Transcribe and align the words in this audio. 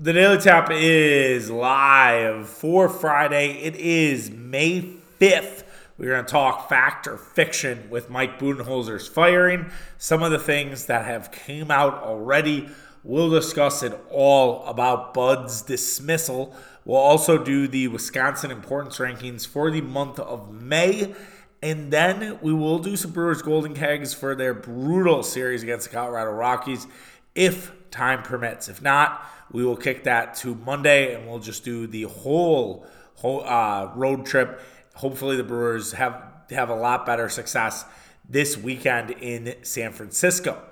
The 0.00 0.12
Daily 0.12 0.38
Tap 0.38 0.70
is 0.70 1.50
live 1.50 2.48
for 2.48 2.88
Friday. 2.88 3.54
It 3.64 3.74
is 3.74 4.30
May 4.30 4.94
5th. 5.18 5.64
We're 5.98 6.10
going 6.12 6.24
to 6.24 6.30
talk 6.30 6.68
fact 6.68 7.08
or 7.08 7.16
fiction 7.16 7.90
with 7.90 8.08
Mike 8.08 8.38
Budenholzer's 8.38 9.08
firing, 9.08 9.72
some 9.96 10.22
of 10.22 10.30
the 10.30 10.38
things 10.38 10.86
that 10.86 11.04
have 11.04 11.32
came 11.32 11.72
out 11.72 11.94
already. 11.94 12.68
We'll 13.02 13.28
discuss 13.28 13.82
it 13.82 13.92
all 14.08 14.64
about 14.66 15.14
Bud's 15.14 15.62
dismissal. 15.62 16.54
We'll 16.84 16.98
also 16.98 17.36
do 17.36 17.66
the 17.66 17.88
Wisconsin 17.88 18.52
importance 18.52 18.98
rankings 18.98 19.48
for 19.48 19.68
the 19.68 19.80
month 19.80 20.20
of 20.20 20.52
May. 20.52 21.12
And 21.60 21.92
then 21.92 22.38
we 22.40 22.52
will 22.52 22.78
do 22.78 22.96
some 22.96 23.10
Brewers 23.10 23.42
Golden 23.42 23.74
Kegs 23.74 24.14
for 24.14 24.36
their 24.36 24.54
brutal 24.54 25.24
series 25.24 25.64
against 25.64 25.90
the 25.90 25.96
Colorado 25.96 26.30
Rockies 26.30 26.86
if 27.34 27.72
time 27.90 28.22
permits. 28.22 28.68
If 28.68 28.80
not, 28.80 29.24
we 29.52 29.64
will 29.64 29.76
kick 29.76 30.04
that 30.04 30.34
to 30.36 30.54
Monday 30.54 31.14
and 31.14 31.28
we'll 31.28 31.38
just 31.38 31.64
do 31.64 31.86
the 31.86 32.02
whole, 32.02 32.86
whole 33.14 33.44
uh, 33.44 33.92
road 33.94 34.26
trip. 34.26 34.60
Hopefully, 34.94 35.36
the 35.36 35.44
Brewers 35.44 35.92
have 35.92 36.22
have 36.50 36.70
a 36.70 36.74
lot 36.74 37.04
better 37.04 37.28
success 37.28 37.84
this 38.28 38.56
weekend 38.56 39.10
in 39.10 39.54
San 39.62 39.92
Francisco. 39.92 40.62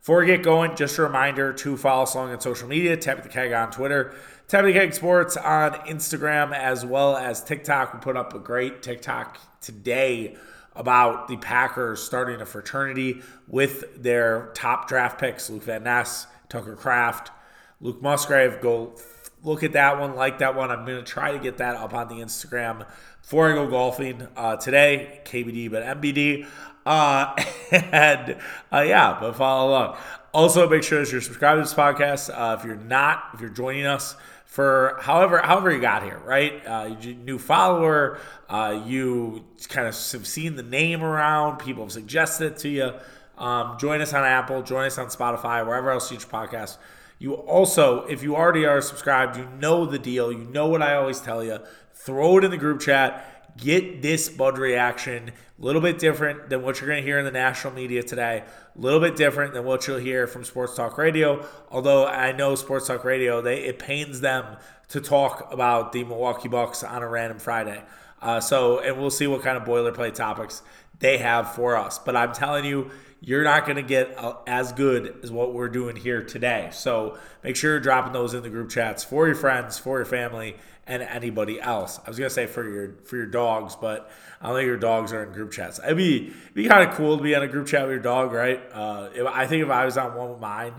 Before 0.00 0.20
we 0.20 0.26
get 0.26 0.42
going, 0.42 0.76
just 0.76 0.98
a 0.98 1.02
reminder 1.02 1.52
to 1.52 1.76
follow 1.76 2.04
us 2.04 2.14
along 2.14 2.30
on 2.30 2.40
social 2.40 2.68
media. 2.68 2.96
Tap 2.96 3.22
the 3.22 3.28
keg 3.28 3.52
on 3.52 3.70
Twitter, 3.70 4.14
tap 4.48 4.64
the 4.64 4.72
keg 4.72 4.94
sports 4.94 5.36
on 5.36 5.72
Instagram, 5.86 6.52
as 6.52 6.86
well 6.86 7.16
as 7.16 7.42
TikTok. 7.42 7.92
We 7.92 8.00
put 8.00 8.16
up 8.16 8.34
a 8.34 8.38
great 8.38 8.82
TikTok 8.82 9.38
today 9.60 10.36
about 10.76 11.26
the 11.26 11.36
Packers 11.38 12.02
starting 12.02 12.40
a 12.40 12.46
fraternity 12.46 13.22
with 13.48 14.00
their 14.00 14.50
top 14.54 14.88
draft 14.88 15.18
picks, 15.18 15.50
Luke 15.50 15.64
Van 15.64 15.82
Ness, 15.82 16.26
Tucker 16.48 16.76
Kraft, 16.76 17.30
Luke 17.80 18.02
Musgrave. 18.02 18.60
Go 18.60 18.94
look 19.42 19.62
at 19.62 19.72
that 19.72 19.98
one, 19.98 20.14
like 20.14 20.38
that 20.38 20.54
one. 20.54 20.70
I'm 20.70 20.84
going 20.84 20.98
to 20.98 21.10
try 21.10 21.32
to 21.32 21.38
get 21.38 21.58
that 21.58 21.76
up 21.76 21.94
on 21.94 22.08
the 22.08 22.16
Instagram 22.16 22.86
before 23.22 23.50
I 23.50 23.54
go 23.54 23.66
golfing 23.68 24.26
uh, 24.36 24.56
today. 24.56 25.20
KBD, 25.24 25.70
but 25.70 25.82
MBD. 25.82 26.46
Uh, 26.84 27.34
and 27.70 28.36
uh, 28.72 28.84
yeah, 28.86 29.18
but 29.20 29.34
follow 29.34 29.70
along. 29.70 29.96
Also, 30.32 30.68
make 30.68 30.82
sure 30.82 31.02
that 31.02 31.10
you're 31.10 31.20
subscribed 31.20 31.58
to 31.58 31.62
this 31.62 31.74
podcast. 31.74 32.30
Uh, 32.30 32.56
if 32.58 32.64
you're 32.64 32.76
not, 32.76 33.30
if 33.34 33.40
you're 33.40 33.50
joining 33.50 33.86
us 33.86 34.16
for 34.44 34.98
however 35.02 35.38
however 35.38 35.70
you 35.70 35.80
got 35.80 36.02
here, 36.02 36.20
right? 36.24 36.64
Uh, 36.66 36.88
new 36.88 37.38
follower, 37.38 38.18
uh, 38.48 38.82
you 38.86 39.44
kind 39.68 39.88
of 39.88 39.94
have 39.94 40.26
seen 40.26 40.56
the 40.56 40.62
name 40.62 41.02
around. 41.02 41.58
People 41.58 41.84
have 41.84 41.92
suggested 41.92 42.52
it 42.52 42.58
to 42.58 42.68
you. 42.68 42.92
Um, 43.38 43.76
join 43.78 44.00
us 44.00 44.14
on 44.14 44.24
Apple, 44.24 44.62
join 44.62 44.86
us 44.86 44.96
on 44.96 45.08
Spotify, 45.08 45.66
wherever 45.66 45.90
else 45.90 46.10
you 46.10 46.16
podcast. 46.18 46.78
You 47.18 47.34
also, 47.34 48.04
if 48.06 48.22
you 48.22 48.36
already 48.36 48.66
are 48.66 48.80
subscribed, 48.80 49.36
you 49.36 49.48
know 49.58 49.86
the 49.86 49.98
deal. 49.98 50.30
You 50.30 50.44
know 50.44 50.66
what 50.66 50.82
I 50.82 50.94
always 50.94 51.20
tell 51.20 51.42
you. 51.42 51.58
Throw 51.94 52.38
it 52.38 52.44
in 52.44 52.50
the 52.50 52.56
group 52.56 52.80
chat. 52.80 53.56
Get 53.56 54.02
this 54.02 54.28
Bud 54.28 54.58
reaction. 54.58 55.30
A 55.58 55.64
little 55.64 55.80
bit 55.80 55.98
different 55.98 56.50
than 56.50 56.62
what 56.62 56.78
you're 56.78 56.88
going 56.88 57.02
to 57.02 57.06
hear 57.06 57.18
in 57.18 57.24
the 57.24 57.30
national 57.30 57.72
media 57.72 58.02
today. 58.02 58.44
A 58.76 58.80
little 58.80 59.00
bit 59.00 59.16
different 59.16 59.54
than 59.54 59.64
what 59.64 59.86
you'll 59.86 59.96
hear 59.96 60.26
from 60.26 60.44
Sports 60.44 60.74
Talk 60.76 60.98
Radio. 60.98 61.46
Although 61.70 62.06
I 62.06 62.32
know 62.32 62.54
Sports 62.54 62.86
Talk 62.86 63.04
Radio, 63.04 63.40
they 63.40 63.64
it 63.64 63.78
pains 63.78 64.20
them 64.20 64.58
to 64.88 65.00
talk 65.00 65.50
about 65.50 65.92
the 65.92 66.04
Milwaukee 66.04 66.48
Bucks 66.48 66.84
on 66.84 67.02
a 67.02 67.08
random 67.08 67.38
Friday. 67.38 67.82
Uh, 68.20 68.40
so, 68.40 68.80
and 68.80 68.98
we'll 68.98 69.10
see 69.10 69.26
what 69.26 69.42
kind 69.42 69.56
of 69.56 69.64
boilerplate 69.64 70.14
topics 70.14 70.62
they 70.98 71.18
have 71.18 71.54
for 71.54 71.76
us. 71.76 71.98
But 71.98 72.14
I'm 72.14 72.32
telling 72.32 72.64
you, 72.64 72.90
you're 73.20 73.44
not 73.44 73.64
going 73.64 73.76
to 73.76 73.82
get 73.82 74.16
uh, 74.18 74.36
as 74.46 74.72
good 74.72 75.18
as 75.22 75.30
what 75.30 75.54
we're 75.54 75.68
doing 75.68 75.96
here 75.96 76.22
today. 76.22 76.68
So 76.72 77.18
make 77.42 77.56
sure 77.56 77.72
you're 77.72 77.80
dropping 77.80 78.12
those 78.12 78.34
in 78.34 78.42
the 78.42 78.50
group 78.50 78.70
chats 78.70 79.04
for 79.04 79.26
your 79.26 79.34
friends, 79.34 79.78
for 79.78 79.98
your 79.98 80.06
family, 80.06 80.56
and 80.86 81.02
anybody 81.02 81.60
else. 81.60 81.98
I 82.04 82.08
was 82.08 82.18
going 82.18 82.28
to 82.28 82.34
say 82.34 82.46
for 82.46 82.68
your 82.68 82.94
for 83.04 83.16
your 83.16 83.26
dogs, 83.26 83.74
but 83.74 84.10
I 84.40 84.46
don't 84.46 84.56
think 84.56 84.66
your 84.66 84.76
dogs 84.76 85.12
are 85.12 85.24
in 85.24 85.32
group 85.32 85.50
chats. 85.50 85.80
It'd 85.82 85.96
be 85.96 86.32
be 86.54 86.68
kind 86.68 86.88
of 86.88 86.94
cool 86.94 87.16
to 87.16 87.22
be 87.22 87.34
on 87.34 87.42
a 87.42 87.48
group 87.48 87.66
chat 87.66 87.82
with 87.82 87.90
your 87.90 88.00
dog, 88.00 88.32
right? 88.32 88.60
Uh, 88.72 89.08
if, 89.14 89.26
I 89.26 89.46
think 89.46 89.64
if 89.64 89.70
I 89.70 89.84
was 89.84 89.96
on 89.96 90.14
one 90.14 90.30
with 90.30 90.40
mine, 90.40 90.74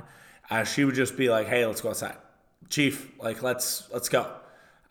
uh, 0.49 0.63
she 0.63 0.85
would 0.85 0.95
just 0.95 1.17
be 1.17 1.29
like, 1.29 1.47
"Hey, 1.47 1.65
let's 1.65 1.81
go 1.81 1.89
outside, 1.89 2.15
Chief. 2.69 3.11
Like, 3.19 3.43
let's 3.43 3.89
let's 3.91 4.07
go." 4.07 4.31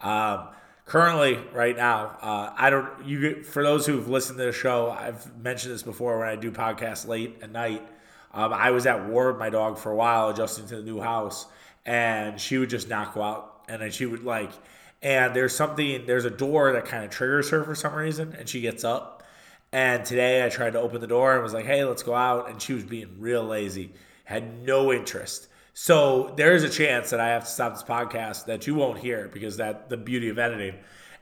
Um, 0.01 0.49
currently 0.87 1.39
right 1.53 1.77
now 1.77 2.17
uh, 2.23 2.53
i 2.57 2.71
don't 2.71 3.05
you 3.05 3.43
for 3.43 3.63
those 3.63 3.85
who've 3.87 4.09
listened 4.09 4.39
to 4.39 4.45
the 4.45 4.53
show 4.53 4.91
i've 4.91 5.37
mentioned 5.37 5.75
this 5.75 5.83
before 5.83 6.19
when 6.19 6.29
i 6.29 6.37
do 6.37 6.51
podcasts 6.51 7.07
late 7.07 7.39
at 7.43 7.51
night. 7.53 7.87
Um, 8.33 8.53
i 8.53 8.71
was 8.71 8.87
at 8.87 9.07
war 9.07 9.33
with 9.33 9.39
my 9.39 9.51
dog 9.51 9.79
for 9.79 9.91
a 9.91 9.97
while 9.97 10.31
adjusting 10.31 10.67
to 10.69 10.77
the 10.77 10.83
new 10.83 11.01
house 11.01 11.47
and 11.87 12.41
she 12.41 12.59
would 12.59 12.69
just 12.69 12.89
not 12.89 13.15
go 13.15 13.23
out. 13.23 13.53
And 13.69 13.81
then 13.81 13.91
she 13.91 14.07
would 14.07 14.25
like 14.25 14.51
and 15.03 15.35
there's 15.35 15.55
something 15.55 16.05
there's 16.07 16.25
a 16.25 16.31
door 16.31 16.73
that 16.73 16.85
kind 16.85 17.05
of 17.05 17.11
triggers 17.11 17.49
her 17.51 17.65
for 17.65 17.75
some 17.75 17.95
reason 17.95 18.35
and 18.39 18.49
she 18.49 18.61
gets 18.61 18.85
up. 18.85 19.23
And 19.73 20.05
today 20.05 20.45
i 20.45 20.49
tried 20.49 20.75
to 20.75 20.81
open 20.81 21.01
the 21.01 21.07
door 21.07 21.35
and 21.35 21.43
was 21.43 21.55
like 21.55 21.65
hey 21.65 21.85
let's 21.85 22.03
go 22.03 22.15
out. 22.15 22.51
And 22.51 22.61
she 22.61 22.75
was 22.75 22.85
being 22.85 23.17
real 23.19 23.45
lazy 23.45 23.93
had 24.25 24.65
no 24.65 24.93
interest 24.93 25.49
so 25.79 26.33
there 26.39 26.55
is 26.55 26.65
a 26.65 26.71
chance 26.71 27.11
that 27.11 27.21
I 27.21 27.29
have 27.29 27.45
to 27.45 27.51
stop 27.51 27.75
this 27.75 27.83
podcast 27.83 28.47
that 28.47 28.67
you 28.67 28.75
won't 28.75 28.99
hear 28.99 29.29
because 29.31 29.59
that 29.59 29.91
the 29.91 29.99
beauty 29.99 30.31
of 30.31 30.39
editing, 30.39 30.75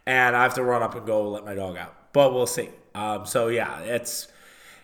and 0.07 0.37
I 0.37 0.45
have 0.45 0.55
to 0.55 0.63
run 0.63 0.81
up 0.81 0.95
and 0.95 1.05
go 1.05 1.29
let 1.29 1.45
my 1.45 1.57
dog 1.57 1.77
out. 1.77 1.93
But 2.13 2.33
we'll 2.33 2.47
see. 2.47 2.71
Um, 2.95 3.27
so 3.27 3.49
yeah, 3.49 3.81
it's 3.81 4.29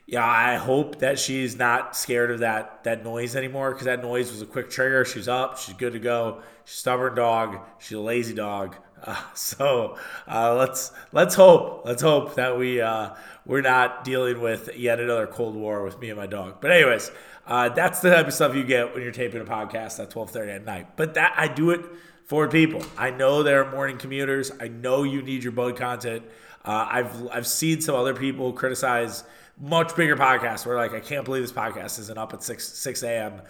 yeah. 0.08 0.26
I 0.26 0.56
hope 0.56 0.98
that 0.98 1.20
she's 1.20 1.54
not 1.54 1.94
scared 1.94 2.32
of 2.32 2.40
that 2.40 2.82
that 2.82 3.04
noise 3.04 3.36
anymore 3.36 3.70
because 3.70 3.84
that 3.84 4.02
noise 4.02 4.32
was 4.32 4.42
a 4.42 4.46
quick 4.46 4.70
trigger. 4.70 5.04
She's 5.04 5.28
up. 5.28 5.56
She's 5.56 5.76
good 5.76 5.92
to 5.92 6.00
go. 6.00 6.42
She's 6.64 6.78
stubborn 6.78 7.14
dog. 7.14 7.60
She's 7.78 7.96
a 7.96 8.00
lazy 8.00 8.34
dog. 8.34 8.74
Uh, 9.02 9.22
so 9.34 9.96
uh, 10.28 10.54
let's 10.54 10.92
let's 11.12 11.34
hope 11.34 11.82
let's 11.84 12.02
hope 12.02 12.34
that 12.34 12.58
we 12.58 12.80
uh, 12.80 13.10
we're 13.46 13.60
not 13.60 14.04
dealing 14.04 14.40
with 14.40 14.76
yet 14.76 15.00
another 15.00 15.26
cold 15.26 15.54
war 15.54 15.84
with 15.84 15.98
me 16.00 16.10
and 16.10 16.18
my 16.18 16.26
dog. 16.26 16.56
But 16.60 16.72
anyways, 16.72 17.10
uh, 17.46 17.68
that's 17.70 18.00
the 18.00 18.10
type 18.10 18.26
of 18.26 18.34
stuff 18.34 18.54
you 18.54 18.64
get 18.64 18.94
when 18.94 19.02
you're 19.02 19.12
taping 19.12 19.40
a 19.40 19.44
podcast 19.44 20.00
at 20.00 20.10
12:30 20.10 20.56
at 20.56 20.64
night. 20.64 20.96
But 20.96 21.14
that 21.14 21.34
I 21.36 21.48
do 21.48 21.70
it 21.70 21.84
for 22.24 22.46
people. 22.48 22.82
I 22.96 23.10
know 23.10 23.42
there 23.42 23.64
are 23.64 23.72
morning 23.72 23.98
commuters. 23.98 24.52
I 24.60 24.68
know 24.68 25.02
you 25.02 25.22
need 25.22 25.42
your 25.42 25.52
bud 25.52 25.76
content. 25.76 26.22
Uh, 26.64 26.86
I've 26.88 27.28
I've 27.28 27.46
seen 27.46 27.80
some 27.80 27.96
other 27.96 28.14
people 28.14 28.52
criticize 28.52 29.24
much 29.58 29.96
bigger 29.96 30.16
podcasts 30.16 30.64
where 30.64 30.76
like 30.76 30.92
I 30.94 31.00
can't 31.00 31.24
believe 31.24 31.42
this 31.42 31.52
podcast 31.52 31.98
isn't 31.98 32.18
up 32.18 32.32
at 32.32 32.42
six 32.42 32.68
six 32.68 33.02
a.m. 33.02 33.42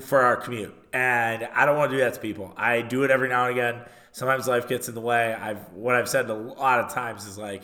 for 0.00 0.20
our 0.20 0.36
commute, 0.36 0.74
and 0.92 1.48
I 1.54 1.66
don't 1.66 1.76
want 1.76 1.90
to 1.90 1.96
do 1.96 2.04
that 2.04 2.14
to 2.14 2.20
people. 2.20 2.52
I 2.56 2.82
do 2.82 3.02
it 3.02 3.10
every 3.10 3.28
now 3.28 3.46
and 3.46 3.58
again. 3.58 3.82
Sometimes 4.12 4.48
life 4.48 4.68
gets 4.68 4.88
in 4.88 4.94
the 4.94 5.00
way. 5.00 5.34
I've 5.34 5.72
what 5.72 5.94
I've 5.94 6.08
said 6.08 6.28
a 6.28 6.34
lot 6.34 6.80
of 6.80 6.92
times 6.92 7.26
is 7.26 7.38
like 7.38 7.62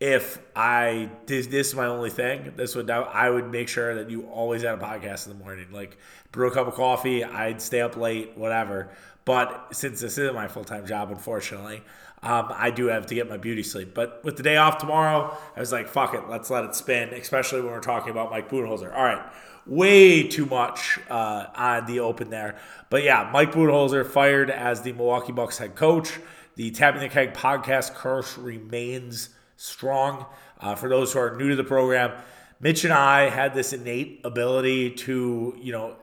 if 0.00 0.38
I 0.56 1.10
this, 1.26 1.46
this 1.46 1.68
is 1.68 1.74
my 1.76 1.86
only 1.86 2.10
thing, 2.10 2.54
this 2.56 2.74
would 2.74 2.90
I 2.90 3.30
would 3.30 3.50
make 3.50 3.68
sure 3.68 3.94
that 3.94 4.10
you 4.10 4.22
always 4.22 4.62
had 4.62 4.74
a 4.74 4.82
podcast 4.82 5.26
in 5.26 5.38
the 5.38 5.44
morning. 5.44 5.68
Like 5.70 5.96
brew 6.32 6.48
a 6.48 6.50
cup 6.50 6.66
of 6.66 6.74
coffee, 6.74 7.22
I'd 7.22 7.62
stay 7.62 7.80
up 7.80 7.96
late, 7.96 8.36
whatever. 8.36 8.90
But 9.24 9.68
since 9.70 10.00
this 10.00 10.18
isn't 10.18 10.34
my 10.34 10.48
full 10.48 10.64
time 10.64 10.86
job, 10.86 11.10
unfortunately, 11.12 11.82
um, 12.22 12.52
I 12.52 12.70
do 12.70 12.86
have 12.86 13.06
to 13.06 13.14
get 13.14 13.28
my 13.28 13.36
beauty 13.36 13.62
sleep. 13.62 13.94
But 13.94 14.24
with 14.24 14.36
the 14.36 14.42
day 14.42 14.56
off 14.56 14.78
tomorrow, 14.78 15.36
I 15.56 15.60
was 15.60 15.70
like, 15.70 15.88
fuck 15.88 16.14
it, 16.14 16.28
let's 16.28 16.50
let 16.50 16.64
it 16.64 16.74
spin, 16.74 17.10
especially 17.10 17.60
when 17.60 17.70
we're 17.70 17.80
talking 17.80 18.10
about 18.10 18.30
Mike 18.30 18.48
Budenholzer. 18.48 18.92
All 18.92 19.04
right, 19.04 19.24
way 19.66 20.26
too 20.26 20.46
much 20.46 20.98
uh, 21.08 21.46
on 21.54 21.86
the 21.86 22.00
open 22.00 22.30
there. 22.30 22.58
But 22.90 23.02
yeah, 23.02 23.30
Mike 23.32 23.52
Budenholzer 23.52 24.06
fired 24.06 24.50
as 24.50 24.82
the 24.82 24.92
Milwaukee 24.92 25.32
Bucks 25.32 25.58
head 25.58 25.74
coach. 25.74 26.18
The 26.56 26.70
Tapping 26.70 27.00
the 27.00 27.08
Keg 27.08 27.32
podcast 27.32 27.94
curse 27.94 28.36
remains 28.36 29.30
strong. 29.56 30.26
Uh, 30.60 30.74
for 30.74 30.88
those 30.88 31.12
who 31.12 31.18
are 31.18 31.36
new 31.36 31.50
to 31.50 31.56
the 31.56 31.64
program, 31.64 32.12
Mitch 32.60 32.84
and 32.84 32.92
I 32.92 33.28
had 33.28 33.54
this 33.54 33.72
innate 33.72 34.20
ability 34.24 34.90
to, 34.90 35.56
you 35.60 35.72
know, 35.72 35.96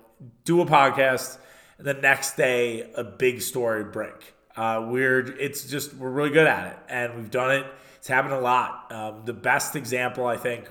do 0.43 0.61
a 0.61 0.65
podcast 0.65 1.37
and 1.77 1.87
the 1.87 1.93
next 1.93 2.35
day 2.35 2.91
a 2.95 3.03
big 3.03 3.41
story 3.41 3.85
break. 3.85 4.33
Uh, 4.55 4.85
we're 4.89 5.19
it's 5.37 5.63
just 5.63 5.93
we're 5.93 6.09
really 6.09 6.29
good 6.31 6.47
at 6.47 6.73
it 6.73 6.77
and 6.89 7.15
we've 7.15 7.31
done 7.31 7.51
it. 7.51 7.65
It's 7.97 8.07
happened 8.07 8.33
a 8.33 8.39
lot. 8.39 8.91
Um, 8.91 9.21
the 9.25 9.33
best 9.33 9.75
example 9.75 10.25
I 10.25 10.35
think, 10.37 10.69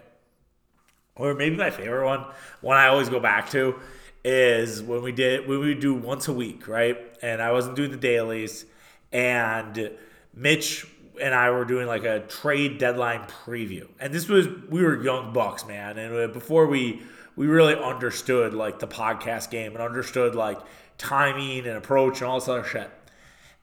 or 1.18 1.34
maybe 1.34 1.56
my 1.56 1.70
favorite 1.70 2.06
one, 2.06 2.24
one 2.60 2.76
I 2.76 2.88
always 2.88 3.08
go 3.08 3.20
back 3.20 3.50
to, 3.50 3.78
is 4.24 4.82
when 4.82 5.02
we 5.02 5.12
did 5.12 5.46
when 5.48 5.60
we 5.60 5.74
do 5.74 5.94
once 5.94 6.28
a 6.28 6.32
week, 6.32 6.68
right? 6.68 6.98
And 7.22 7.42
I 7.42 7.52
wasn't 7.52 7.76
doing 7.76 7.90
the 7.90 7.96
dailies, 7.96 8.64
and 9.12 9.90
Mitch 10.34 10.86
and 11.20 11.34
I 11.34 11.50
were 11.50 11.64
doing 11.64 11.86
like 11.86 12.04
a 12.04 12.20
trade 12.20 12.78
deadline 12.78 13.22
preview. 13.44 13.88
And 14.00 14.12
this 14.12 14.28
was 14.28 14.48
we 14.68 14.82
were 14.82 15.02
young 15.02 15.32
bucks, 15.32 15.66
man, 15.66 15.98
and 15.98 16.32
before 16.32 16.66
we 16.66 17.02
we 17.36 17.46
really 17.46 17.76
understood 17.76 18.52
like 18.52 18.80
the 18.80 18.88
podcast 18.88 19.50
game 19.50 19.72
and 19.72 19.82
understood 19.82 20.34
like 20.34 20.58
timing 20.98 21.66
and 21.66 21.76
approach 21.76 22.20
and 22.20 22.28
all 22.28 22.40
this 22.40 22.48
other 22.48 22.64
shit. 22.64 22.90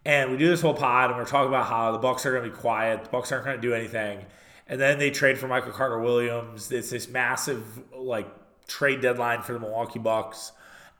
And 0.06 0.32
we 0.32 0.38
do 0.38 0.48
this 0.48 0.62
whole 0.62 0.74
pod 0.74 1.10
and 1.10 1.20
we're 1.20 1.26
talking 1.26 1.50
about 1.50 1.66
how 1.66 1.92
the 1.92 1.98
Bucks 1.98 2.26
are 2.26 2.32
going 2.32 2.46
to 2.46 2.50
be 2.50 2.56
quiet, 2.56 3.04
the 3.04 3.10
Bucks 3.10 3.32
aren't 3.32 3.44
going 3.44 3.58
to 3.58 3.62
do 3.62 3.74
anything. 3.74 4.20
And 4.68 4.80
then 4.82 4.98
they 4.98 5.12
trade 5.12 5.38
for 5.38 5.48
Michael 5.48 5.72
Carter 5.72 6.00
Williams. 6.00 6.72
It's 6.72 6.90
this 6.90 7.08
massive 7.08 7.64
like 7.96 8.28
trade 8.68 9.02
deadline 9.02 9.42
for 9.44 9.54
the 9.54 9.60
Milwaukee 9.60 10.00
Bucks. 10.00 10.52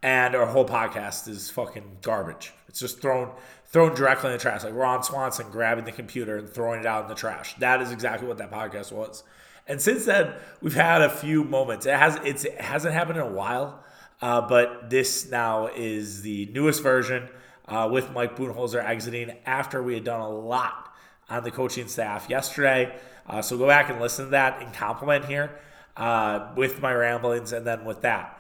and 0.04 0.36
our 0.36 0.46
whole 0.46 0.68
podcast 0.68 1.28
is 1.28 1.50
fucking 1.50 1.98
garbage. 2.04 2.54
It's 2.68 2.80
just 2.80 3.02
thrown 3.02 3.32
thrown 3.66 3.96
directly 3.96 4.30
in 4.30 4.34
the 4.38 4.42
trash, 4.42 4.64
like 4.64 4.74
Ron 4.76 5.02
Swanson 5.04 5.50
grabbing 5.50 5.86
the 5.86 5.92
computer 5.92 6.38
and 6.38 6.48
throwing 6.50 6.82
it 6.82 6.86
out 6.86 7.04
in 7.04 7.10
the 7.10 7.16
trash. 7.16 7.56
That 7.56 7.82
is 7.82 7.92
exactly 7.92 8.28
what 8.28 8.38
that 8.38 8.52
podcast 8.52 8.92
was. 8.92 9.24
And 9.68 9.82
since 9.82 10.06
then, 10.06 10.34
we've 10.62 10.76
had 10.76 11.02
a 11.02 11.10
few 11.10 11.44
moments. 11.44 11.86
It 11.88 11.96
has 11.96 12.20
it's 12.24 12.46
it 12.46 12.62
hasn't 12.62 12.94
happened 12.94 13.18
in 13.18 13.24
a 13.24 13.32
while, 13.32 13.84
uh, 14.22 14.42
but 14.42 14.90
this 14.92 15.30
now 15.32 15.68
is 15.76 16.22
the 16.22 16.46
newest 16.54 16.84
version 16.84 17.28
uh, 17.68 17.90
with 17.92 18.12
Mike 18.12 18.36
Budenholzer 18.36 18.84
exiting 18.84 19.36
after 19.46 19.82
we 19.82 19.96
had 19.96 20.04
done 20.04 20.22
a 20.22 20.30
lot 20.30 20.94
on 21.30 21.44
the 21.44 21.50
coaching 21.52 21.88
staff 21.88 22.30
yesterday. 22.30 22.96
Uh, 23.28 23.42
so 23.42 23.58
go 23.58 23.68
back 23.68 23.90
and 23.90 24.00
listen 24.00 24.26
to 24.26 24.32
that 24.32 24.62
and 24.62 24.74
compliment 24.74 25.26
here 25.26 25.58
uh, 25.98 26.52
with 26.56 26.82
my 26.82 26.94
ramblings, 26.94 27.52
and 27.52 27.66
then 27.66 27.86
with 27.86 28.02
that. 28.02 28.40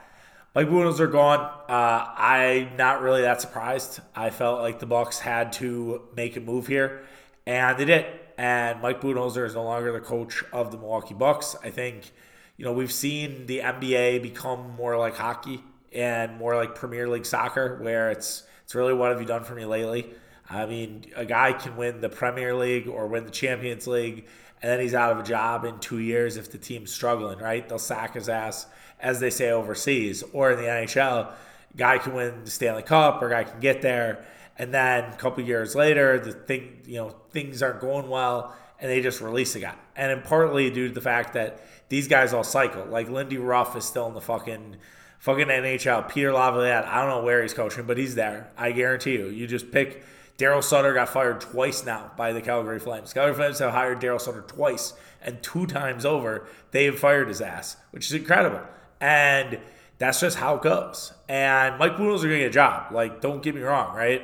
Mike 0.53 0.67
Budenholzer 0.67 1.11
gone. 1.11 1.39
Uh, 1.67 2.13
I'm 2.15 2.77
not 2.77 3.01
really 3.01 3.23
that 3.23 3.41
surprised. 3.41 3.99
I 4.15 4.29
felt 4.29 4.61
like 4.61 4.79
the 4.79 4.85
Bucks 4.85 5.19
had 5.19 5.51
to 5.53 6.03
make 6.15 6.37
a 6.37 6.39
move 6.39 6.67
here, 6.67 7.03
and 7.45 7.77
they 7.77 7.85
did 7.85 8.05
and 8.37 8.81
Mike 8.81 9.01
Budenholzer 9.01 9.45
is 9.45 9.55
no 9.55 9.63
longer 9.63 9.91
the 9.91 9.99
coach 9.99 10.43
of 10.51 10.71
the 10.71 10.77
Milwaukee 10.77 11.13
Bucks. 11.13 11.55
I 11.63 11.69
think, 11.69 12.11
you 12.57 12.65
know, 12.65 12.73
we've 12.73 12.91
seen 12.91 13.45
the 13.45 13.59
NBA 13.59 14.21
become 14.21 14.71
more 14.75 14.97
like 14.97 15.15
hockey 15.15 15.63
and 15.93 16.37
more 16.37 16.55
like 16.55 16.75
Premier 16.75 17.07
League 17.07 17.25
soccer, 17.25 17.79
where 17.81 18.11
it's 18.11 18.43
it's 18.63 18.75
really 18.75 18.93
what 18.93 19.11
have 19.11 19.21
you 19.21 19.27
done 19.27 19.43
for 19.43 19.55
me 19.55 19.65
lately? 19.65 20.13
I 20.49 20.65
mean, 20.65 21.05
a 21.15 21.25
guy 21.25 21.53
can 21.53 21.75
win 21.75 22.01
the 22.01 22.09
Premier 22.09 22.53
League 22.53 22.87
or 22.87 23.07
win 23.07 23.25
the 23.25 23.31
Champions 23.31 23.87
League, 23.87 24.27
and 24.61 24.71
then 24.71 24.79
he's 24.79 24.93
out 24.93 25.11
of 25.11 25.19
a 25.19 25.23
job 25.23 25.65
in 25.65 25.79
two 25.79 25.99
years 25.99 26.37
if 26.37 26.51
the 26.51 26.57
team's 26.57 26.91
struggling, 26.91 27.39
right? 27.39 27.67
They'll 27.67 27.79
sack 27.79 28.13
his 28.13 28.29
ass, 28.29 28.67
as 28.99 29.19
they 29.19 29.29
say 29.29 29.51
overseas, 29.51 30.23
or 30.33 30.51
in 30.51 30.57
the 30.57 30.65
NHL, 30.65 31.31
guy 31.75 31.97
can 31.97 32.13
win 32.13 32.43
the 32.45 32.51
Stanley 32.51 32.83
Cup 32.83 33.21
or 33.21 33.29
guy 33.29 33.43
can 33.43 33.59
get 33.59 33.81
there 33.81 34.25
and 34.57 34.73
then 34.73 35.03
a 35.05 35.17
couple 35.17 35.43
years 35.43 35.75
later, 35.75 36.19
the 36.19 36.31
thing, 36.31 36.81
you 36.85 36.95
know, 36.95 37.15
things 37.31 37.61
aren't 37.61 37.81
going 37.81 38.09
well, 38.09 38.55
and 38.79 38.89
they 38.89 39.01
just 39.01 39.21
release 39.21 39.55
a 39.55 39.59
guy. 39.59 39.75
And 39.95 40.23
partly 40.23 40.69
due 40.69 40.87
to 40.87 40.93
the 40.93 41.01
fact 41.01 41.33
that 41.33 41.65
these 41.89 42.07
guys 42.07 42.33
all 42.33 42.43
cycle. 42.43 42.85
Like 42.85 43.09
Lindy 43.09 43.37
Ruff 43.37 43.75
is 43.75 43.85
still 43.85 44.07
in 44.07 44.13
the 44.13 44.21
fucking 44.21 44.77
fucking 45.19 45.47
NHL. 45.47 46.09
Peter 46.09 46.31
Laviolette, 46.31 46.85
I 46.85 47.01
don't 47.01 47.09
know 47.09 47.23
where 47.23 47.41
he's 47.41 47.53
coaching, 47.53 47.85
but 47.85 47.97
he's 47.97 48.15
there. 48.15 48.49
I 48.57 48.71
guarantee 48.71 49.13
you. 49.13 49.27
You 49.27 49.45
just 49.45 49.71
pick 49.71 50.03
Darryl 50.37 50.63
Sutter 50.63 50.93
got 50.93 51.09
fired 51.09 51.39
twice 51.39 51.85
now 51.85 52.11
by 52.17 52.33
the 52.33 52.41
Calgary 52.41 52.79
Flames. 52.79 53.13
Calgary 53.13 53.35
Flames 53.35 53.59
have 53.59 53.71
hired 53.71 54.01
Darryl 54.01 54.19
Sutter 54.19 54.41
twice, 54.41 54.93
and 55.21 55.41
two 55.41 55.65
times 55.65 56.05
over, 56.05 56.45
they 56.71 56.85
have 56.85 56.99
fired 56.99 57.29
his 57.29 57.41
ass, 57.41 57.77
which 57.91 58.05
is 58.07 58.13
incredible. 58.13 58.61
And 58.99 59.59
that's 59.97 60.19
just 60.19 60.37
how 60.37 60.55
it 60.55 60.61
goes. 60.61 61.13
And 61.29 61.77
Mike 61.77 61.93
Budenholzer 61.93 62.25
are 62.25 62.27
going 62.27 62.31
to 62.31 62.39
get 62.39 62.47
a 62.47 62.49
job. 62.49 62.91
Like, 62.91 63.21
don't 63.21 63.41
get 63.41 63.55
me 63.55 63.61
wrong, 63.61 63.95
right? 63.95 64.23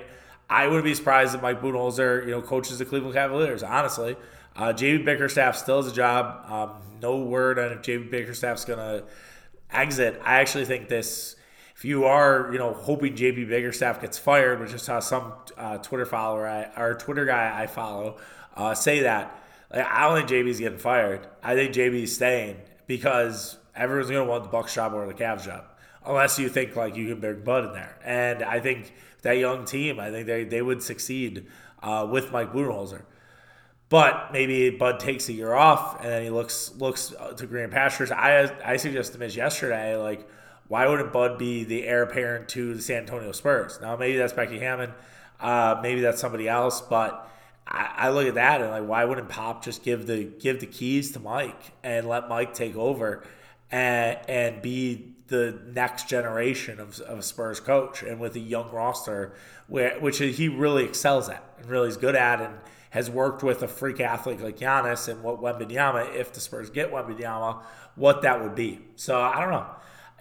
I 0.49 0.67
wouldn't 0.67 0.83
be 0.83 0.93
surprised 0.93 1.33
if 1.33 1.41
Mike 1.41 1.61
Budenholzer, 1.61 2.25
you 2.25 2.31
know, 2.31 2.41
coaches 2.41 2.77
the 2.77 2.85
Cleveland 2.85 3.15
Cavaliers. 3.15 3.63
Honestly, 3.63 4.17
uh, 4.55 4.73
JB 4.73 5.05
Bickerstaff 5.05 5.55
still 5.55 5.81
has 5.81 5.89
a 5.89 5.95
job. 5.95 6.45
Um, 6.51 6.81
no 7.01 7.17
word 7.17 7.57
on 7.57 7.71
if 7.71 7.81
JB 7.81 8.11
Bickerstaff's 8.11 8.65
going 8.65 8.79
to 8.79 9.05
exit. 9.71 10.21
I 10.25 10.41
actually 10.41 10.65
think 10.65 10.89
this. 10.89 11.37
If 11.81 11.85
you 11.85 12.05
are, 12.05 12.49
you 12.51 12.59
know, 12.59 12.75
hoping 12.75 13.15
JB 13.15 13.49
Bickerstaff 13.49 14.01
gets 14.01 14.15
fired, 14.15 14.59
which 14.59 14.71
is 14.71 14.85
how 14.85 14.99
some 14.99 15.33
uh, 15.57 15.79
Twitter 15.79 16.05
follower 16.05 16.47
I, 16.47 16.69
or 16.79 16.93
Twitter 16.93 17.25
guy 17.25 17.59
I 17.59 17.65
follow 17.65 18.17
uh, 18.55 18.75
say 18.75 18.99
that, 18.99 19.43
like, 19.73 19.87
I 19.87 20.07
don't 20.07 20.27
think 20.27 20.29
JB's 20.29 20.59
getting 20.59 20.77
fired. 20.77 21.25
I 21.41 21.55
think 21.55 21.73
JB's 21.73 22.13
staying 22.13 22.57
because 22.85 23.57
everyone's 23.75 24.11
going 24.11 24.23
to 24.23 24.29
want 24.29 24.43
the 24.43 24.49
Bucks 24.51 24.75
job 24.75 24.93
or 24.93 25.07
the 25.07 25.15
Cavs 25.15 25.43
job, 25.43 25.63
unless 26.05 26.37
you 26.37 26.49
think 26.49 26.75
like 26.75 26.95
you 26.95 27.07
can 27.07 27.19
bring 27.19 27.43
Bud 27.43 27.65
in 27.65 27.73
there. 27.73 27.97
And 28.05 28.43
I 28.43 28.59
think 28.59 28.93
that 29.23 29.39
young 29.39 29.65
team. 29.65 29.99
I 29.99 30.11
think 30.11 30.27
they, 30.27 30.43
they 30.43 30.61
would 30.61 30.83
succeed 30.83 31.47
uh, 31.81 32.07
with 32.07 32.31
Mike 32.31 32.53
Budenholzer. 32.53 33.05
But 33.89 34.31
maybe 34.31 34.69
Bud 34.69 34.99
takes 34.99 35.29
a 35.29 35.33
year 35.33 35.55
off 35.55 35.99
and 36.01 36.11
then 36.11 36.21
he 36.21 36.29
looks 36.29 36.73
looks 36.77 37.11
to 37.37 37.47
green 37.47 37.71
pastures. 37.71 38.11
I 38.11 38.51
I 38.63 38.77
suggested 38.77 39.13
to 39.13 39.19
Mitch 39.19 39.35
yesterday, 39.35 39.95
like, 39.95 40.29
why 40.71 40.88
wouldn't 40.88 41.12
Bud 41.12 41.38
be 41.38 41.65
the 41.65 41.85
heir 41.85 42.03
apparent 42.03 42.47
to 42.47 42.73
the 42.73 42.81
San 42.81 43.00
Antonio 43.00 43.33
Spurs? 43.33 43.77
Now 43.81 43.97
maybe 43.97 44.18
that's 44.18 44.31
Becky 44.31 44.57
Hammon. 44.57 44.94
uh, 45.38 45.77
maybe 45.83 46.00
that's 46.00 46.21
somebody 46.21 46.47
else, 46.47 46.79
but 46.79 47.29
I, 47.68 47.89
I, 47.97 48.09
look 48.12 48.25
at 48.25 48.35
that 48.35 48.62
and 48.62 48.71
like, 48.71 48.88
why 48.88 49.03
wouldn't 49.03 49.27
Pop 49.27 49.65
just 49.65 49.83
give 49.83 50.07
the 50.07 50.23
give 50.23 50.62
the 50.62 50.65
keys 50.68 51.12
to 51.12 51.19
Mike 51.19 51.73
and 51.83 52.07
let 52.07 52.29
Mike 52.29 52.53
take 52.53 52.77
over 52.77 53.21
and 53.69 54.18
and 54.29 54.62
be 54.62 55.13
the 55.27 55.59
next 55.73 56.07
generation 56.07 56.79
of, 56.79 57.01
of 57.01 57.25
Spurs 57.25 57.59
coach 57.59 58.01
and 58.01 58.21
with 58.21 58.38
a 58.38 58.39
young 58.39 58.71
roster, 58.71 59.33
where, 59.67 60.00
which 60.00 60.19
he 60.19 60.47
really 60.47 60.85
excels 60.85 61.27
at 61.27 61.44
and 61.59 61.69
really 61.69 61.89
is 61.89 61.97
good 61.97 62.15
at 62.15 62.39
and 62.39 62.56
has 62.91 63.09
worked 63.09 63.44
with 63.44 63.62
a 63.62 63.67
freak 63.67 64.00
athlete 64.00 64.39
like 64.39 64.57
Giannis 64.57 65.09
and 65.09 65.21
what 65.21 65.41
Wembanyama, 65.41 66.15
if 66.15 66.31
the 66.31 66.39
Spurs 66.39 66.69
get 66.69 66.94
Wembanyama, 66.94 67.62
what 67.95 68.21
that 68.21 68.41
would 68.41 68.56
be. 68.56 68.79
So 68.95 69.19
I 69.19 69.41
don't 69.41 69.51
know. 69.51 69.67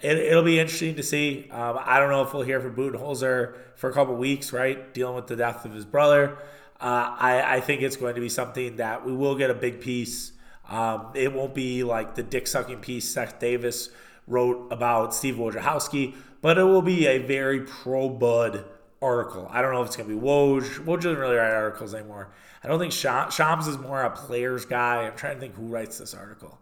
It, 0.01 0.35
will 0.35 0.43
be 0.43 0.59
interesting 0.59 0.95
to 0.95 1.03
see. 1.03 1.47
Um, 1.51 1.77
I 1.79 1.99
don't 1.99 2.09
know 2.09 2.23
if 2.23 2.33
we'll 2.33 2.43
hear 2.43 2.59
from 2.59 2.75
Budenholzer 2.75 3.55
for 3.75 3.89
a 3.89 3.93
couple 3.93 4.15
weeks, 4.15 4.51
right? 4.51 4.93
Dealing 4.93 5.15
with 5.15 5.27
the 5.27 5.35
death 5.35 5.63
of 5.63 5.73
his 5.73 5.85
brother. 5.85 6.37
Uh, 6.79 7.15
I, 7.19 7.57
I, 7.57 7.61
think 7.61 7.83
it's 7.83 7.95
going 7.95 8.15
to 8.15 8.21
be 8.21 8.29
something 8.29 8.77
that 8.77 9.05
we 9.05 9.13
will 9.13 9.35
get 9.35 9.51
a 9.51 9.53
big 9.53 9.81
piece. 9.81 10.31
Um, 10.67 11.11
it 11.13 11.31
won't 11.31 11.53
be 11.53 11.83
like 11.83 12.15
the 12.15 12.23
dick 12.23 12.47
sucking 12.47 12.79
piece 12.79 13.07
Seth 13.07 13.39
Davis 13.39 13.89
wrote 14.25 14.71
about 14.71 15.13
Steve 15.13 15.35
Wojciechowski, 15.35 16.15
but 16.41 16.57
it 16.57 16.63
will 16.63 16.81
be 16.81 17.05
a 17.05 17.19
very 17.19 17.61
pro 17.61 18.09
Bud 18.09 18.65
article. 18.99 19.47
I 19.51 19.61
don't 19.61 19.73
know 19.73 19.81
if 19.81 19.87
it's 19.87 19.95
going 19.95 20.09
to 20.09 20.15
be 20.15 20.21
Woj. 20.21 20.63
Woj 20.85 20.95
doesn't 21.01 21.17
really 21.17 21.35
write 21.35 21.53
articles 21.53 21.93
anymore. 21.93 22.31
I 22.63 22.67
don't 22.67 22.79
think 22.79 22.93
Shams 22.93 23.67
is 23.67 23.77
more 23.77 24.01
a 24.01 24.09
players 24.09 24.65
guy. 24.65 25.05
I'm 25.05 25.15
trying 25.15 25.35
to 25.35 25.39
think 25.39 25.55
who 25.55 25.67
writes 25.67 25.99
this 25.99 26.15
article. 26.15 26.59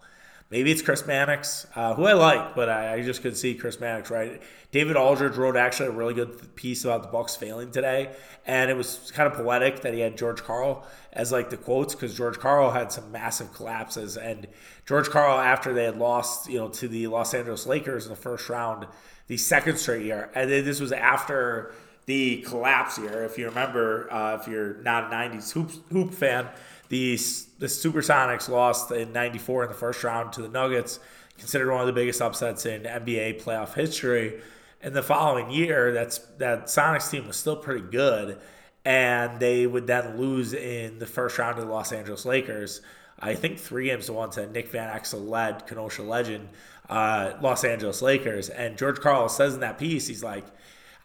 Maybe 0.52 0.72
it's 0.72 0.82
Chris 0.82 1.06
Mannix, 1.06 1.68
uh, 1.76 1.94
who 1.94 2.06
I 2.06 2.14
like, 2.14 2.56
but 2.56 2.70
I, 2.70 2.96
I, 2.96 3.02
just 3.04 3.22
could 3.22 3.38
see 3.38 3.54
Chris 3.54 3.80
Mannix 3.80 4.10
write. 4.10 4.42
David 4.72 4.96
Aldridge 4.96 5.36
wrote 5.36 5.56
actually 5.56 5.90
a 5.90 5.92
really 5.92 6.16
good 6.16 6.56
piece 6.56 6.84
about 6.84 7.04
the 7.04 7.10
Bucks 7.10 7.36
failing 7.36 7.70
today, 7.70 8.16
and 8.48 8.72
it 8.72 8.74
was 8.76 9.12
kind 9.14 9.32
of 9.32 9.38
poetic 9.38 9.82
that 9.82 9.94
he 9.94 10.00
had 10.00 10.18
George 10.18 10.42
Karl 10.42 10.88
as 11.14 11.32
like 11.32 11.52
the 11.52 11.58
quotes 11.58 11.94
because 11.94 12.18
George 12.18 12.40
Karl 12.40 12.72
had 12.72 12.92
some 12.92 13.12
massive 13.12 13.54
collapses, 13.54 14.18
and 14.18 14.48
George 14.88 15.12
Karl 15.12 15.38
after 15.38 15.72
they 15.72 15.84
had 15.84 16.00
lost, 16.00 16.50
you 16.50 16.58
know, 16.58 16.70
to 16.70 16.88
the 16.88 17.06
Los 17.06 17.36
Angeles 17.36 17.68
Lakers 17.68 18.06
in 18.06 18.10
the 18.10 18.16
first 18.16 18.50
round, 18.50 18.88
the 19.28 19.38
second 19.38 19.78
straight 19.78 20.04
year, 20.04 20.32
and 20.34 20.50
this 20.50 20.80
was 20.80 20.92
after 20.92 21.76
the 22.08 22.42
collapse 22.42 22.98
year. 22.98 23.24
If 23.24 23.38
you 23.38 23.46
remember, 23.46 24.12
uh, 24.12 24.40
if 24.42 24.48
you're 24.48 24.82
not 24.82 25.14
a 25.14 25.16
'90s 25.16 25.52
hoop 25.52 25.70
hoop 25.92 26.12
fan 26.12 26.50
the 26.90 27.18
the 27.60 27.68
Supersonics 27.68 28.50
lost 28.50 28.92
in 28.92 29.14
'94 29.14 29.64
in 29.64 29.70
the 29.70 29.76
first 29.76 30.04
round 30.04 30.34
to 30.34 30.42
the 30.42 30.50
Nuggets, 30.50 31.00
considered 31.38 31.72
one 31.72 31.82
of 31.82 31.88
the 31.88 31.94
biggest 31.94 32.22
upsets 32.22 32.66
in 32.66 32.84
NBA 32.84 33.44
playoff 33.44 33.74
history. 33.76 34.42
And 34.82 34.96
the 34.96 35.04
following 35.04 35.52
year, 35.52 35.92
that's 35.94 36.20
that 36.38 36.66
Sonics 36.66 37.12
team 37.12 37.28
was 37.28 37.36
still 37.36 37.58
pretty 37.58 37.86
good, 37.86 38.40
and 38.86 39.40
they 39.40 39.68
would 39.68 39.88
then 39.88 40.18
lose 40.18 40.54
in 40.54 41.00
the 41.00 41.06
first 41.06 41.38
round 41.38 41.58
to 41.58 41.62
the 41.62 41.72
Los 41.72 41.92
Angeles 41.92 42.26
Lakers. 42.26 42.82
I 43.20 43.36
think 43.36 43.60
three 43.60 43.86
games 43.86 44.06
to 44.06 44.14
one 44.14 44.30
to 44.32 44.48
Nick 44.48 44.70
Van 44.70 44.98
Exel 44.98 45.28
led 45.28 45.68
Kenosha 45.68 46.04
legend 46.04 46.50
uh, 46.90 47.34
Los 47.42 47.64
Angeles 47.64 48.02
Lakers. 48.02 48.50
And 48.50 48.78
George 48.78 49.00
Karl 49.00 49.30
says 49.30 49.54
in 49.54 49.60
that 49.60 49.78
piece, 49.78 50.08
he's 50.08 50.24
like, 50.24 50.46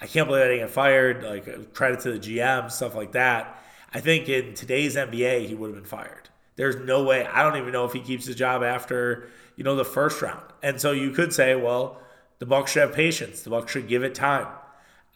I 0.00 0.06
can't 0.06 0.26
believe 0.26 0.44
I 0.44 0.48
didn't 0.48 0.66
get 0.66 0.70
fired. 0.70 1.22
Like 1.22 1.74
credit 1.74 2.00
to 2.00 2.12
the 2.12 2.18
GM, 2.18 2.70
stuff 2.70 2.94
like 2.94 3.12
that. 3.12 3.62
I 3.92 4.00
think 4.00 4.28
in 4.28 4.54
today's 4.54 4.96
NBA, 4.96 5.46
he 5.46 5.54
would 5.54 5.68
have 5.68 5.76
been 5.76 5.88
fired. 5.88 6.23
There's 6.56 6.76
no 6.76 7.02
way. 7.02 7.26
I 7.26 7.42
don't 7.42 7.56
even 7.56 7.72
know 7.72 7.84
if 7.84 7.92
he 7.92 8.00
keeps 8.00 8.26
his 8.26 8.36
job 8.36 8.62
after 8.62 9.28
you 9.56 9.64
know 9.64 9.76
the 9.76 9.84
first 9.84 10.20
round. 10.22 10.44
And 10.62 10.80
so 10.80 10.92
you 10.92 11.10
could 11.10 11.32
say, 11.32 11.54
well, 11.54 12.00
the 12.38 12.46
Bucks 12.46 12.72
should 12.72 12.82
have 12.82 12.92
patience. 12.92 13.42
The 13.42 13.50
Bucks 13.50 13.72
should 13.72 13.88
give 13.88 14.02
it 14.02 14.14
time. 14.14 14.46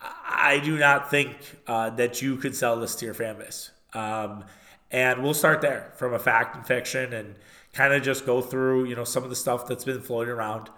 I 0.01 0.61
do 0.63 0.79
not 0.79 1.11
think 1.11 1.37
uh, 1.67 1.91
that 1.91 2.23
you 2.23 2.37
could 2.37 2.55
sell 2.55 2.79
this 2.79 2.95
to 2.97 3.05
your 3.05 3.15
fan 3.15 3.39
base. 3.39 3.71
Um, 3.95 4.45
and 4.91 5.23
we'll 5.23 5.35
start 5.35 5.61
there 5.61 5.93
from 5.97 6.15
a 6.15 6.19
fact 6.19 6.57
and 6.57 6.67
fiction 6.67 7.13
and 7.13 7.35
kind 7.73 7.93
of 7.93 8.03
just 8.03 8.25
go 8.25 8.41
through 8.41 8.85
you 8.85 8.97
know 8.97 9.05
some 9.05 9.25
of 9.25 9.31
the 9.31 9.37
stuff 9.37 9.67
that's 9.67 9.85
been 9.85 10.01
floating 10.01 10.33
around. 10.33 10.71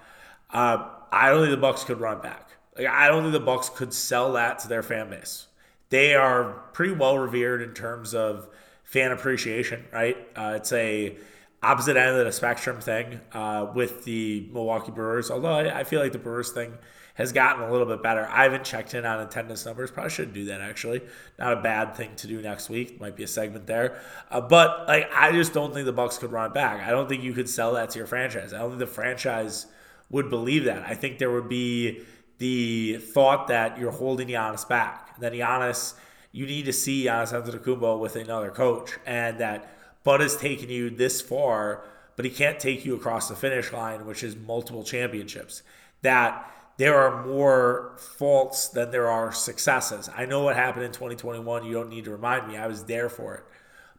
Uh, 0.52 0.88
I 1.12 1.30
don't 1.30 1.40
think 1.42 1.50
the 1.50 1.60
Bucks 1.60 1.84
could 1.84 2.00
run 2.00 2.20
back. 2.20 2.50
Like, 2.76 2.86
I 2.86 3.08
don't 3.08 3.22
think 3.22 3.32
the 3.32 3.40
Bucks 3.40 3.68
could 3.68 3.92
sell 3.92 4.32
that 4.34 4.58
to 4.60 4.68
their 4.68 4.82
fan 4.82 5.10
base 5.10 5.46
they 5.90 6.14
are 6.14 6.52
pretty 6.72 6.94
well 6.94 7.18
revered 7.18 7.60
in 7.60 7.74
terms 7.74 8.14
of 8.14 8.48
fan 8.90 9.12
appreciation, 9.12 9.84
right? 9.92 10.16
Uh, 10.34 10.54
it's 10.56 10.72
a 10.72 11.16
opposite 11.62 11.96
end 11.96 12.16
of 12.16 12.24
the 12.26 12.32
spectrum 12.32 12.80
thing 12.80 13.20
uh, 13.32 13.70
with 13.72 14.04
the 14.04 14.48
Milwaukee 14.52 14.90
Brewers. 14.90 15.30
Although 15.30 15.52
I, 15.52 15.80
I, 15.80 15.84
feel 15.84 16.00
like 16.00 16.10
the 16.10 16.18
Brewers 16.18 16.50
thing 16.50 16.76
has 17.14 17.32
gotten 17.32 17.62
a 17.62 17.70
little 17.70 17.86
bit 17.86 18.02
better. 18.02 18.26
I 18.28 18.42
haven't 18.42 18.64
checked 18.64 18.94
in 18.94 19.06
on 19.06 19.20
attendance 19.20 19.64
numbers. 19.64 19.92
Probably 19.92 20.10
should 20.10 20.32
do 20.32 20.46
that 20.46 20.60
actually. 20.60 21.02
Not 21.38 21.52
a 21.52 21.60
bad 21.60 21.94
thing 21.94 22.16
to 22.16 22.26
do 22.26 22.42
next 22.42 22.68
week. 22.68 23.00
Might 23.00 23.14
be 23.14 23.22
a 23.22 23.28
segment 23.28 23.68
there. 23.68 24.00
Uh, 24.28 24.40
but 24.40 24.88
like, 24.88 25.08
I 25.14 25.30
just 25.30 25.52
don't 25.54 25.72
think 25.72 25.86
the 25.86 25.92
Bucks 25.92 26.18
could 26.18 26.32
run 26.32 26.50
it 26.50 26.54
back. 26.54 26.82
I 26.82 26.90
don't 26.90 27.08
think 27.08 27.22
you 27.22 27.32
could 27.32 27.48
sell 27.48 27.74
that 27.74 27.90
to 27.90 27.98
your 27.98 28.08
franchise. 28.08 28.52
I 28.52 28.58
don't 28.58 28.70
think 28.70 28.80
the 28.80 28.86
franchise 28.88 29.66
would 30.08 30.30
believe 30.30 30.64
that. 30.64 30.82
I 30.84 30.94
think 30.94 31.18
there 31.18 31.30
would 31.30 31.48
be 31.48 32.00
the 32.38 32.96
thought 32.96 33.46
that 33.48 33.78
you're 33.78 33.92
holding 33.92 34.26
Giannis 34.26 34.68
back. 34.68 35.20
That 35.20 35.32
Giannis, 35.32 35.94
you 36.32 36.46
need 36.46 36.64
to 36.66 36.72
see 36.72 37.04
Giannis 37.04 37.32
Antetokounmpo 37.32 37.98
with 37.98 38.16
another 38.16 38.50
coach, 38.50 38.98
and 39.04 39.38
that 39.38 39.72
Bud 40.04 40.20
has 40.20 40.36
taken 40.36 40.68
you 40.68 40.90
this 40.90 41.20
far, 41.20 41.84
but 42.16 42.24
he 42.24 42.30
can't 42.30 42.60
take 42.60 42.84
you 42.84 42.94
across 42.94 43.28
the 43.28 43.36
finish 43.36 43.72
line, 43.72 44.06
which 44.06 44.22
is 44.22 44.36
multiple 44.36 44.84
championships. 44.84 45.62
That 46.02 46.50
there 46.76 46.98
are 46.98 47.26
more 47.26 47.96
faults 47.98 48.68
than 48.68 48.90
there 48.90 49.08
are 49.08 49.32
successes. 49.32 50.08
I 50.16 50.24
know 50.24 50.42
what 50.42 50.56
happened 50.56 50.84
in 50.84 50.92
2021. 50.92 51.64
You 51.64 51.72
don't 51.72 51.90
need 51.90 52.04
to 52.04 52.10
remind 52.10 52.48
me. 52.48 52.56
I 52.56 52.66
was 52.66 52.84
there 52.84 53.08
for 53.08 53.34
it. 53.34 53.44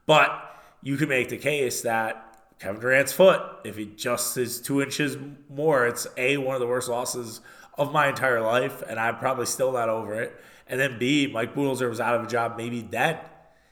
But 0.05 0.31
you 0.81 0.97
can 0.97 1.09
make 1.09 1.29
the 1.29 1.37
case 1.37 1.81
that 1.81 2.27
Kevin 2.57 2.81
Durant's 2.81 3.13
foot, 3.13 3.41
if 3.63 3.75
he 3.75 3.85
just 3.85 4.37
is 4.37 4.61
two 4.61 4.81
inches 4.81 5.17
more, 5.49 5.85
it's 5.85 6.07
A, 6.17 6.37
one 6.37 6.55
of 6.55 6.61
the 6.61 6.67
worst 6.67 6.89
losses 6.89 7.41
of 7.77 7.91
my 7.91 8.07
entire 8.07 8.41
life, 8.41 8.81
and 8.87 8.99
I'm 8.99 9.17
probably 9.17 9.45
still 9.45 9.71
not 9.71 9.89
over 9.89 10.19
it. 10.21 10.39
And 10.71 10.79
then 10.79 10.97
B, 10.97 11.27
Mike 11.27 11.53
Budenholzer 11.53 11.89
was 11.89 11.99
out 11.99 12.15
of 12.15 12.23
a 12.23 12.27
job 12.27 12.55
maybe 12.57 12.81
then. 12.81 13.17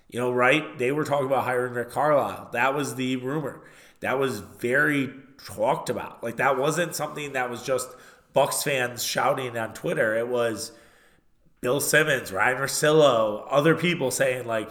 You 0.10 0.20
know, 0.20 0.32
right? 0.32 0.77
They 0.77 0.91
were 0.91 1.06
talking 1.06 1.27
about 1.27 1.46
hiring 1.46 1.74
Rick 1.74 1.91
Carlisle. 1.91 2.50
That 2.51 2.75
was 2.75 2.96
the 2.96 3.15
rumor. 3.15 3.62
That 4.01 4.20
was 4.20 4.39
very 4.39 5.10
talked 5.44 5.89
about. 5.89 6.22
Like 6.22 6.36
that 6.38 6.58
wasn't 6.58 6.96
something 6.96 7.34
that 7.34 7.50
was 7.50 7.63
just 7.63 7.89
Bucks 8.34 8.63
fans 8.63 9.01
shouting 9.01 9.58
on 9.58 9.74
Twitter. 9.74 10.15
It 10.18 10.27
was 10.27 10.74
Bill 11.62 11.79
Simmons, 11.79 12.34
Ryan 12.34 12.58
Russillo, 12.58 13.46
other 13.50 13.75
people 13.75 14.12
saying 14.12 14.46
like 14.46 14.70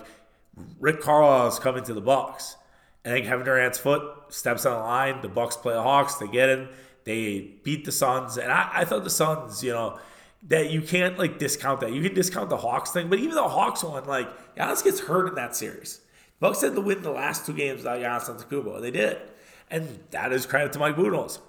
Rick 0.79 1.01
Carlisle 1.01 1.49
is 1.49 1.59
coming 1.59 1.85
to 1.85 1.95
the 1.95 2.01
Bucks. 2.01 2.57
And 3.05 3.15
then 3.15 3.25
Kevin 3.25 3.47
Durant's 3.47 3.79
foot 3.79 4.03
steps 4.29 4.67
on 4.67 4.75
the 4.75 4.85
line. 4.85 5.23
The 5.23 5.29
Bucks 5.29 5.57
play 5.57 5.73
the 5.73 5.83
Hawks. 5.83 6.17
They 6.17 6.29
get 6.29 6.51
in. 6.51 6.69
They 7.05 7.55
beat 7.63 7.87
the 7.87 7.93
Suns. 7.93 8.37
And 8.37 8.53
I, 8.53 8.69
I 8.75 8.85
thought 8.85 9.05
the 9.05 9.11
Suns, 9.11 9.65
you 9.65 9.73
know, 9.73 9.99
that 10.45 10.71
you 10.71 10.81
can't 10.81 11.19
like 11.19 11.39
discount 11.39 11.81
that. 11.81 11.93
You 11.93 12.03
can 12.03 12.15
discount 12.15 12.51
the 12.51 12.57
Hawks 12.57 12.91
thing, 12.91 13.09
but 13.09 13.19
even 13.19 13.35
the 13.35 13.49
Hawks 13.49 13.83
one, 13.83 14.07
like 14.07 14.29
Giannis 14.57 14.85
gets 14.85 15.01
hurt 15.01 15.29
in 15.29 15.35
that 15.35 15.57
series. 15.57 16.01
Bucks 16.41 16.61
had 16.61 16.75
to 16.77 16.81
win 16.81 17.03
the 17.03 17.11
last 17.11 17.47
two 17.47 17.53
games 17.53 17.79
without 17.79 18.01
Giannis 18.01 18.31
Antetokounmpo. 18.31 18.81
They 18.81 18.93
did, 18.93 19.19
and 19.71 20.01
that 20.11 20.33
is 20.33 20.47
credit 20.47 20.73
to 20.75 20.79
Mike 20.79 20.97
Budenholzer 20.97 21.41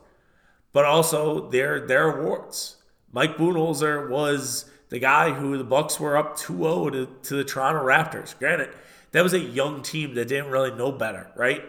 but 0.72 0.86
also 0.86 1.50
their 1.50 1.86
their 1.88 2.17
awards. 2.17 2.77
Mike 3.12 3.38
Budenholzer 3.38 4.10
was 4.10 4.69
the 4.89 5.00
guy 5.00 5.31
who 5.31 5.58
the 5.58 5.63
Bucks 5.63 6.00
were 6.00 6.17
up 6.17 6.38
2-0 6.38 6.91
to, 6.91 7.08
to 7.24 7.36
the 7.36 7.43
Toronto 7.43 7.84
Raptors. 7.84 8.38
Granted, 8.38 8.69
that 9.12 9.24
was 9.24 9.34
a 9.34 9.39
young 9.39 9.81
team 9.81 10.13
that 10.15 10.27
didn't 10.27 10.51
really 10.51 10.72
know 10.72 10.91
better, 10.91 11.31
right? 11.36 11.63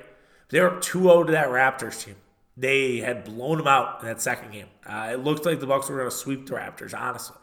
They 0.49 0.61
were 0.61 0.77
up 0.77 0.83
2-0 0.83 1.27
to 1.27 1.33
that 1.33 1.49
Raptors 1.49 2.05
team. 2.05 2.17
They 2.61 2.99
had 2.99 3.25
blown 3.25 3.59
them 3.59 3.67
out 3.67 4.01
in 4.01 4.07
that 4.07 4.21
second 4.21 4.53
game. 4.53 4.67
Uh, 4.87 5.11
it 5.13 5.21
looked 5.21 5.47
like 5.47 5.61
the 5.61 5.67
Bucks 5.67 5.89
were 5.89 5.97
going 5.97 6.11
to 6.11 6.17
sweep 6.17 6.47
the 6.47 6.55
Raptors, 6.55 6.99
honestly. 6.99 7.37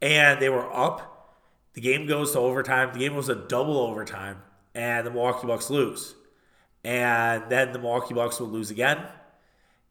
And 0.00 0.40
they 0.40 0.48
were 0.48 0.72
up. 0.72 1.36
The 1.74 1.80
game 1.80 2.06
goes 2.06 2.32
to 2.32 2.38
overtime. 2.38 2.92
The 2.92 2.98
game 2.98 3.14
was 3.14 3.28
a 3.28 3.34
double 3.34 3.78
overtime, 3.78 4.42
and 4.74 5.06
the 5.06 5.10
Milwaukee 5.10 5.46
Bucks 5.46 5.70
lose. 5.70 6.14
And 6.84 7.44
then 7.48 7.72
the 7.72 7.78
Milwaukee 7.78 8.14
Bucks 8.14 8.40
would 8.40 8.50
lose 8.50 8.70
again 8.70 8.98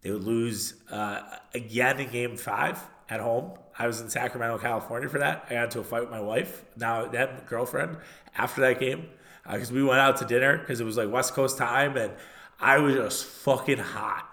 they 0.02 0.12
would 0.12 0.24
lose 0.24 0.76
uh, 0.92 1.22
again 1.54 2.00
in 2.00 2.10
game 2.10 2.38
five 2.38 2.82
at 3.10 3.20
home. 3.20 3.52
I 3.78 3.88
was 3.88 4.02
in 4.02 4.10
Sacramento, 4.10 4.58
California 4.58 5.10
for 5.10 5.20
that. 5.20 5.46
I 5.50 5.54
got 5.54 5.64
into 5.66 5.80
a 5.80 5.84
fight 5.84 6.02
with 6.02 6.12
my 6.12 6.22
wife, 6.22 6.66
now 6.76 7.08
then 7.08 7.30
girlfriend, 7.48 7.98
after 8.36 8.62
that 8.62 8.80
game 8.80 9.08
because 9.50 9.72
uh, 9.72 9.76
we 9.76 9.84
went 9.84 10.00
out 10.00 10.18
to 10.18 10.26
dinner 10.26 10.58
because 10.58 10.80
it 10.80 10.84
was 10.84 10.98
like 10.98 11.10
West 11.10 11.34
Coast 11.34 11.58
time 11.58 11.98
and 11.98 12.14
I 12.62 12.78
was 12.80 12.96
just 12.96 13.26
fucking 13.26 13.80
hot. 13.80 14.28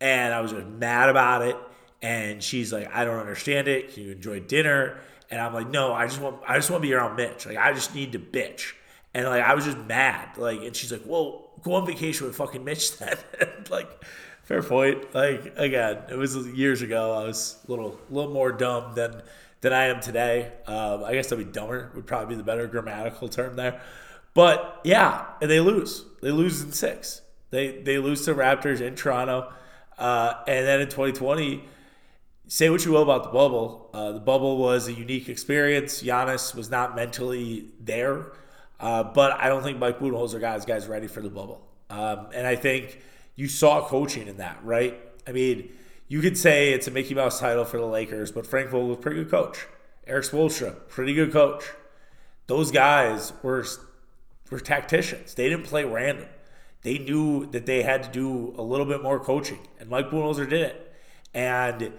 And 0.00 0.32
I 0.32 0.40
was 0.40 0.52
just 0.52 0.66
mad 0.66 1.08
about 1.08 1.42
it. 1.42 1.56
And 2.02 2.42
she's 2.42 2.72
like, 2.72 2.94
I 2.94 3.04
don't 3.04 3.18
understand 3.18 3.68
it. 3.68 3.94
Can 3.94 4.04
you 4.04 4.12
enjoy 4.12 4.40
dinner? 4.40 4.98
And 5.30 5.40
I'm 5.40 5.52
like, 5.52 5.68
no, 5.68 5.92
I 5.92 6.06
just 6.06 6.20
want 6.20 6.40
I 6.46 6.56
just 6.56 6.70
want 6.70 6.82
to 6.82 6.88
be 6.88 6.94
around 6.94 7.16
Mitch. 7.16 7.46
Like 7.46 7.56
I 7.56 7.72
just 7.72 7.94
need 7.94 8.12
to 8.12 8.18
bitch. 8.18 8.74
And 9.14 9.26
like 9.26 9.42
I 9.42 9.54
was 9.54 9.64
just 9.64 9.78
mad. 9.78 10.36
Like 10.36 10.60
and 10.60 10.76
she's 10.76 10.92
like, 10.92 11.02
Well, 11.04 11.50
go 11.62 11.74
on 11.74 11.86
vacation 11.86 12.26
with 12.26 12.36
fucking 12.36 12.62
Mitch 12.62 12.96
then. 12.98 13.16
like 13.70 13.88
Fair 14.46 14.62
point. 14.62 15.12
Like 15.12 15.54
again, 15.56 16.02
it 16.08 16.16
was 16.16 16.36
years 16.36 16.80
ago. 16.80 17.14
I 17.14 17.24
was 17.24 17.58
a 17.66 17.70
little, 17.70 17.98
little 18.10 18.32
more 18.32 18.52
dumb 18.52 18.94
than 18.94 19.22
than 19.60 19.72
I 19.72 19.86
am 19.86 20.00
today. 20.00 20.52
Um, 20.68 21.02
I 21.02 21.14
guess 21.14 21.32
I'd 21.32 21.38
be 21.38 21.44
dumber 21.44 21.90
would 21.96 22.06
probably 22.06 22.34
be 22.34 22.36
the 22.36 22.44
better 22.44 22.68
grammatical 22.68 23.28
term 23.28 23.56
there. 23.56 23.80
But 24.34 24.82
yeah, 24.84 25.24
and 25.42 25.50
they 25.50 25.58
lose. 25.58 26.04
They 26.22 26.30
lose 26.30 26.62
in 26.62 26.70
six. 26.70 27.22
They 27.50 27.78
they 27.80 27.98
lose 27.98 28.24
to 28.24 28.34
Raptors 28.34 28.80
in 28.80 28.94
Toronto, 28.94 29.52
uh, 29.98 30.34
and 30.46 30.66
then 30.66 30.80
in 30.80 30.88
2020. 30.88 31.64
Say 32.48 32.70
what 32.70 32.84
you 32.84 32.92
will 32.92 33.02
about 33.02 33.24
the 33.24 33.30
bubble. 33.30 33.90
Uh, 33.92 34.12
the 34.12 34.20
bubble 34.20 34.56
was 34.58 34.86
a 34.86 34.92
unique 34.92 35.28
experience. 35.28 36.00
Giannis 36.00 36.54
was 36.54 36.70
not 36.70 36.94
mentally 36.94 37.70
there, 37.80 38.26
uh, 38.78 39.02
but 39.02 39.32
I 39.32 39.48
don't 39.48 39.64
think 39.64 39.78
Mike 39.78 39.98
Budenholzer 39.98 40.40
got 40.40 40.54
his 40.54 40.64
guys 40.64 40.86
ready 40.86 41.08
for 41.08 41.20
the 41.20 41.28
bubble. 41.28 41.66
Um, 41.90 42.28
and 42.32 42.46
I 42.46 42.54
think 42.54 43.00
you 43.34 43.48
saw 43.48 43.84
coaching 43.84 44.28
in 44.28 44.36
that, 44.36 44.58
right? 44.62 44.96
I 45.26 45.32
mean, 45.32 45.72
you 46.08 46.20
could 46.20 46.38
say 46.38 46.72
it's 46.72 46.86
a 46.86 46.92
Mickey 46.92 47.14
Mouse 47.14 47.40
title 47.40 47.64
for 47.64 47.78
the 47.78 47.86
Lakers, 47.86 48.30
but 48.30 48.46
Frank 48.46 48.70
Vogel 48.70 48.88
was 48.88 48.98
pretty 48.98 49.22
good 49.24 49.30
coach. 49.30 49.66
Erik 50.06 50.24
Spoelstra, 50.24 50.76
pretty 50.88 51.14
good 51.14 51.32
coach. 51.32 51.64
Those 52.46 52.70
guys 52.70 53.32
were 53.42 53.64
were 54.50 54.60
tacticians. 54.60 55.34
They 55.34 55.48
didn't 55.48 55.66
play 55.66 55.84
random. 55.84 56.28
They 56.86 56.98
knew 56.98 57.46
that 57.46 57.66
they 57.66 57.82
had 57.82 58.04
to 58.04 58.08
do 58.08 58.54
a 58.56 58.62
little 58.62 58.86
bit 58.86 59.02
more 59.02 59.18
coaching, 59.18 59.58
and 59.80 59.90
Mike 59.90 60.08
Budenholzer 60.08 60.48
did 60.48 60.60
it. 60.60 60.94
And 61.34 61.92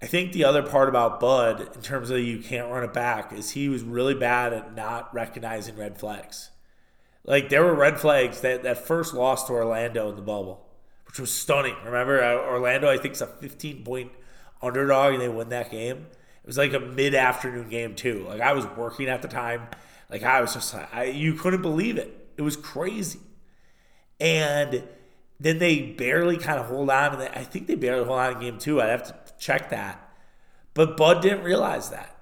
I 0.00 0.06
think 0.06 0.30
the 0.30 0.44
other 0.44 0.62
part 0.62 0.88
about 0.88 1.18
Bud, 1.18 1.74
in 1.74 1.82
terms 1.82 2.08
of 2.10 2.20
you 2.20 2.38
can't 2.38 2.70
run 2.70 2.84
it 2.84 2.92
back, 2.92 3.32
is 3.32 3.50
he 3.50 3.68
was 3.68 3.82
really 3.82 4.14
bad 4.14 4.52
at 4.52 4.76
not 4.76 5.12
recognizing 5.12 5.76
red 5.76 5.98
flags. 5.98 6.50
Like 7.24 7.48
there 7.48 7.64
were 7.64 7.74
red 7.74 7.98
flags 7.98 8.40
that 8.42 8.62
that 8.62 8.86
first 8.86 9.12
loss 9.12 9.44
to 9.48 9.54
Orlando 9.54 10.08
in 10.08 10.14
the 10.14 10.22
bubble 10.22 10.68
which 11.08 11.18
was 11.18 11.34
stunning. 11.34 11.74
Remember, 11.84 12.22
uh, 12.22 12.34
Orlando, 12.34 12.88
I 12.88 12.98
think, 12.98 13.14
is 13.14 13.22
a 13.22 13.26
15 13.26 13.82
point 13.82 14.12
underdog, 14.62 15.14
and 15.14 15.22
they 15.22 15.28
win 15.28 15.48
that 15.48 15.70
game. 15.70 15.96
It 15.96 16.46
was 16.46 16.58
like 16.58 16.74
a 16.74 16.80
mid 16.80 17.14
afternoon 17.14 17.68
game 17.70 17.94
too. 17.94 18.24
Like 18.28 18.40
I 18.40 18.52
was 18.52 18.66
working 18.76 19.08
at 19.08 19.22
the 19.22 19.28
time. 19.28 19.68
Like 20.10 20.22
I 20.22 20.40
was 20.40 20.54
just, 20.54 20.74
I, 20.74 21.04
you 21.04 21.34
couldn't 21.34 21.62
believe 21.62 21.98
it. 21.98 22.28
It 22.36 22.42
was 22.42 22.56
crazy. 22.56 23.20
And 24.20 24.82
then 25.40 25.58
they 25.58 25.82
barely 25.82 26.36
kind 26.36 26.58
of 26.58 26.66
hold 26.66 26.90
on, 26.90 27.14
and 27.14 27.22
I 27.34 27.44
think 27.44 27.66
they 27.66 27.76
barely 27.76 28.04
hold 28.04 28.18
on 28.18 28.32
in 28.32 28.40
game 28.40 28.58
two. 28.58 28.80
I'd 28.80 28.88
have 28.88 29.04
to 29.04 29.14
check 29.38 29.70
that. 29.70 30.04
But 30.74 30.96
Bud 30.96 31.22
didn't 31.22 31.44
realize 31.44 31.90
that. 31.90 32.16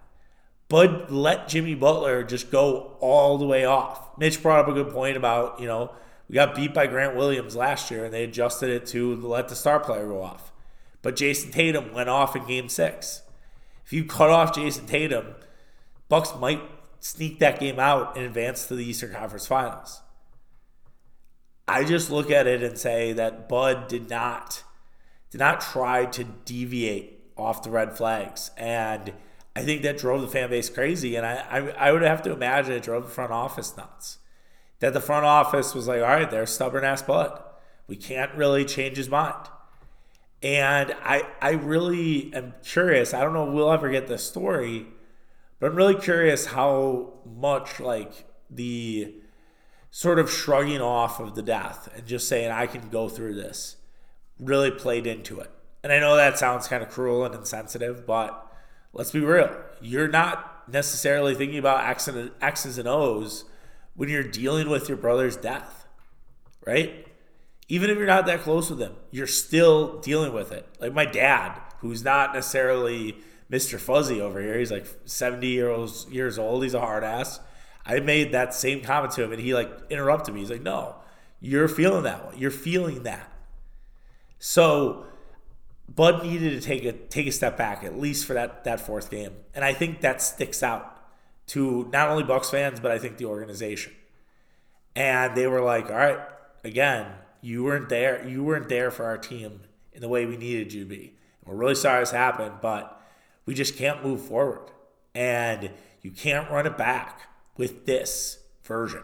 Bud 0.69 1.11
let 1.11 1.49
Jimmy 1.49 1.75
Butler 1.75 2.25
just 2.25 2.51
go 2.51 2.97
all 3.01 3.39
the 3.39 3.47
way 3.47 3.65
off. 3.65 4.19
Mitch 4.19 4.43
brought 4.43 4.61
up 4.61 4.69
a 4.69 4.73
good 4.73 4.93
point 4.93 5.17
about, 5.17 5.61
you 5.61 5.67
know, 5.67 5.93
we 6.29 6.35
got 6.35 6.57
beat 6.57 6.75
by 6.75 6.87
Grant 6.87 7.17
Williams 7.17 7.55
last 7.55 7.91
year, 7.91 8.05
and 8.05 8.13
they 8.13 8.25
adjusted 8.25 8.69
it 8.69 8.87
to 8.87 9.15
let 9.17 9.49
the 9.49 9.55
star 9.55 9.79
player 9.79 10.07
go 10.07 10.23
off. 10.23 10.53
But 11.03 11.17
Jayson 11.17 11.53
Tatum 11.53 11.93
went 11.93 12.09
off 12.09 12.35
in 12.35 12.47
Game 12.47 12.69
Six. 12.69 13.23
If 13.85 13.93
you 13.93 14.05
cut 14.05 14.31
off 14.31 14.55
Jayson 14.55 14.87
Tatum, 14.87 15.37
Bucks 16.09 16.35
might 16.41 16.63
sneak 16.99 17.39
that 17.39 17.61
game 17.61 17.79
out 17.79 18.17
and 18.17 18.27
advance 18.27 18.67
to 18.67 18.75
the 18.75 18.85
Eastern 18.85 19.13
Conference 19.13 19.47
Finals. 19.47 20.01
I 21.69 21.85
just 21.85 22.11
look 22.11 22.31
at 22.31 22.47
it 22.47 22.63
and 22.63 22.79
say 22.79 23.13
that 23.13 23.49
Bud 23.49 23.89
did 23.89 24.09
not 24.09 24.63
did 25.31 25.39
not 25.39 25.61
try 25.61 26.07
to 26.07 26.25
deviate 26.25 27.21
off 27.37 27.63
the 27.63 27.71
red 27.71 27.97
flags, 27.97 28.51
and 28.57 29.13
I 29.55 29.63
think 29.63 29.83
that 29.83 29.99
drove 29.99 30.23
the 30.23 30.29
fan 30.29 30.51
base 30.51 30.71
crazy. 30.71 31.17
And 31.17 31.27
I 31.27 31.35
I, 31.51 31.89
I 31.89 31.93
would 31.93 32.03
have 32.03 32.23
to 32.23 32.33
imagine 32.33 32.73
it 32.73 32.83
drove 32.83 33.05
the 33.05 33.11
front 33.11 33.33
office 33.33 33.77
nuts 33.77 34.19
that 34.81 34.93
the 34.93 35.01
front 35.01 35.25
office 35.25 35.75
was 35.75 35.89
like, 35.89 36.01
all 36.01 36.09
right, 36.09 36.31
there's 36.31 36.51
stubborn 36.51 36.85
ass 36.85 37.03
Bud. 37.03 37.43
We 37.87 37.97
can't 37.97 38.35
really 38.35 38.65
change 38.65 38.97
his 38.97 39.09
mind. 39.09 39.49
And 40.43 40.95
I 41.03 41.27
I 41.41 41.53
really 41.53 42.33
am 42.35 42.55
curious. 42.63 43.15
I 43.15 43.23
don't 43.23 43.33
know 43.33 43.49
if 43.49 43.55
we'll 43.55 43.73
ever 43.73 43.89
get 43.89 44.07
this 44.07 44.25
story, 44.25 44.87
but 45.59 45.71
I'm 45.71 45.77
really 45.77 45.95
curious 45.95 46.47
how 46.47 47.15
much 47.25 47.81
like 47.81 48.27
the 48.51 49.15
sort 49.97 50.19
of 50.19 50.31
shrugging 50.31 50.83
off 50.83 51.21
of 51.21 51.35
the 51.35 51.43
death 51.43 51.89
and 51.97 52.05
just 52.05 52.29
saying 52.29 52.51
I 52.51 52.67
can 52.67 52.91
go 52.91 53.09
through 53.09 53.35
this 53.35 53.77
really 54.39 54.71
played 54.71 55.07
into 55.07 55.41
it. 55.41 55.51
And 55.83 55.91
I 55.91 55.99
know 55.99 56.17
that 56.17 56.39
sounds 56.39 56.69
kind 56.69 56.83
of 56.83 56.91
cruel 56.91 57.25
and 57.25 57.35
insensitive, 57.35 58.07
but 58.07 58.47
let's 58.93 59.11
be 59.11 59.21
real. 59.21 59.57
You're 59.81 60.07
not 60.07 60.69
necessarily 60.71 61.35
thinking 61.35 61.59
about 61.59 61.89
X's 61.89 62.77
and 62.77 62.87
O's 62.87 63.47
when 63.95 64.11
you're 64.11 64.23
dealing 64.23 64.69
with 64.69 64.87
your 64.87 64.99
brother's 64.99 65.35
death, 65.35 65.87
right? 66.67 67.07
Even 67.69 67.89
if 67.89 67.97
you're 67.97 68.07
not 68.07 68.27
that 68.27 68.43
close 68.43 68.69
with 68.69 68.83
him, 68.83 68.97
you're 69.11 69.27
still 69.27 69.99
dealing 70.01 70.35
with 70.35 70.53
it. 70.53 70.69
Like 70.79 70.93
my 70.93 71.07
dad, 71.07 71.59
who's 71.79 72.05
not 72.05 72.35
necessarily 72.35 73.17
Mr. 73.51 73.81
Fuzzy 73.81 74.21
over 74.21 74.43
here, 74.43 74.59
he's 74.59 74.71
like 74.71 74.87
70 75.07 75.47
years 75.47 76.07
years 76.11 76.39
old. 76.39 76.65
He's 76.65 76.75
a 76.75 76.81
hard 76.81 77.03
ass. 77.03 77.41
I 77.87 78.01
made 78.01 78.33
that 78.33 78.53
same 78.53 78.83
comment 78.83 79.13
to 79.13 79.23
him, 79.23 79.33
and 79.33 79.41
he 79.41 79.55
like 79.55 79.71
interrupted 79.91 80.35
me. 80.35 80.41
He's 80.41 80.51
like, 80.51 80.63
"No, 80.63 80.97
you're 81.41 81.69
feeling 81.69 82.03
that 82.03 82.27
one. 82.27 82.37
You're 82.37 82.51
feeling 82.51 83.05
that." 83.05 83.31
So 84.39 85.07
Bud 85.89 86.25
needed 86.25 86.61
to 86.61 86.67
take 86.67 86.85
a 86.85 86.93
take 86.93 87.29
a 87.29 87.33
step 87.33 87.57
back 87.57 87.85
at 87.85 87.99
least 87.99 88.27
for 88.27 88.35
that 88.35 88.65
that 88.65 88.81
fourth 88.81 89.11
game, 89.11 89.33
and 89.55 89.65
I 89.65 89.73
think 89.73 90.01
that 90.01 90.21
sticks 90.21 90.63
out 90.63 90.93
to 91.49 91.89
not 91.93 92.09
only 92.09 92.25
Bucks 92.25 92.51
fans 92.51 92.81
but 92.81 92.91
I 92.91 92.99
think 92.99 93.19
the 93.19 93.27
organization. 93.27 93.93
And 94.97 95.37
they 95.37 95.47
were 95.47 95.61
like, 95.61 95.87
"All 95.91 95.97
right, 95.97 96.19
again, 96.65 97.07
you 97.41 97.63
weren't 97.65 97.89
there. 97.89 98.27
You 98.27 98.43
weren't 98.43 98.69
there 98.69 98.91
for 98.91 99.05
our 99.05 99.19
team 99.19 99.61
in 99.93 100.01
the 100.01 100.09
way 100.09 100.27
we 100.27 100.37
needed 100.37 100.73
you 100.73 100.83
to 100.85 100.89
be. 100.89 101.15
We're 101.45 101.55
really 101.55 101.75
sorry 101.77 102.01
this 102.01 102.11
happened, 102.11 102.57
but 102.61 103.01
we 103.45 103.55
just 103.55 103.77
can't 103.77 104.03
move 104.03 104.23
forward, 104.23 104.73
and 105.15 105.71
you 106.03 106.11
can't 106.11 106.51
run 106.51 106.67
it 106.67 106.77
back 106.77 107.29
with 107.57 107.87
this 107.87 108.39
version." 108.65 109.03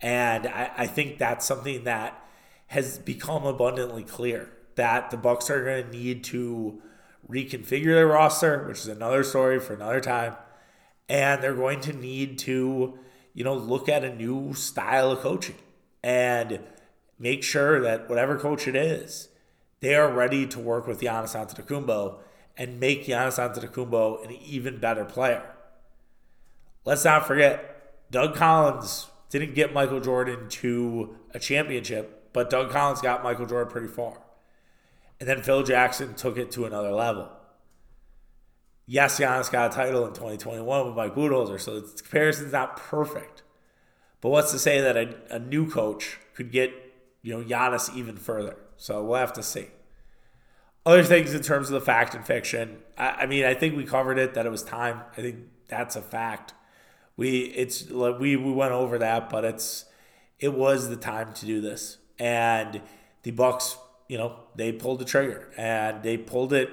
And 0.00 0.46
I, 0.46 0.70
I 0.78 0.86
think 0.86 1.18
that's 1.18 1.46
something 1.46 1.84
that 1.84 2.18
has 2.68 2.98
become 2.98 3.44
abundantly 3.44 4.02
clear 4.02 4.50
that 4.74 5.10
the 5.10 5.16
Bucks 5.16 5.50
are 5.50 5.64
going 5.64 5.84
to 5.84 5.90
need 5.90 6.24
to 6.24 6.82
reconfigure 7.28 7.94
their 7.94 8.06
roster, 8.06 8.66
which 8.66 8.78
is 8.78 8.88
another 8.88 9.22
story 9.22 9.60
for 9.60 9.74
another 9.74 10.00
time, 10.00 10.34
and 11.08 11.42
they're 11.42 11.54
going 11.54 11.80
to 11.80 11.92
need 11.92 12.38
to, 12.38 12.98
you 13.34 13.44
know, 13.44 13.54
look 13.54 13.88
at 13.88 14.04
a 14.04 14.14
new 14.14 14.54
style 14.54 15.12
of 15.12 15.20
coaching 15.20 15.56
and 16.02 16.60
make 17.18 17.42
sure 17.44 17.80
that 17.80 18.08
whatever 18.08 18.36
coach 18.36 18.66
it 18.66 18.74
is, 18.74 19.28
they 19.80 19.94
are 19.94 20.12
ready 20.12 20.46
to 20.46 20.58
work 20.58 20.86
with 20.86 21.00
Giannis 21.00 21.36
Antetokounmpo 21.36 22.18
and 22.56 22.80
make 22.80 23.06
Giannis 23.06 23.38
Antetokounmpo 23.38 24.24
an 24.24 24.32
even 24.32 24.78
better 24.78 25.04
player. 25.04 25.44
Let's 26.84 27.04
not 27.04 27.26
forget, 27.26 27.71
Doug 28.12 28.36
Collins 28.36 29.06
didn't 29.30 29.54
get 29.54 29.72
Michael 29.72 29.98
Jordan 29.98 30.46
to 30.50 31.16
a 31.32 31.38
championship, 31.38 32.28
but 32.34 32.50
Doug 32.50 32.70
Collins 32.70 33.00
got 33.00 33.24
Michael 33.24 33.46
Jordan 33.46 33.72
pretty 33.72 33.88
far. 33.88 34.20
And 35.18 35.26
then 35.26 35.42
Phil 35.42 35.62
Jackson 35.62 36.14
took 36.14 36.36
it 36.36 36.50
to 36.52 36.66
another 36.66 36.92
level. 36.92 37.30
Yes, 38.86 39.18
Giannis 39.18 39.50
got 39.50 39.72
a 39.72 39.74
title 39.74 40.06
in 40.06 40.12
2021 40.12 40.86
with 40.86 40.94
Mike 40.94 41.14
Budenholzer, 41.14 41.58
so 41.58 41.80
the 41.80 42.02
comparison's 42.02 42.52
not 42.52 42.76
perfect. 42.76 43.42
But 44.20 44.28
what's 44.28 44.52
to 44.52 44.58
say 44.58 44.82
that 44.82 44.96
a, 44.96 45.14
a 45.30 45.38
new 45.38 45.70
coach 45.70 46.18
could 46.34 46.52
get 46.52 46.72
you 47.22 47.32
know 47.32 47.42
Giannis 47.42 47.96
even 47.96 48.16
further? 48.16 48.58
So 48.76 49.02
we'll 49.02 49.20
have 49.20 49.32
to 49.34 49.42
see. 49.42 49.68
Other 50.84 51.04
things 51.04 51.32
in 51.32 51.42
terms 51.42 51.70
of 51.70 51.74
the 51.74 51.80
fact 51.80 52.14
and 52.14 52.26
fiction. 52.26 52.78
I, 52.98 53.08
I 53.10 53.26
mean, 53.26 53.44
I 53.44 53.54
think 53.54 53.74
we 53.74 53.84
covered 53.84 54.18
it 54.18 54.34
that 54.34 54.44
it 54.44 54.50
was 54.50 54.62
time. 54.62 55.00
I 55.16 55.22
think 55.22 55.38
that's 55.68 55.96
a 55.96 56.02
fact. 56.02 56.52
We 57.16 57.40
it's 57.42 57.90
like 57.90 58.18
we 58.18 58.36
we 58.36 58.52
went 58.52 58.72
over 58.72 58.98
that, 58.98 59.30
but 59.30 59.44
it's 59.44 59.84
it 60.38 60.52
was 60.52 60.88
the 60.88 60.96
time 60.96 61.32
to 61.34 61.46
do 61.46 61.60
this, 61.60 61.98
and 62.18 62.80
the 63.22 63.30
Bucks 63.30 63.76
you 64.12 64.18
know, 64.18 64.36
they 64.56 64.72
pulled 64.72 64.98
the 64.98 65.06
trigger 65.06 65.48
and 65.56 66.02
they 66.02 66.18
pulled 66.18 66.52
it. 66.52 66.68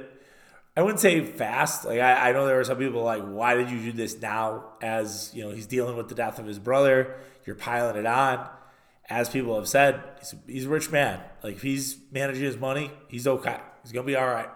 I 0.75 0.81
wouldn't 0.81 0.99
say 0.99 1.23
fast. 1.23 1.85
Like 1.85 2.01
I, 2.01 2.29
I 2.29 2.31
know 2.33 2.45
there 2.45 2.57
were 2.57 2.65
some 2.65 2.77
people 2.77 3.01
like, 3.01 3.23
why 3.23 3.55
did 3.55 3.69
you 3.69 3.79
do 3.79 3.93
this 3.93 4.21
now? 4.21 4.65
As 4.81 5.31
you 5.33 5.45
know, 5.45 5.51
he's 5.51 5.65
dealing 5.65 5.95
with 5.95 6.09
the 6.09 6.15
death 6.15 6.37
of 6.37 6.45
his 6.45 6.59
brother. 6.59 7.15
You're 7.45 7.55
piling 7.55 7.95
it 7.95 8.05
on. 8.05 8.45
As 9.09 9.29
people 9.29 9.55
have 9.55 9.69
said, 9.69 10.03
he's, 10.19 10.35
he's 10.47 10.65
a 10.65 10.69
rich 10.69 10.91
man. 10.91 11.21
Like 11.41 11.55
if 11.55 11.61
he's 11.61 11.97
managing 12.11 12.43
his 12.43 12.57
money, 12.57 12.91
he's 13.07 13.25
okay. 13.25 13.57
He's 13.83 13.93
gonna 13.93 14.05
be 14.05 14.17
all 14.17 14.27
right. 14.27 14.49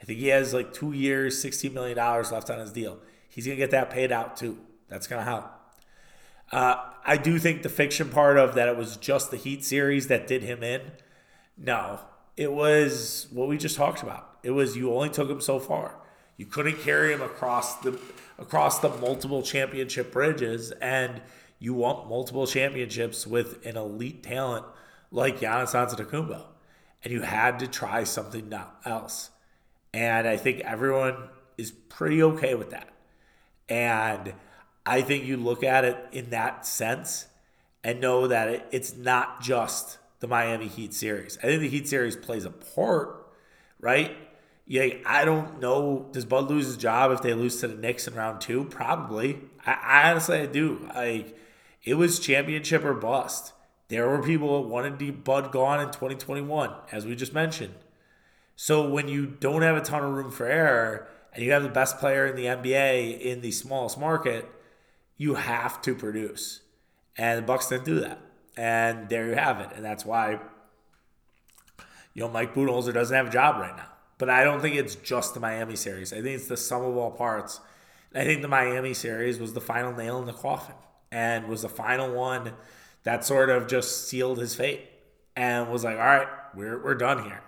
I 0.00 0.04
think 0.04 0.20
he 0.20 0.28
has 0.28 0.54
like 0.54 0.72
two 0.72 0.92
years, 0.92 1.42
sixteen 1.42 1.74
million 1.74 1.96
dollars 1.96 2.30
left 2.30 2.50
on 2.50 2.60
his 2.60 2.70
deal. 2.70 3.00
He's 3.28 3.46
gonna 3.46 3.56
get 3.56 3.72
that 3.72 3.90
paid 3.90 4.12
out 4.12 4.36
too. 4.36 4.58
That's 4.88 5.06
gonna 5.06 5.24
help. 5.24 5.50
Uh, 6.50 6.76
I 7.04 7.16
do 7.16 7.38
think 7.38 7.62
the 7.62 7.68
fiction 7.68 8.08
part 8.08 8.38
of 8.38 8.54
that 8.54 8.68
it 8.68 8.76
was 8.76 8.96
just 8.96 9.30
the 9.30 9.36
Heat 9.36 9.64
series 9.64 10.08
that 10.08 10.26
did 10.26 10.42
him 10.42 10.62
in. 10.62 10.80
No, 11.56 12.00
it 12.36 12.52
was 12.52 13.26
what 13.30 13.48
we 13.48 13.58
just 13.58 13.76
talked 13.76 14.02
about. 14.02 14.38
It 14.42 14.52
was 14.52 14.76
you 14.76 14.92
only 14.92 15.10
took 15.10 15.28
him 15.28 15.40
so 15.40 15.58
far. 15.58 15.96
You 16.36 16.46
couldn't 16.46 16.80
carry 16.80 17.12
him 17.12 17.20
across 17.20 17.76
the 17.76 17.98
across 18.38 18.78
the 18.78 18.88
multiple 18.88 19.42
championship 19.42 20.12
bridges, 20.12 20.70
and 20.80 21.20
you 21.58 21.74
want 21.74 22.08
multiple 22.08 22.46
championships 22.46 23.26
with 23.26 23.66
an 23.66 23.76
elite 23.76 24.22
talent 24.22 24.64
like 25.10 25.40
Giannis 25.40 25.74
Antetokounmpo, 25.74 26.44
and 27.02 27.12
you 27.12 27.22
had 27.22 27.58
to 27.58 27.66
try 27.66 28.04
something 28.04 28.52
else. 28.84 29.30
And 29.92 30.28
I 30.28 30.36
think 30.36 30.60
everyone 30.60 31.16
is 31.56 31.72
pretty 31.72 32.22
okay 32.22 32.54
with 32.54 32.70
that. 32.70 32.88
And 33.68 34.34
I 34.88 35.02
think 35.02 35.24
you 35.24 35.36
look 35.36 35.62
at 35.62 35.84
it 35.84 35.98
in 36.12 36.30
that 36.30 36.64
sense 36.64 37.26
and 37.84 38.00
know 38.00 38.26
that 38.26 38.48
it, 38.48 38.66
it's 38.70 38.96
not 38.96 39.42
just 39.42 39.98
the 40.20 40.26
Miami 40.26 40.66
Heat 40.66 40.94
series. 40.94 41.38
I 41.38 41.42
think 41.42 41.60
the 41.60 41.68
Heat 41.68 41.86
series 41.86 42.16
plays 42.16 42.44
a 42.44 42.50
part, 42.50 43.28
right? 43.80 44.16
Yeah, 44.66 44.88
I 45.06 45.24
don't 45.24 45.60
know. 45.60 46.08
Does 46.12 46.24
Bud 46.24 46.48
lose 46.48 46.66
his 46.66 46.76
job 46.76 47.12
if 47.12 47.22
they 47.22 47.34
lose 47.34 47.60
to 47.60 47.68
the 47.68 47.74
Knicks 47.74 48.08
in 48.08 48.14
round 48.14 48.40
two? 48.40 48.64
Probably. 48.64 49.40
I, 49.64 49.72
I 49.72 50.10
honestly 50.10 50.40
I 50.40 50.46
do. 50.46 50.88
Like 50.94 51.36
it 51.84 51.94
was 51.94 52.18
championship 52.18 52.84
or 52.84 52.94
bust. 52.94 53.52
There 53.88 54.08
were 54.08 54.22
people 54.22 54.62
that 54.62 54.68
wanted 54.68 55.24
Bud 55.24 55.52
gone 55.52 55.80
in 55.80 55.86
2021, 55.86 56.70
as 56.92 57.06
we 57.06 57.14
just 57.14 57.32
mentioned. 57.32 57.74
So 58.56 58.88
when 58.88 59.08
you 59.08 59.26
don't 59.26 59.62
have 59.62 59.76
a 59.76 59.80
ton 59.80 60.02
of 60.02 60.12
room 60.12 60.30
for 60.30 60.46
error 60.46 61.08
and 61.32 61.44
you 61.44 61.52
have 61.52 61.62
the 61.62 61.68
best 61.68 61.98
player 61.98 62.26
in 62.26 62.36
the 62.36 62.44
NBA 62.44 63.20
in 63.20 63.40
the 63.40 63.50
smallest 63.50 63.98
market, 63.98 64.50
you 65.18 65.34
have 65.34 65.82
to 65.82 65.94
produce. 65.94 66.60
And 67.16 67.38
the 67.38 67.42
Bucks 67.42 67.68
didn't 67.68 67.84
do 67.84 68.00
that. 68.00 68.20
And 68.56 69.08
there 69.08 69.26
you 69.26 69.34
have 69.34 69.60
it. 69.60 69.70
And 69.74 69.84
that's 69.84 70.06
why, 70.06 70.40
you 72.14 72.22
know, 72.22 72.28
Mike 72.28 72.54
Budenholzer 72.54 72.94
doesn't 72.94 73.14
have 73.14 73.26
a 73.26 73.30
job 73.30 73.60
right 73.60 73.76
now. 73.76 73.88
But 74.16 74.30
I 74.30 74.42
don't 74.42 74.60
think 74.60 74.76
it's 74.76 74.94
just 74.96 75.34
the 75.34 75.40
Miami 75.40 75.76
series. 75.76 76.12
I 76.12 76.16
think 76.16 76.36
it's 76.36 76.48
the 76.48 76.56
sum 76.56 76.82
of 76.82 76.96
all 76.96 77.10
parts. 77.10 77.60
I 78.14 78.24
think 78.24 78.42
the 78.42 78.48
Miami 78.48 78.94
series 78.94 79.38
was 79.38 79.52
the 79.52 79.60
final 79.60 79.92
nail 79.92 80.18
in 80.18 80.26
the 80.26 80.32
coffin 80.32 80.74
and 81.12 81.46
was 81.46 81.62
the 81.62 81.68
final 81.68 82.12
one 82.12 82.54
that 83.04 83.24
sort 83.24 83.50
of 83.50 83.68
just 83.68 84.08
sealed 84.08 84.38
his 84.38 84.54
fate 84.54 84.88
and 85.36 85.70
was 85.70 85.84
like, 85.84 85.96
all 85.96 86.04
right, 86.04 86.28
we're, 86.54 86.82
we're 86.82 86.94
done 86.94 87.24
here. 87.24 87.42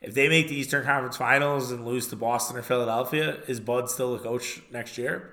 If 0.00 0.14
they 0.14 0.28
make 0.28 0.48
the 0.48 0.54
Eastern 0.54 0.84
Conference 0.84 1.16
Finals 1.16 1.70
and 1.70 1.84
lose 1.84 2.06
to 2.08 2.16
Boston 2.16 2.56
or 2.56 2.62
Philadelphia, 2.62 3.38
is 3.46 3.60
Bud 3.60 3.90
still 3.90 4.16
the 4.16 4.22
coach 4.22 4.62
next 4.70 4.96
year? 4.96 5.32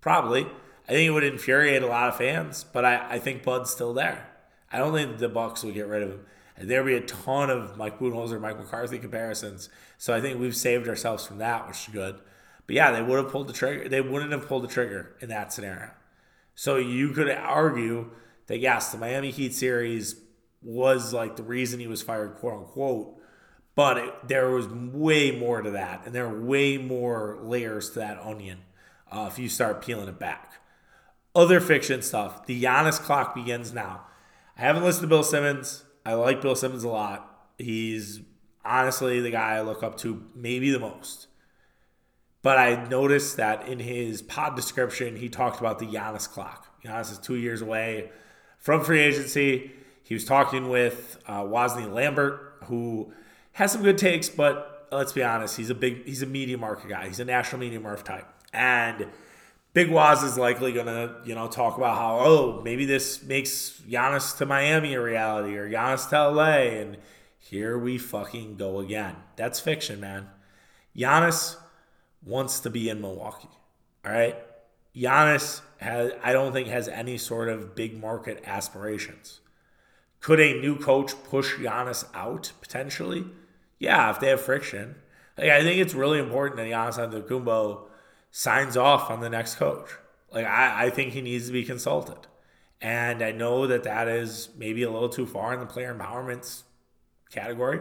Probably. 0.00 0.46
I 0.88 0.92
think 0.92 1.08
it 1.08 1.10
would 1.10 1.24
infuriate 1.24 1.82
a 1.82 1.86
lot 1.86 2.08
of 2.08 2.16
fans, 2.16 2.64
but 2.64 2.84
I, 2.84 3.14
I 3.14 3.18
think 3.18 3.42
Bud's 3.42 3.70
still 3.70 3.94
there. 3.94 4.28
I 4.72 4.78
don't 4.78 4.92
think 4.92 5.18
the 5.18 5.28
Bucks 5.28 5.62
would 5.62 5.74
get 5.74 5.86
rid 5.86 6.02
of 6.02 6.10
him. 6.10 6.26
There'd 6.58 6.86
be 6.86 6.94
a 6.94 7.00
ton 7.00 7.50
of 7.50 7.76
Mike 7.76 7.98
Budenholzer, 7.98 8.40
Mike 8.40 8.58
McCarthy 8.58 8.98
comparisons. 8.98 9.68
So 9.98 10.14
I 10.14 10.20
think 10.20 10.38
we've 10.38 10.56
saved 10.56 10.88
ourselves 10.88 11.26
from 11.26 11.38
that, 11.38 11.66
which 11.66 11.88
is 11.88 11.92
good. 11.92 12.20
But 12.66 12.76
yeah, 12.76 12.92
they 12.92 13.02
would 13.02 13.22
have 13.22 13.32
pulled 13.32 13.48
the 13.48 13.52
trigger. 13.52 13.88
They 13.88 14.00
wouldn't 14.00 14.32
have 14.32 14.46
pulled 14.46 14.64
the 14.64 14.68
trigger 14.68 15.16
in 15.20 15.28
that 15.28 15.52
scenario. 15.52 15.90
So 16.54 16.76
you 16.76 17.10
could 17.10 17.30
argue 17.30 18.10
that 18.46 18.58
yes, 18.58 18.92
the 18.92 18.98
Miami 18.98 19.30
Heat 19.30 19.54
series 19.54 20.16
was 20.62 21.12
like 21.12 21.36
the 21.36 21.42
reason 21.42 21.80
he 21.80 21.86
was 21.86 22.02
fired, 22.02 22.36
quote 22.36 22.54
unquote. 22.54 23.16
But 23.74 23.98
it, 23.98 24.28
there 24.28 24.50
was 24.50 24.68
way 24.68 25.30
more 25.32 25.62
to 25.62 25.70
that, 25.70 26.02
and 26.04 26.14
there 26.14 26.26
are 26.26 26.40
way 26.40 26.76
more 26.76 27.38
layers 27.40 27.90
to 27.90 28.00
that 28.00 28.20
onion 28.20 28.58
uh, 29.10 29.28
if 29.32 29.38
you 29.38 29.48
start 29.48 29.82
peeling 29.82 30.08
it 30.08 30.18
back. 30.18 30.60
Other 31.34 31.60
fiction 31.60 32.02
stuff. 32.02 32.46
The 32.46 32.62
Giannis 32.62 33.00
clock 33.00 33.34
begins 33.34 33.72
now. 33.72 34.02
I 34.56 34.62
haven't 34.62 34.84
listened 34.84 35.04
to 35.04 35.08
Bill 35.08 35.22
Simmons. 35.22 35.84
I 36.04 36.14
like 36.14 36.42
Bill 36.42 36.54
Simmons 36.54 36.84
a 36.84 36.88
lot. 36.88 37.48
He's 37.58 38.20
honestly 38.64 39.20
the 39.20 39.30
guy 39.30 39.54
I 39.54 39.62
look 39.62 39.82
up 39.82 39.96
to 39.98 40.24
maybe 40.34 40.70
the 40.70 40.78
most. 40.78 41.28
But 42.42 42.58
I 42.58 42.88
noticed 42.88 43.36
that 43.36 43.68
in 43.68 43.78
his 43.78 44.20
pod 44.20 44.56
description, 44.56 45.16
he 45.16 45.28
talked 45.28 45.60
about 45.60 45.78
the 45.78 45.86
Giannis 45.86 46.28
clock. 46.28 46.68
Giannis 46.84 47.12
is 47.12 47.18
two 47.18 47.36
years 47.36 47.62
away 47.62 48.10
from 48.58 48.82
free 48.84 49.00
agency. 49.00 49.72
He 50.02 50.14
was 50.14 50.24
talking 50.24 50.68
with 50.68 51.18
uh, 51.26 51.44
Wosny 51.44 51.86
Lambre, 51.86 52.38
who 52.64 53.12
has 53.52 53.72
some 53.72 53.82
good 53.82 53.96
takes, 53.96 54.28
but 54.28 54.88
let's 54.90 55.12
be 55.12 55.22
honest, 55.22 55.56
he's 55.56 55.70
a 55.70 55.74
big, 55.74 56.04
he's 56.04 56.22
a 56.22 56.26
media 56.26 56.58
market 56.58 56.88
guy. 56.88 57.06
He's 57.06 57.20
a 57.20 57.24
national 57.24 57.60
media 57.60 57.80
market 57.80 58.04
type, 58.04 58.28
and 58.52 59.06
Big 59.74 59.90
Waz 59.90 60.22
is 60.22 60.36
likely 60.36 60.74
to, 60.74 61.16
you 61.24 61.34
know, 61.34 61.48
talk 61.48 61.78
about 61.78 61.96
how, 61.96 62.18
oh, 62.20 62.60
maybe 62.62 62.84
this 62.84 63.22
makes 63.22 63.80
Giannis 63.88 64.36
to 64.36 64.44
Miami 64.44 64.94
a 64.94 65.00
reality 65.00 65.56
or 65.56 65.68
Giannis 65.68 66.08
to 66.10 66.28
LA. 66.28 66.78
And 66.78 66.98
here 67.38 67.78
we 67.78 67.96
fucking 67.96 68.56
go 68.56 68.80
again. 68.80 69.16
That's 69.36 69.60
fiction, 69.60 69.98
man. 69.98 70.28
Giannis 70.94 71.56
wants 72.22 72.60
to 72.60 72.70
be 72.70 72.90
in 72.90 73.00
Milwaukee. 73.00 73.48
All 74.04 74.12
right. 74.12 74.36
Giannis 74.94 75.62
has, 75.78 76.12
I 76.22 76.34
don't 76.34 76.52
think, 76.52 76.68
has 76.68 76.88
any 76.88 77.16
sort 77.16 77.48
of 77.48 77.74
big 77.74 77.98
market 77.98 78.42
aspirations. 78.44 79.40
Could 80.20 80.38
a 80.38 80.60
new 80.60 80.78
coach 80.78 81.14
push 81.24 81.56
Giannis 81.56 82.04
out 82.14 82.52
potentially? 82.60 83.24
Yeah, 83.78 84.10
if 84.10 84.20
they 84.20 84.28
have 84.28 84.40
friction. 84.42 84.96
Like, 85.38 85.48
I 85.48 85.62
think 85.62 85.80
it's 85.80 85.94
really 85.94 86.18
important 86.18 86.58
that 86.58 86.66
Giannis 86.66 86.98
Antetokounmpo 86.98 87.86
signs 88.32 88.76
off 88.76 89.10
on 89.10 89.20
the 89.20 89.30
next 89.30 89.54
coach. 89.54 89.90
Like 90.32 90.46
I, 90.46 90.86
I 90.86 90.90
think 90.90 91.12
he 91.12 91.20
needs 91.20 91.46
to 91.46 91.52
be 91.52 91.64
consulted. 91.64 92.26
And 92.80 93.22
I 93.22 93.30
know 93.30 93.68
that 93.68 93.84
that 93.84 94.08
is 94.08 94.48
maybe 94.56 94.82
a 94.82 94.90
little 94.90 95.08
too 95.08 95.26
far 95.26 95.54
in 95.54 95.60
the 95.60 95.66
player 95.66 95.94
empowerment 95.94 96.62
category, 97.30 97.80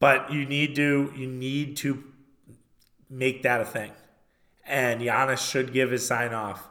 But 0.00 0.32
you 0.32 0.44
need 0.44 0.74
to 0.76 1.12
you 1.16 1.28
need 1.28 1.76
to 1.78 2.02
make 3.08 3.42
that 3.44 3.60
a 3.60 3.64
thing. 3.64 3.92
And 4.64 5.00
Giannis 5.00 5.48
should 5.48 5.72
give 5.72 5.90
his 5.90 6.06
sign 6.06 6.34
off 6.34 6.68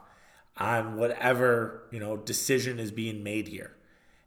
on 0.58 0.96
whatever, 0.96 1.84
you 1.90 2.00
know, 2.00 2.16
decision 2.16 2.78
is 2.78 2.90
being 2.90 3.22
made 3.22 3.48
here. 3.48 3.76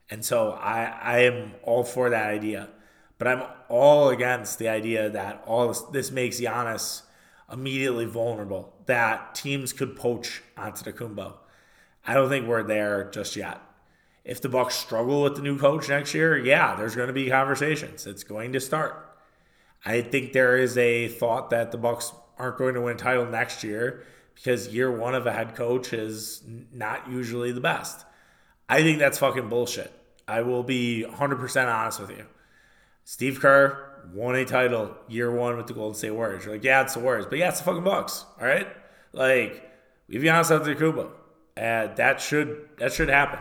And 0.10 0.26
so 0.26 0.52
I 0.52 0.86
I 0.86 1.20
am 1.20 1.54
all 1.64 1.84
for 1.84 2.10
that 2.10 2.30
idea. 2.30 2.70
But 3.18 3.28
I'm 3.28 3.44
all 3.70 4.10
against 4.10 4.60
the 4.60 4.68
idea 4.68 5.10
that 5.10 5.44
all 5.46 5.68
this, 5.68 5.82
this 5.82 6.12
makes 6.12 6.40
Giannis 6.40 7.04
immediately 7.52 8.06
vulnerable, 8.06 8.74
that 8.86 9.36
teams 9.36 9.74
could 9.74 9.96
poach 9.96 10.42
Antetokounmpo. 10.58 11.34
I 12.08 12.14
don't 12.14 12.30
think 12.30 12.48
we're 12.48 12.64
there 12.64 13.10
just 13.12 13.36
yet. 13.36 13.62
If 14.24 14.42
the 14.42 14.50
Bucks 14.50 14.76
struggle 14.76 15.22
with 15.22 15.36
the 15.36 15.42
new 15.42 15.58
coach 15.58 15.90
next 15.90 16.14
year, 16.14 16.38
yeah, 16.38 16.76
there's 16.76 16.96
going 16.96 17.08
to 17.08 17.14
be 17.14 17.30
conversations. 17.30 18.08
It's 18.08 18.24
going 18.24 18.54
to 18.54 18.60
start. 18.60 19.18
I 19.86 20.02
think 20.02 20.34
there 20.34 20.58
is 20.58 20.78
a 20.78 21.08
thought 21.08 21.52
that 21.52 21.72
the 21.72 21.78
Bucks 21.78 22.12
aren't 22.38 22.58
going 22.58 22.74
to 22.74 22.82
win 22.82 22.96
a 22.96 23.00
title 23.00 23.26
next 23.26 23.64
year 23.64 24.04
because 24.34 24.74
year 24.74 24.92
one 24.92 25.16
of 25.16 25.28
a 25.28 25.32
head 25.32 25.56
coach 25.56 25.94
is 25.94 26.42
not 26.74 27.10
usually 27.10 27.52
the 27.52 27.62
best. 27.62 28.06
I 28.68 28.82
think 28.82 29.00
that's 29.00 29.20
fucking 29.20 29.50
bullshit. 29.50 29.92
I 30.28 30.42
will 30.42 30.64
be 30.64 31.06
100% 31.08 31.74
honest 31.74 32.00
with 32.00 32.10
you. 32.10 32.26
Steve 33.04 33.40
Kerr 33.40 33.95
won 34.14 34.36
a 34.36 34.46
title 34.46 34.96
year 35.08 35.32
one 35.32 35.58
with 35.58 35.68
the 35.68 35.74
Golden 35.74 35.96
State 35.96 36.12
Warriors. 36.12 36.46
You're 36.46 36.56
like, 36.56 36.64
yeah, 36.64 36.82
it's 36.82 36.94
the 36.94 37.00
Warriors, 37.00 37.26
but 37.26 37.38
yeah, 37.38 37.50
it's 37.50 37.60
the 37.60 37.66
fucking 37.66 37.84
Bucks. 37.84 38.26
All 38.40 38.48
right, 38.48 38.68
like 39.14 39.64
we've 40.08 40.22
Giannis 40.22 40.52
Antetokounmpo, 40.52 41.10
and 41.58 41.92
uh, 41.92 41.94
that 41.96 42.22
should 42.22 42.70
that 42.78 42.94
should 42.94 43.10
happen. 43.10 43.40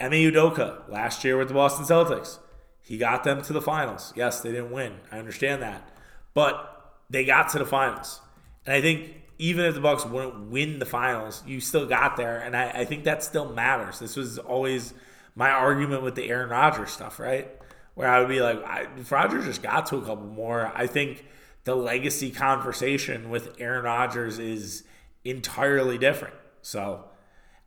Ime 0.00 0.12
Udoka 0.12 0.88
last 0.88 1.24
year 1.24 1.36
with 1.36 1.48
the 1.48 1.54
Boston 1.54 1.84
Celtics, 1.84 2.38
he 2.80 2.98
got 2.98 3.24
them 3.24 3.42
to 3.42 3.52
the 3.52 3.62
finals. 3.62 4.12
Yes, 4.16 4.40
they 4.40 4.50
didn't 4.50 4.72
win. 4.72 4.94
I 5.12 5.18
understand 5.18 5.62
that, 5.62 5.88
but 6.34 6.96
they 7.10 7.24
got 7.24 7.48
to 7.50 7.58
the 7.58 7.66
finals, 7.66 8.20
and 8.66 8.74
I 8.74 8.80
think 8.80 9.22
even 9.38 9.64
if 9.64 9.74
the 9.74 9.80
Bucks 9.80 10.04
wouldn't 10.04 10.50
win 10.50 10.78
the 10.78 10.86
finals, 10.86 11.42
you 11.46 11.60
still 11.60 11.86
got 11.86 12.16
there, 12.16 12.38
and 12.38 12.56
I, 12.56 12.70
I 12.70 12.84
think 12.84 13.04
that 13.04 13.22
still 13.22 13.52
matters. 13.52 13.98
This 13.98 14.16
was 14.16 14.38
always 14.38 14.94
my 15.34 15.50
argument 15.50 16.02
with 16.02 16.14
the 16.14 16.28
Aaron 16.28 16.50
Rodgers 16.50 16.90
stuff, 16.90 17.18
right? 17.18 17.50
Where 17.94 18.08
I 18.08 18.20
would 18.20 18.28
be 18.28 18.40
like, 18.40 18.62
I, 18.64 18.86
if 18.98 19.10
Rodgers 19.10 19.44
just 19.44 19.62
got 19.62 19.86
to 19.86 19.96
a 19.96 20.02
couple 20.02 20.26
more, 20.26 20.72
I 20.74 20.86
think 20.86 21.24
the 21.64 21.74
legacy 21.74 22.30
conversation 22.30 23.30
with 23.30 23.56
Aaron 23.58 23.84
Rodgers 23.84 24.38
is 24.38 24.84
entirely 25.24 25.98
different. 25.98 26.34
So 26.62 27.04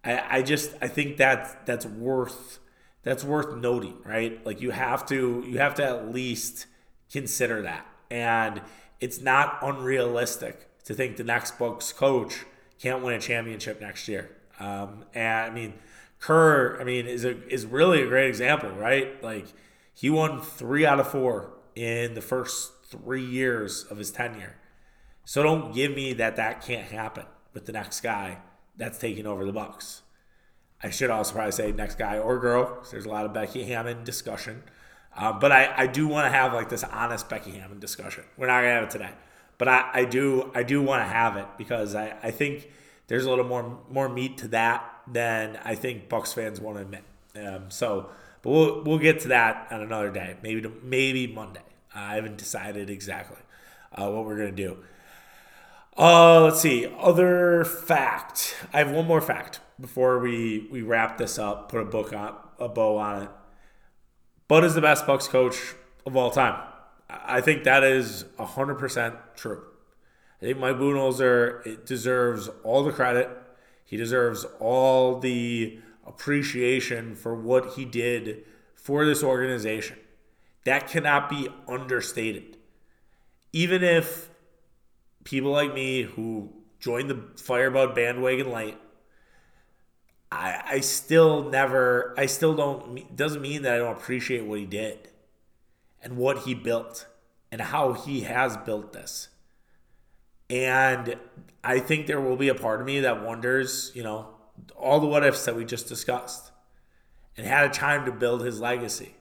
I, 0.04 0.38
I 0.38 0.42
just 0.42 0.76
I 0.82 0.88
think 0.88 1.18
that 1.18 1.66
that's 1.66 1.86
worth 1.86 2.60
that's 3.04 3.24
worth 3.24 3.56
noting, 3.56 3.98
right? 4.06 4.46
Like 4.46 4.62
you 4.62 4.72
have 4.72 5.06
to 5.08 5.44
you 5.48 5.60
have 5.60 5.76
to 5.76 5.86
at 5.86 6.12
least 6.14 6.68
consider 7.12 7.62
that. 7.64 7.86
And 8.10 8.62
it's 9.00 9.22
not 9.22 9.60
unrealistic 9.62 10.68
to 10.86 10.94
think 10.94 11.18
the 11.18 11.24
next 11.24 11.58
book's 11.58 11.92
coach 11.92 12.46
can't 12.80 13.04
win 13.04 13.16
a 13.16 13.20
championship 13.20 13.82
next 13.82 14.08
year. 14.08 14.30
Um, 14.60 15.06
and 15.14 15.52
I 15.52 15.54
mean, 15.54 15.74
Kerr, 16.20 16.80
I 16.80 16.84
mean, 16.84 17.06
is 17.08 17.26
a 17.26 17.48
is 17.48 17.66
really 17.66 18.02
a 18.02 18.08
great 18.08 18.28
example, 18.28 18.70
right? 18.72 19.22
Like 19.24 19.48
he 19.98 20.12
won 20.12 20.40
three 20.40 20.86
out 20.86 21.00
of 21.00 21.10
four 21.10 21.50
in 21.76 22.14
the 22.14 22.22
first 22.22 22.72
three 22.86 23.26
years 23.26 23.84
of 23.86 23.98
his 23.98 24.12
tenure. 24.12 24.56
So 25.26 25.42
don't 25.42 25.74
give 25.74 25.96
me 25.96 26.14
that 26.14 26.36
that 26.36 26.62
can't 26.62 26.92
happen 26.92 27.26
with 27.52 27.66
the 27.66 27.72
next 27.72 28.02
guy 28.02 28.38
that's 28.78 29.00
taking 29.00 29.26
over 29.26 29.44
the 29.44 29.52
Bucks. 29.52 30.04
I 30.84 30.92
should 30.92 31.10
also 31.10 31.34
probably 31.34 31.52
say 31.52 31.72
next 31.72 31.98
guy 31.98 32.20
or 32.20 32.38
girl, 32.38 32.84
there's 32.92 33.06
a 33.06 33.10
lot 33.10 33.26
of 33.26 33.34
Becky 33.34 33.64
Hammon 33.64 34.04
discussion. 34.04 34.62
Um, 35.16 35.40
but 35.40 35.52
I, 35.52 35.74
I 35.76 35.88
do 35.88 36.08
want 36.08 36.28
to 36.28 36.30
have 36.30 36.54
like 36.54 36.70
this 36.70 36.84
honest 36.84 37.28
Becky 37.28 37.54
Hammon 37.54 37.80
discussion. 37.80 38.24
We're 38.38 38.46
not 38.46 38.62
gonna 38.62 38.76
have 38.76 38.84
it 38.84 38.92
today, 38.92 39.12
but 39.58 39.68
I, 39.68 39.90
I 39.92 40.06
do 40.06 40.52
I 40.54 40.62
do 40.62 40.80
want 40.84 41.02
to 41.02 41.08
have 41.08 41.38
it 41.38 41.48
because 41.58 41.96
I, 41.96 42.16
I 42.22 42.30
think 42.30 42.70
there's 43.08 43.26
a 43.26 43.30
little 43.32 43.46
more 43.46 43.80
more 43.90 44.10
meat 44.10 44.38
to 44.40 44.48
that 44.50 44.86
than 45.08 45.58
I 45.66 45.74
think 45.74 46.08
Bucks 46.08 46.34
fans 46.34 46.62
want 46.62 46.78
to 46.78 46.84
admit. 46.84 47.04
Um, 47.36 47.72
so 47.72 48.12
but 48.42 48.50
we'll 48.50 48.84
we'll 48.84 49.00
get 49.00 49.20
to 49.22 49.28
that 49.30 49.68
on 49.72 49.82
another 49.82 50.12
day. 50.12 50.38
Maybe 50.42 50.62
to, 50.62 50.72
maybe 50.84 51.28
Monday. 51.28 51.62
I 51.94 52.16
haven't 52.16 52.38
decided 52.38 52.90
exactly 52.90 53.42
uh, 53.94 54.10
what 54.10 54.26
we're 54.26 54.38
gonna 54.38 54.52
do. 54.52 54.78
Uh, 55.98 56.42
let's 56.42 56.62
see. 56.62 56.88
Other 57.00 57.66
fact. 57.66 58.56
I 58.72 58.78
have 58.80 58.92
one 58.92 59.08
more 59.08 59.22
fact 59.22 59.60
before 59.80 60.20
we 60.20 60.68
we 60.72 60.82
wrap 60.82 61.18
this 61.18 61.40
up. 61.40 61.70
Put 61.72 61.82
a 61.82 61.86
book 61.86 62.14
on 62.14 62.36
a 62.60 62.68
bow 62.68 62.98
on 62.98 63.24
it. 63.24 63.30
Bud 64.48 64.64
is 64.64 64.76
the 64.76 64.82
best 64.82 65.06
Bucks 65.06 65.28
coach 65.28 65.76
of 66.06 66.16
all 66.16 66.32
time. 66.32 66.62
I 67.10 67.42
think 67.42 67.64
that 67.64 67.84
is 67.84 68.26
hundred 68.38 68.76
percent 68.76 69.16
true. 69.36 69.64
I 70.42 70.46
think 70.46 70.60
Mike 70.60 70.76
Budenholzer 70.76 71.84
deserves 71.86 72.50
all 72.64 72.84
the 72.84 72.92
credit. 72.92 73.30
He 73.84 73.98
deserves 73.98 74.46
all 74.60 75.20
the 75.20 75.80
appreciation 76.08 77.16
for 77.16 77.36
what 77.36 77.74
he 77.74 77.86
did 77.86 78.44
for 78.76 79.06
this 79.06 79.24
organization. 79.24 79.98
That 80.66 80.88
cannot 80.88 81.30
be 81.30 81.50
understated. 81.68 82.58
Even 83.54 83.84
if 83.84 84.30
people 85.24 85.52
like 85.52 85.74
me 85.74 86.04
who 86.04 86.54
joined 86.80 87.10
the 87.10 87.24
Firebug 87.36 87.96
bandwagon 87.96 88.52
late, 88.52 88.78
I, 90.32 90.62
I 90.66 90.80
still 90.82 91.50
never, 91.50 92.14
I 92.18 92.26
still 92.26 92.56
don't, 92.56 93.16
doesn't 93.16 93.42
mean 93.42 93.62
that 93.62 93.76
I 93.76 93.78
don't 93.78 93.98
appreciate 93.98 94.46
what 94.46 94.60
he 94.60 94.66
did 94.66 95.10
and 96.02 96.18
what 96.18 96.40
he 96.40 96.54
built 96.54 97.08
and 97.52 97.62
how 97.62 97.94
he 97.94 98.22
has 98.22 98.58
built 98.58 98.94
this. 98.94 99.30
And 100.50 101.16
I 101.64 101.80
think 101.80 102.08
there 102.08 102.22
will 102.22 102.38
be 102.38 102.50
a 102.50 102.56
part 102.56 102.80
of 102.80 102.86
me 102.86 103.02
that 103.02 103.24
wonders, 103.24 103.92
you 103.94 104.04
know, 104.04 104.37
all 104.76 105.00
the 105.00 105.08
what 105.08 105.26
ifs 105.26 105.46
that 105.46 105.56
we 105.56 105.66
just 105.66 105.88
discussed 105.88 106.52
and 107.36 107.46
had 107.46 107.66
a 107.66 107.74
time 107.74 108.06
to 108.06 108.12
build 108.12 108.42
his 108.42 108.60
legacy. 108.60 109.16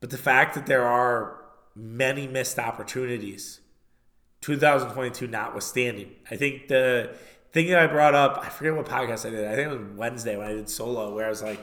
But 0.00 0.10
the 0.10 0.18
fact 0.18 0.54
that 0.54 0.66
there 0.66 0.86
are 0.86 1.42
many 1.74 2.28
missed 2.28 2.58
opportunities, 2.58 3.60
2022 4.42 5.26
notwithstanding, 5.26 6.10
I 6.30 6.36
think 6.36 6.68
the 6.68 7.14
thing 7.52 7.68
that 7.68 7.78
I 7.78 7.86
brought 7.86 8.14
up, 8.14 8.40
I 8.42 8.48
forget 8.48 8.74
what 8.74 8.86
podcast 8.86 9.26
I 9.26 9.30
did. 9.30 9.46
I 9.46 9.54
think 9.56 9.72
it 9.72 9.78
was 9.78 9.96
Wednesday 9.96 10.36
when 10.36 10.46
I 10.46 10.52
did 10.52 10.68
solo, 10.68 11.14
where 11.14 11.26
I 11.26 11.30
was 11.30 11.42
like, 11.42 11.58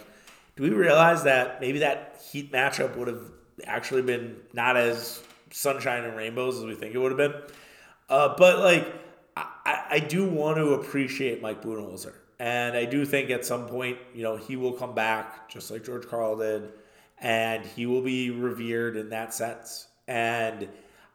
do 0.55 0.63
we 0.63 0.69
realize 0.69 1.23
that 1.23 1.61
maybe 1.61 1.79
that 1.79 2.21
Heat 2.31 2.51
matchup 2.51 2.97
would 2.97 3.07
have 3.07 3.21
actually 3.65 4.01
been 4.01 4.37
not 4.53 4.77
as 4.77 5.21
sunshine 5.51 6.03
and 6.03 6.15
rainbows 6.17 6.57
as 6.57 6.65
we 6.65 6.75
think 6.75 6.95
it 6.95 6.97
would 6.97 7.11
have 7.11 7.17
been? 7.17 7.41
Uh, 8.09 8.35
but 8.37 8.59
like, 8.59 8.93
I, 9.37 9.83
I 9.91 9.99
do 9.99 10.25
want 10.25 10.57
to 10.57 10.73
appreciate 10.73 11.41
Mike 11.41 11.61
Budenholzer. 11.61 12.13
And 12.39 12.75
I 12.75 12.85
do 12.85 13.05
think 13.05 13.29
at 13.29 13.45
some 13.45 13.67
point, 13.67 13.97
you 14.13 14.23
know, 14.23 14.35
he 14.35 14.55
will 14.55 14.73
come 14.73 14.93
back 14.93 15.49
just 15.49 15.71
like 15.71 15.85
George 15.85 16.07
Karl 16.07 16.35
did, 16.35 16.73
and 17.19 17.65
he 17.65 17.85
will 17.85 18.01
be 18.01 18.29
revered 18.29 18.97
in 18.97 19.09
that 19.09 19.33
sense. 19.33 19.87
And 20.07 20.67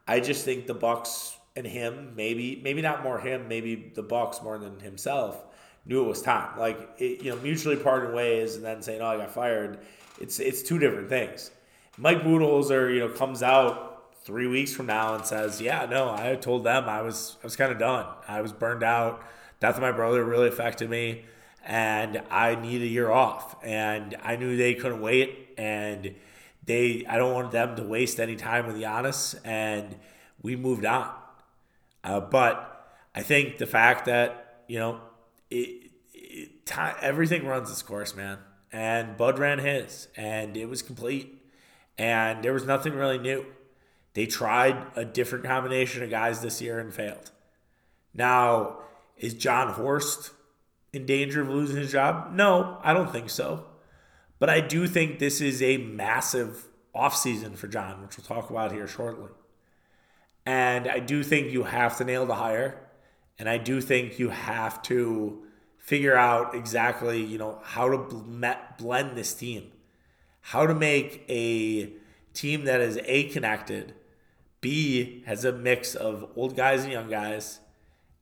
I 0.09 0.21
just 0.21 0.45
think 0.45 0.67
the 0.67 0.75
Bucks 0.75 1.37
and 1.57 1.67
him, 1.67 2.15
maybe 2.17 2.61
maybe 2.65 2.81
not 2.81 3.03
more 3.03 3.19
him, 3.19 3.49
maybe 3.49 3.93
the 3.95 4.03
Bucks 4.03 4.43
more 4.43 4.59
than 4.59 4.81
himself, 4.81 5.45
knew 5.85 6.03
it 6.05 6.09
was 6.09 6.23
time. 6.23 6.59
Like 6.59 6.91
it, 6.99 7.23
you 7.23 7.31
know, 7.31 7.41
mutually 7.43 7.77
parting 7.77 8.15
ways, 8.15 8.57
and 8.57 8.65
then 8.65 8.83
saying, 8.83 9.03
"Oh, 9.03 9.07
I 9.07 9.17
got 9.19 9.31
fired." 9.31 9.79
It's 10.21 10.39
it's 10.41 10.63
two 10.63 10.79
different 10.79 11.09
things. 11.09 11.51
Mike 11.99 12.23
Budenholzer, 12.23 12.95
you 12.95 13.01
know, 13.01 13.09
comes 13.11 13.43
out 13.43 14.15
three 14.23 14.47
weeks 14.47 14.73
from 14.73 14.87
now 14.87 15.15
and 15.15 15.27
says, 15.27 15.61
"Yeah, 15.61 15.87
no, 15.91 16.11
I 16.11 16.37
told 16.37 16.65
them 16.65 16.89
I 16.89 17.03
was 17.03 17.37
I 17.43 17.47
was 17.47 17.57
kind 17.57 17.73
of 17.73 17.79
done. 17.79 18.07
I 18.27 18.41
was 18.41 18.53
burned 18.53 18.83
out." 18.83 19.23
Death 19.61 19.77
of 19.77 19.83
my 19.83 19.93
brother 19.93 20.25
really 20.25 20.49
affected 20.49 20.91
me 20.91 21.25
and 21.65 22.23
I 22.31 22.55
need 22.55 22.83
a 22.83 22.87
year 22.87 23.11
off. 23.11 23.57
And 23.63 24.17
I 24.23 24.37
knew 24.37 24.57
they 24.57 24.75
couldn't 24.75 25.01
wait, 25.01 25.51
and 25.59 26.15
they 26.65 27.05
I 27.09 27.19
don't 27.19 27.35
want 27.35 27.53
them 27.53 27.77
to 27.77 27.83
waste 27.83 28.21
any 28.21 28.37
time 28.37 28.67
with 28.67 28.77
Giannis, 28.77 29.39
and 29.45 29.97
we 30.43 30.57
moved 30.57 30.85
on. 30.85 31.13
Uh, 32.03 32.21
but 32.21 32.89
I 33.15 33.23
think 33.23 33.59
the 33.59 33.67
fact 33.67 34.07
that 34.07 34.63
you 34.69 34.79
know 34.79 35.01
it, 35.51 35.91
it 36.15 36.67
time, 36.67 36.97
everything 37.01 37.47
runs 37.47 37.71
its 37.71 37.83
course, 37.83 38.15
man, 38.15 38.39
and 38.73 39.17
Bud 39.17 39.39
ran 39.39 39.59
his, 39.59 40.09
and 40.17 40.57
it 40.57 40.67
was 40.67 40.83
complete, 40.83 41.43
and 41.99 42.43
there 42.43 42.53
was 42.53 42.65
nothing 42.65 42.95
really 42.95 43.19
new. 43.19 43.45
They 44.15 44.27
tried 44.27 44.77
a 44.97 45.05
different 45.05 45.45
combination 45.45 46.03
of 46.03 46.11
guys 46.11 46.41
this 46.41 46.61
year 46.61 46.81
and 46.81 46.93
failed. 46.93 47.31
Now 48.13 48.79
is 49.21 49.35
Jon 49.35 49.75
Horst 49.75 50.33
in 50.93 51.07
danger 51.07 51.43
of 51.43 51.49
losing 51.49 51.77
his 51.77 51.93
job? 51.93 52.33
No, 52.33 52.79
I 52.83 52.93
don't 52.93 53.13
think 53.13 53.31
so. 53.31 53.67
But 54.39 54.51
I 54.51 54.61
do 54.61 54.87
think 54.87 55.19
this 55.19 55.41
is 55.41 55.63
a 55.63 55.77
massive 55.77 56.67
offseason 56.95 57.57
for 57.57 57.69
Jon, 57.69 58.03
which 58.03 58.17
we'll 58.17 58.27
talk 58.27 58.51
about 58.51 58.73
here 58.73 58.89
shortly. 58.89 59.31
And 60.47 60.89
I 60.89 60.99
do 60.99 61.23
think 61.23 61.53
you 61.53 61.65
have 61.65 61.99
to 61.99 62.05
nail 62.05 62.27
the 62.27 62.37
hire. 62.37 62.89
And 63.39 63.49
I 63.49 63.59
do 63.59 63.81
think 63.81 64.19
you 64.19 64.31
have 64.31 64.83
to 64.85 65.43
figure 65.79 66.17
out 66.17 66.55
exactly, 66.55 67.23
you 67.23 67.39
know, 67.39 67.61
how 67.63 67.89
to 67.91 67.99
blend 68.79 69.17
this 69.17 69.35
team, 69.35 69.71
how 70.41 70.67
to 70.67 70.75
make 70.75 71.25
a 71.29 71.93
team 72.33 72.65
that 72.65 72.81
is 72.81 72.99
A, 73.05 73.25
connected, 73.25 73.95
B, 74.61 75.23
has 75.27 75.45
a 75.45 75.53
mix 75.53 75.95
of 75.95 76.31
old 76.37 76.57
guys 76.57 76.85
and 76.85 76.93
young 76.93 77.09
guys, 77.09 77.61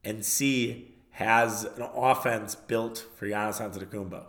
and 0.03 0.25
C, 0.25 0.95
has 1.11 1.65
an 1.65 1.81
offense 1.93 2.55
built 2.55 3.05
for 3.17 3.27
Giannis 3.27 3.59
Antetokounmpo. 3.59 4.25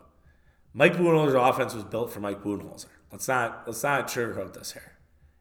Mike 0.73 0.95
Budenholzer's 0.95 1.35
offense 1.35 1.75
was 1.75 1.85
built 1.85 2.13
for 2.13 2.21
Mike 2.21 2.43
Budenholzer. 2.43 2.87
Let's 3.13 3.29
not 3.29 3.63
let's 3.67 3.83
not 3.83 4.09
sugarcoat 4.09 4.55
this 4.55 4.73
here. 4.73 4.93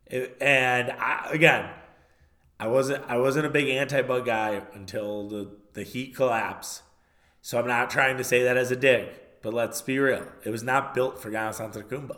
It, 0.05 0.37
and 0.41 0.91
I, 0.91 1.27
again, 1.31 1.69
I 2.59 2.67
wasn't 2.67 3.03
I 3.07 3.17
wasn't 3.17 3.45
a 3.45 3.49
big 3.49 3.69
anti-bug 3.69 4.25
guy 4.25 4.61
until 4.73 5.27
the 5.27 5.57
the 5.73 5.83
Heat 5.83 6.15
collapse. 6.15 6.83
So 7.41 7.59
I'm 7.59 7.67
not 7.67 7.89
trying 7.89 8.17
to 8.17 8.23
say 8.23 8.43
that 8.43 8.57
as 8.57 8.69
a 8.69 8.75
dig, 8.75 9.07
but 9.41 9.53
let's 9.53 9.81
be 9.81 9.97
real. 9.97 10.27
It 10.43 10.49
was 10.49 10.63
not 10.63 10.93
built 10.93 11.21
for 11.21 11.31
Giannis 11.31 11.59
Antetokounmpo. 11.59 12.17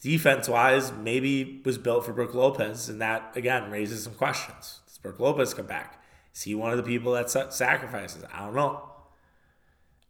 Defense 0.00 0.48
wise, 0.48 0.92
maybe 0.92 1.62
was 1.64 1.78
built 1.78 2.04
for 2.04 2.12
Brook 2.12 2.34
Lopez, 2.34 2.88
and 2.88 3.00
that 3.00 3.32
again 3.36 3.70
raises 3.70 4.04
some 4.04 4.14
questions. 4.14 4.80
Does 4.86 4.98
Brook 4.98 5.20
Lopez 5.20 5.54
come 5.54 5.66
back? 5.66 6.01
Is 6.34 6.42
he 6.42 6.54
one 6.54 6.70
of 6.70 6.76
the 6.76 6.82
people 6.82 7.12
that 7.12 7.30
sacrifices? 7.30 8.24
I 8.32 8.46
don't 8.46 8.54
know. 8.54 8.88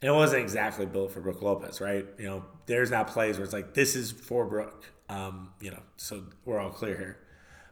It 0.01 0.11
wasn't 0.11 0.43
exactly 0.43 0.87
built 0.87 1.13
for 1.13 1.21
Brook 1.21 1.43
Lopez, 1.43 1.81
right? 1.81 2.05
You 2.19 2.25
know, 2.25 2.45
there's 2.67 2.91
not 2.91 3.07
plays 3.07 3.37
where 3.37 3.45
it's 3.45 3.53
like 3.53 3.75
this 3.75 3.95
is 3.95 4.11
for 4.11 4.45
Brook. 4.45 4.93
Um, 5.09 5.51
you 5.61 5.71
know, 5.71 5.83
so 5.97 6.25
we're 6.45 6.59
all 6.59 6.71
clear 6.71 6.97
here. 6.97 7.19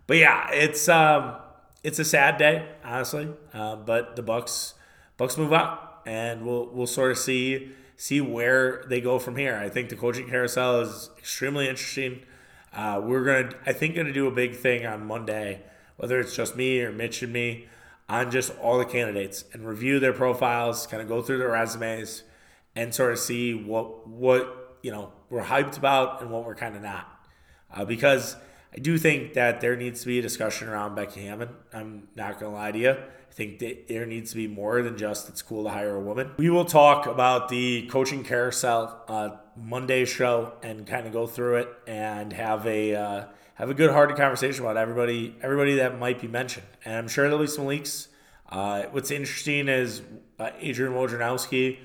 But 0.07 0.19
yeah, 0.19 0.51
it's 0.51 0.89
um, 0.89 1.37
it's 1.83 1.99
a 1.99 2.05
sad 2.05 2.37
day, 2.37 2.69
honestly. 2.85 3.31
Uh, 3.53 3.77
but 3.77 4.17
the 4.17 4.23
Bucks 4.23 4.75
Bucks 5.17 5.37
move 5.37 5.53
up, 5.53 6.03
and 6.07 6.47
we'll 6.47 6.69
we'll 6.73 6.87
sort 6.87 7.11
of 7.11 7.19
see 7.19 7.73
see 7.97 8.21
where 8.21 8.83
they 8.89 9.01
go 9.01 9.19
from 9.19 9.37
here. 9.37 9.57
I 9.57 9.69
think 9.69 9.91
the 9.91 9.97
coaching 9.97 10.29
carousel 10.29 10.81
is 10.81 11.11
extremely 11.19 11.69
interesting. 11.69 12.23
Uh, 12.73 13.01
we're 13.05 13.25
gonna, 13.25 13.55
I 13.67 13.73
think, 13.73 13.97
gonna 13.97 14.13
do 14.13 14.27
a 14.27 14.31
big 14.31 14.57
thing 14.57 14.87
on 14.87 15.05
Monday, 15.07 15.63
whether 15.97 16.19
it's 16.19 16.35
just 16.35 16.57
me 16.57 16.81
or 16.81 16.93
Mitch 16.93 17.23
and 17.23 17.33
me, 17.33 17.69
on 18.11 18.31
just 18.31 18.53
all 18.59 18.79
the 18.79 18.85
candidates 18.85 19.45
and 19.53 19.67
review 19.67 20.01
their 20.01 20.13
profiles, 20.13 20.87
kind 20.87 21.03
of 21.03 21.09
go 21.09 21.23
through 21.23 21.39
their 21.39 21.51
resumes, 21.51 22.25
and 22.75 22.95
sort 22.95 23.13
of 23.13 23.19
see 23.19 23.55
what 23.55 24.09
what 24.09 24.79
you 24.83 24.91
know 24.91 25.13
we're 25.31 25.45
hyped 25.45 25.79
about 25.79 26.21
and 26.21 26.31
what 26.31 26.45
we're 26.45 26.55
kind 26.55 26.77
of 26.77 26.83
not 26.83 27.21
uh, 27.73 27.85
because 27.85 28.37
I 28.75 28.79
do 28.79 28.99
think 28.99 29.35
that 29.35 29.61
there 29.61 29.77
needs 29.77 30.01
to 30.03 30.07
be 30.07 30.19
a 30.19 30.23
discussion 30.23 30.69
around 30.69 30.95
Becky 30.95 31.23
Hammon. 31.23 31.51
I'm 31.73 32.09
not 32.15 32.39
going 32.39 32.53
to 32.53 32.59
lie 32.59 32.73
to 32.73 32.79
you. 32.79 32.91
I 32.91 33.33
think 33.33 33.61
that 33.61 33.89
there 33.89 34.07
needs 34.07 34.31
to 34.31 34.37
be 34.37 34.49
more 34.49 34.83
than 34.83 34.97
just 34.97 35.29
it's 35.29 35.43
cool 35.43 35.65
to 35.65 35.71
hire 35.71 35.97
a 35.97 36.01
woman. 36.01 36.33
We 36.37 36.51
will 36.51 36.65
talk 36.65 37.07
about 37.07 37.49
the 37.49 37.87
coaching 37.87 38.25
carousel 38.25 39.05
uh, 39.09 39.31
Monday 39.57 40.05
show 40.05 40.55
and 40.63 40.87
kind 40.87 41.07
of 41.07 41.13
go 41.13 41.27
through 41.27 41.57
it 41.57 41.69
and 41.87 42.33
have 42.33 42.67
a 42.67 42.95
uh, 42.95 43.25
have 43.61 43.71
a 43.71 43.75
good 43.75 43.91
hearted 43.91 44.17
conversation 44.17 44.65
about 44.65 44.77
everybody 44.77 45.37
everybody 45.43 45.77
that 45.77 45.99
might 45.99 46.21
be 46.21 46.29
mentioned. 46.29 46.67
And 46.85 46.97
I'm 46.97 47.09
sure 47.09 47.25
there'll 47.25 47.39
be 47.39 47.47
some 47.47 47.67
leaks. 47.67 48.09
Uh, 48.49 48.85
what's 48.91 49.11
interesting 49.11 49.69
is 49.69 50.03
uh, 50.39 50.51
Adrian 50.59 50.93
Wojnarowski 50.93 51.79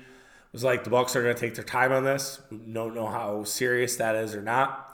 was 0.52 0.64
like 0.64 0.82
the 0.82 0.90
Bucks 0.90 1.14
are 1.14 1.22
going 1.22 1.34
to 1.34 1.40
take 1.40 1.54
their 1.54 1.64
time 1.64 1.92
on 1.92 2.02
this. 2.02 2.40
We 2.50 2.56
don't 2.56 2.94
know 2.94 3.06
how 3.06 3.44
serious 3.44 3.96
that 3.96 4.16
is 4.16 4.34
or 4.34 4.42
not 4.42 4.86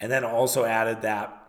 and 0.00 0.10
then 0.10 0.24
also 0.24 0.64
added 0.64 1.02
that 1.02 1.42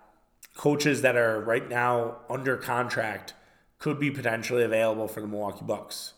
coaches 0.56 1.02
that 1.02 1.16
are 1.16 1.40
right 1.42 1.68
now 1.68 2.18
under 2.30 2.58
contract 2.58 3.34
could 3.78 4.00
be 4.00 4.10
potentially 4.10 4.64
available 4.64 5.08
for 5.08 5.22
the 5.22 5.28
Milwaukee 5.28 5.66
Bucks. 5.66 6.14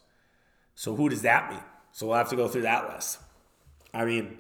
So 0.76 0.96
who 0.96 1.10
does 1.10 1.24
that 1.24 1.52
mean? 1.52 1.64
So 1.92 2.08
we'll 2.08 2.18
have 2.18 2.30
to 2.30 2.36
go 2.36 2.48
through 2.48 2.62
that 2.62 2.90
list. 2.90 3.20
I 3.94 4.06
mean, 4.06 4.38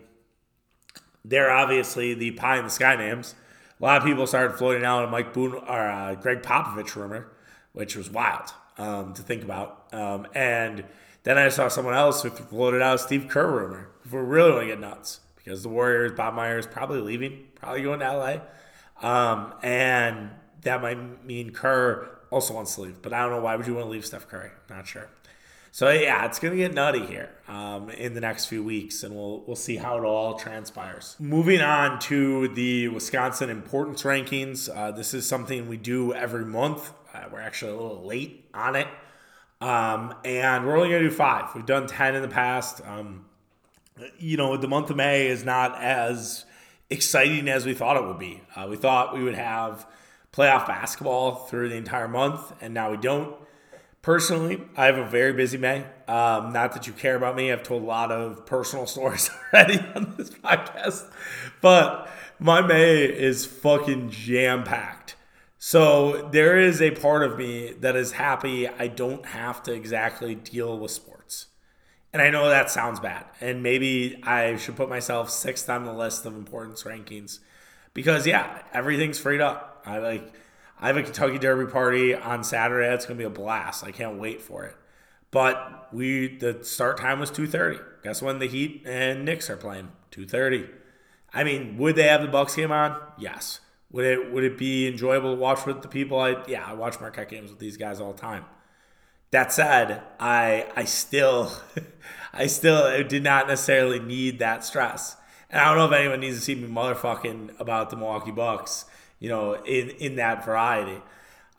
they're 1.25 1.51
obviously 1.51 2.13
the 2.13 2.31
pie 2.31 2.57
in 2.57 2.63
the 2.63 2.69
sky 2.69 2.95
names. 2.95 3.35
A 3.79 3.85
lot 3.85 3.97
of 3.97 4.03
people 4.03 4.27
started 4.27 4.57
floating 4.57 4.83
out 4.83 5.05
a 5.05 5.07
Mike 5.07 5.33
Boone 5.33 5.53
or 5.53 5.89
uh, 5.89 6.15
Gregg 6.15 6.41
Popovich 6.41 6.95
rumor, 6.95 7.31
which 7.71 7.95
was 7.95 8.09
wild 8.09 8.51
um, 8.77 9.13
to 9.13 9.21
think 9.21 9.43
about. 9.43 9.87
Um, 9.93 10.27
and 10.33 10.83
then 11.23 11.37
I 11.37 11.49
saw 11.49 11.69
someone 11.69 11.95
else 11.95 12.23
who 12.23 12.29
floated 12.29 12.81
out 12.81 12.95
a 12.95 12.99
Steve 12.99 13.27
Kerr 13.29 13.49
rumor. 13.49 13.89
If 14.03 14.11
we're 14.11 14.23
really 14.23 14.51
going 14.51 14.67
to 14.67 14.73
get 14.73 14.79
nuts, 14.81 15.21
because 15.35 15.63
the 15.63 15.69
Warriors, 15.69 16.11
Bob 16.11 16.33
Myers, 16.33 16.67
probably 16.67 16.99
leaving 16.99 17.47
probably 17.55 17.81
going 17.81 17.99
to 17.99 18.11
LA. 18.11 18.37
Um, 19.01 19.53
and 19.63 20.31
that 20.61 20.81
might 20.81 21.25
mean 21.25 21.51
Kerr 21.51 22.09
also 22.31 22.53
wants 22.53 22.75
to 22.75 22.81
leave. 22.81 23.01
But 23.01 23.13
I 23.13 23.21
don't 23.21 23.31
know 23.31 23.41
why 23.41 23.55
would 23.55 23.67
you 23.67 23.75
want 23.75 23.85
to 23.85 23.91
leave 23.91 24.05
Steph 24.05 24.27
Curry? 24.27 24.51
Not 24.69 24.87
sure. 24.87 25.09
So 25.71 25.89
yeah, 25.91 26.25
it's 26.25 26.39
gonna 26.39 26.55
get 26.55 26.73
nutty 26.73 27.05
here 27.05 27.29
um, 27.47 27.89
in 27.91 28.13
the 28.13 28.21
next 28.21 28.47
few 28.47 28.63
weeks, 28.63 29.03
and 29.03 29.15
we'll 29.15 29.43
we'll 29.45 29.55
see 29.55 29.77
how 29.77 29.97
it 29.97 30.03
all 30.03 30.35
transpires. 30.35 31.15
Moving 31.19 31.61
on 31.61 31.99
to 32.01 32.47
the 32.49 32.87
Wisconsin 32.87 33.49
importance 33.49 34.03
rankings. 34.03 34.69
Uh, 34.75 34.91
this 34.91 35.13
is 35.13 35.27
something 35.27 35.67
we 35.67 35.77
do 35.77 36.13
every 36.13 36.45
month. 36.45 36.91
Uh, 37.13 37.25
we're 37.31 37.39
actually 37.39 37.71
a 37.71 37.75
little 37.75 38.03
late 38.03 38.49
on 38.53 38.75
it, 38.75 38.87
um, 39.61 40.15
and 40.25 40.65
we're 40.65 40.75
only 40.75 40.89
gonna 40.89 41.01
do 41.01 41.11
five. 41.11 41.53
We've 41.53 41.65
done 41.65 41.87
ten 41.87 42.15
in 42.15 42.23
the 42.23 42.27
past. 42.27 42.81
Um, 42.85 43.25
you 44.17 44.37
know, 44.37 44.57
the 44.57 44.67
month 44.67 44.89
of 44.89 44.95
May 44.95 45.27
is 45.27 45.43
not 45.43 45.79
as 45.79 46.45
exciting 46.89 47.47
as 47.47 47.65
we 47.65 47.73
thought 47.73 47.97
it 47.97 48.05
would 48.05 48.19
be. 48.19 48.41
Uh, 48.55 48.65
we 48.67 48.75
thought 48.75 49.13
we 49.13 49.23
would 49.23 49.35
have 49.35 49.85
playoff 50.33 50.67
basketball 50.67 51.35
through 51.35 51.69
the 51.69 51.75
entire 51.75 52.07
month, 52.07 52.53
and 52.61 52.73
now 52.73 52.89
we 52.91 52.97
don't. 52.97 53.35
Personally, 54.01 54.61
I 54.77 54.85
have 54.85 54.97
a 54.97 55.05
very 55.05 55.33
busy 55.33 55.57
May. 55.57 55.79
Um, 56.07 56.53
not 56.53 56.73
that 56.73 56.87
you 56.87 56.93
care 56.93 57.15
about 57.15 57.35
me. 57.35 57.51
I've 57.51 57.63
told 57.63 57.83
a 57.83 57.85
lot 57.85 58.11
of 58.11 58.45
personal 58.45 58.87
stories 58.87 59.29
already 59.53 59.79
on 59.95 60.15
this 60.17 60.29
podcast, 60.29 61.05
but 61.61 62.09
my 62.39 62.61
May 62.61 63.03
is 63.03 63.45
fucking 63.45 64.09
jam 64.09 64.63
packed. 64.63 65.15
So 65.57 66.29
there 66.31 66.57
is 66.57 66.81
a 66.81 66.91
part 66.91 67.23
of 67.23 67.37
me 67.37 67.73
that 67.81 67.97
is 67.97 68.13
happy 68.13 68.69
I 68.69 68.87
don't 68.87 69.25
have 69.25 69.61
to 69.63 69.73
exactly 69.73 70.33
deal 70.35 70.79
with 70.79 70.91
sports. 70.91 71.47
And 72.13 72.21
I 72.21 72.29
know 72.29 72.47
that 72.47 72.71
sounds 72.71 73.01
bad. 73.01 73.25
And 73.41 73.61
maybe 73.61 74.21
I 74.23 74.55
should 74.55 74.77
put 74.77 74.87
myself 74.87 75.29
sixth 75.29 75.69
on 75.69 75.83
the 75.83 75.93
list 75.93 76.25
of 76.25 76.33
importance 76.33 76.83
rankings. 76.83 77.39
Because 77.93 78.25
yeah, 78.25 78.61
everything's 78.73 79.19
freed 79.19 79.41
up. 79.41 79.83
I 79.85 79.97
like 79.97 80.33
I 80.79 80.87
have 80.87 80.97
a 80.97 81.03
Kentucky 81.03 81.37
Derby 81.37 81.71
party 81.71 82.15
on 82.15 82.43
Saturday. 82.43 82.93
It's 82.93 83.05
gonna 83.05 83.17
be 83.17 83.23
a 83.23 83.29
blast. 83.29 83.83
I 83.83 83.91
can't 83.91 84.17
wait 84.19 84.41
for 84.41 84.63
it. 84.63 84.75
But 85.31 85.89
we 85.93 86.37
the 86.37 86.63
start 86.63 86.97
time 86.97 87.19
was 87.19 87.31
2:30. 87.31 87.79
Guess 88.03 88.21
when 88.21 88.39
the 88.39 88.47
Heat 88.47 88.83
and 88.85 89.25
Knicks 89.25 89.49
are 89.49 89.57
playing? 89.57 89.91
2:30. 90.11 90.69
I 91.33 91.43
mean, 91.43 91.77
would 91.77 91.95
they 91.95 92.07
have 92.07 92.21
the 92.21 92.27
Bucks 92.27 92.55
game 92.55 92.71
on? 92.71 92.99
Yes. 93.17 93.59
Would 93.91 94.05
it 94.05 94.31
would 94.31 94.43
it 94.43 94.57
be 94.57 94.87
enjoyable 94.87 95.35
to 95.35 95.39
watch 95.39 95.65
with 95.65 95.81
the 95.81 95.87
people? 95.87 96.19
I 96.19 96.43
yeah, 96.47 96.65
I 96.65 96.73
watch 96.73 96.99
Marquette 96.99 97.29
games 97.29 97.49
with 97.49 97.59
these 97.59 97.77
guys 97.77 97.99
all 97.99 98.13
the 98.13 98.21
time. 98.21 98.45
That 99.31 99.51
said, 99.51 100.01
I 100.19 100.67
I 100.75 100.85
still 100.85 101.51
I 102.33 102.47
still 102.47 103.03
did 103.03 103.23
not 103.23 103.47
necessarily 103.47 103.99
need 103.99 104.39
that 104.39 104.63
stress. 104.63 105.15
And 105.49 105.59
I 105.59 105.65
don't 105.65 105.77
know 105.77 105.85
if 105.85 105.99
anyone 105.99 106.19
needs 106.19 106.37
to 106.37 106.43
see 106.43 106.55
me 106.55 106.67
motherfucking 106.67 107.59
about 107.59 107.89
the 107.89 107.95
Milwaukee 107.95 108.31
Bucks, 108.31 108.85
you 109.19 109.29
know, 109.29 109.53
in 109.53 109.89
in 109.91 110.15
that 110.15 110.45
variety. 110.45 111.01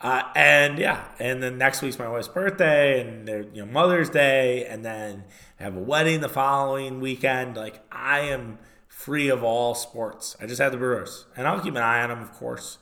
Uh, 0.00 0.22
and 0.34 0.78
yeah, 0.78 1.04
and 1.18 1.42
then 1.42 1.58
next 1.58 1.82
week's 1.82 1.98
my 1.98 2.08
wife's 2.08 2.28
birthday, 2.28 3.00
and 3.00 3.28
their 3.28 3.42
you 3.42 3.64
know 3.64 3.70
Mother's 3.70 4.08
Day, 4.08 4.64
and 4.64 4.84
then 4.84 5.24
I 5.58 5.64
have 5.64 5.76
a 5.76 5.80
wedding 5.80 6.20
the 6.20 6.28
following 6.28 7.00
weekend. 7.00 7.56
Like 7.56 7.82
I 7.92 8.20
am 8.20 8.58
free 8.88 9.28
of 9.28 9.44
all 9.44 9.74
sports. 9.74 10.36
I 10.40 10.46
just 10.46 10.60
have 10.60 10.72
the 10.72 10.78
Brewers, 10.78 11.26
and 11.36 11.46
I'll 11.46 11.60
keep 11.60 11.74
an 11.74 11.82
eye 11.82 12.02
on 12.02 12.08
them, 12.08 12.22
of 12.22 12.32
course. 12.32 12.78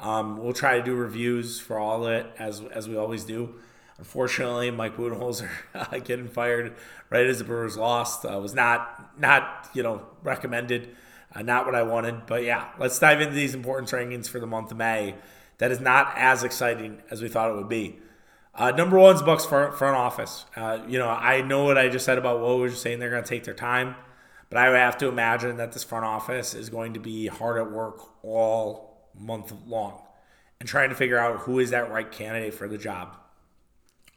Um, 0.00 0.38
we'll 0.38 0.54
try 0.54 0.78
to 0.78 0.82
do 0.82 0.94
reviews 0.94 1.60
for 1.60 1.78
all 1.78 2.06
of 2.06 2.12
it 2.12 2.26
as 2.38 2.62
as 2.72 2.88
we 2.88 2.96
always 2.96 3.24
do. 3.24 3.54
Unfortunately, 3.98 4.70
Mike 4.70 4.96
Budenholzer 4.96 5.48
getting 6.04 6.28
fired 6.28 6.74
right 7.08 7.26
as 7.26 7.38
the 7.38 7.44
Brewers 7.44 7.76
lost 7.76 8.24
uh, 8.24 8.38
was 8.40 8.54
not 8.54 9.18
not 9.20 9.68
you 9.74 9.82
know 9.82 10.06
recommended, 10.22 10.96
uh, 11.34 11.42
not 11.42 11.66
what 11.66 11.74
I 11.74 11.82
wanted. 11.82 12.26
But 12.26 12.44
yeah, 12.44 12.68
let's 12.78 12.98
dive 12.98 13.20
into 13.20 13.34
these 13.34 13.54
importance 13.54 13.92
rankings 13.92 14.28
for 14.28 14.40
the 14.40 14.46
month 14.46 14.70
of 14.70 14.76
May. 14.76 15.14
That 15.58 15.70
is 15.70 15.80
not 15.80 16.12
as 16.16 16.42
exciting 16.42 17.02
as 17.10 17.22
we 17.22 17.28
thought 17.28 17.50
it 17.50 17.56
would 17.56 17.68
be. 17.68 17.98
Uh, 18.54 18.70
number 18.70 18.98
one's 18.98 19.22
Bucks 19.22 19.46
front, 19.46 19.74
front 19.74 19.96
office. 19.96 20.44
Uh, 20.56 20.80
you 20.86 20.98
know, 20.98 21.08
I 21.08 21.40
know 21.40 21.64
what 21.64 21.78
I 21.78 21.88
just 21.88 22.04
said 22.04 22.18
about 22.18 22.40
what 22.40 22.56
we 22.56 22.62
were 22.62 22.70
saying. 22.70 22.98
They're 22.98 23.10
going 23.10 23.22
to 23.22 23.28
take 23.28 23.44
their 23.44 23.54
time, 23.54 23.94
but 24.50 24.58
I 24.58 24.76
have 24.78 24.98
to 24.98 25.08
imagine 25.08 25.56
that 25.56 25.72
this 25.72 25.84
front 25.84 26.04
office 26.04 26.52
is 26.52 26.68
going 26.68 26.94
to 26.94 27.00
be 27.00 27.28
hard 27.28 27.58
at 27.58 27.70
work 27.70 28.00
all 28.22 29.08
month 29.18 29.52
long 29.66 30.02
and 30.60 30.68
trying 30.68 30.90
to 30.90 30.94
figure 30.94 31.18
out 31.18 31.40
who 31.40 31.58
is 31.58 31.70
that 31.70 31.90
right 31.90 32.10
candidate 32.10 32.54
for 32.54 32.68
the 32.68 32.78
job. 32.78 33.16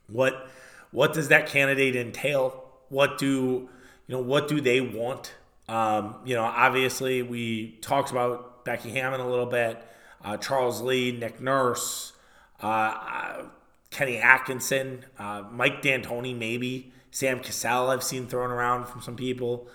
What 0.07 0.47
what 0.91 1.13
does 1.13 1.29
that 1.29 1.47
candidate 1.47 1.95
entail? 1.95 2.63
What 2.89 3.17
do 3.17 3.69
you 4.07 4.15
know? 4.15 4.19
What 4.19 4.47
do 4.47 4.61
they 4.61 4.81
want? 4.81 5.33
Um, 5.67 6.15
you 6.25 6.35
know, 6.35 6.43
obviously 6.43 7.21
we 7.21 7.77
talked 7.81 8.11
about 8.11 8.65
Becky 8.65 8.91
Hammon 8.91 9.19
a 9.19 9.29
little 9.29 9.45
bit, 9.45 9.83
uh, 10.23 10.37
Charles 10.37 10.81
Lee, 10.81 11.11
Nick 11.11 11.41
Nurse, 11.41 12.13
uh, 12.61 12.65
uh, 12.67 13.45
Kenny 13.89 14.17
Atkinson, 14.17 15.05
uh, 15.17 15.43
Mike 15.51 15.81
D'Antoni, 15.81 16.37
maybe 16.37 16.91
Sam 17.11 17.39
Cassell. 17.39 17.89
I've 17.89 18.03
seen 18.03 18.27
thrown 18.27 18.51
around 18.51 18.87
from 18.87 19.01
some 19.01 19.15
people. 19.15 19.67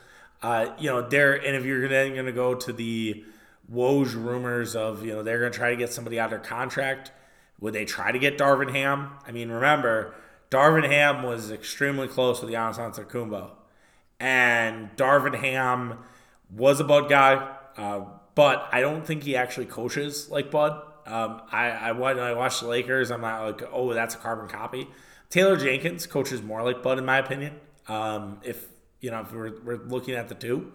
Uh, 0.43 0.75
you 0.79 0.89
know, 0.89 1.07
there, 1.07 1.35
and 1.35 1.57
if 1.57 1.65
you're 1.65 1.89
then 1.89 2.15
going 2.15 2.27
to 2.27 2.33
go 2.33 2.55
to 2.55 2.73
the 2.73 3.25
Woj 3.73 4.15
rumors 4.15 4.75
of, 4.75 5.05
you 5.05 5.13
know, 5.13 5.23
they're 5.23 5.39
going 5.39 5.53
to 5.53 5.59
try 5.59 5.71
to 5.71 5.77
get 5.77 5.93
somebody 5.93 6.19
out 6.19 6.33
of 6.33 6.43
contract. 6.43 7.13
Would 7.61 7.75
they 7.75 7.85
try 7.85 8.11
to 8.11 8.19
get 8.19 8.39
Darvin 8.39 8.73
Ham? 8.73 9.13
I 9.27 9.33
mean, 9.33 9.51
remember, 9.51 10.15
Darvin 10.51 10.87
Ham 10.89 11.23
was 11.23 11.51
extremely 11.51 12.09
close 12.09 12.41
with 12.43 12.51
Giannis 12.51 12.79
Antetokounmpo. 12.79 13.51
And 14.21 14.95
Darvin 14.97 15.35
Ham 15.35 15.99
was 16.55 16.79
a 16.79 16.85
Bud 16.85 17.09
guy, 17.09 17.57
uh, 17.77 18.05
but 18.35 18.69
I 18.71 18.83
don't 18.83 19.07
think 19.07 19.23
he 19.23 19.35
actually 19.35 19.67
coaches 19.67 20.29
like 20.31 20.51
Bud. 20.51 20.73
Um, 21.07 21.43
I, 21.51 21.71
I 21.71 21.93
when 21.93 22.19
I 22.19 22.35
watch 22.35 22.61
the 22.61 22.69
Lakers, 22.69 23.11
I'm 23.11 23.23
not 23.23 23.45
like, 23.45 23.69
oh, 23.73 23.93
that's 23.95 24.15
a 24.15 24.19
carbon 24.19 24.49
copy. 24.49 24.89
Taylor 25.31 25.57
Jenkins 25.57 26.07
coaches 26.07 26.43
more 26.43 26.63
like 26.63 26.83
Bud, 26.83 26.99
in 26.99 27.05
my 27.07 27.19
opinion. 27.19 27.55
Um, 27.89 28.41
if 28.45 28.67
you 29.01 29.11
know, 29.11 29.21
if 29.21 29.33
we're, 29.33 29.61
we're 29.63 29.83
looking 29.85 30.15
at 30.15 30.29
the 30.29 30.35
two, 30.35 30.73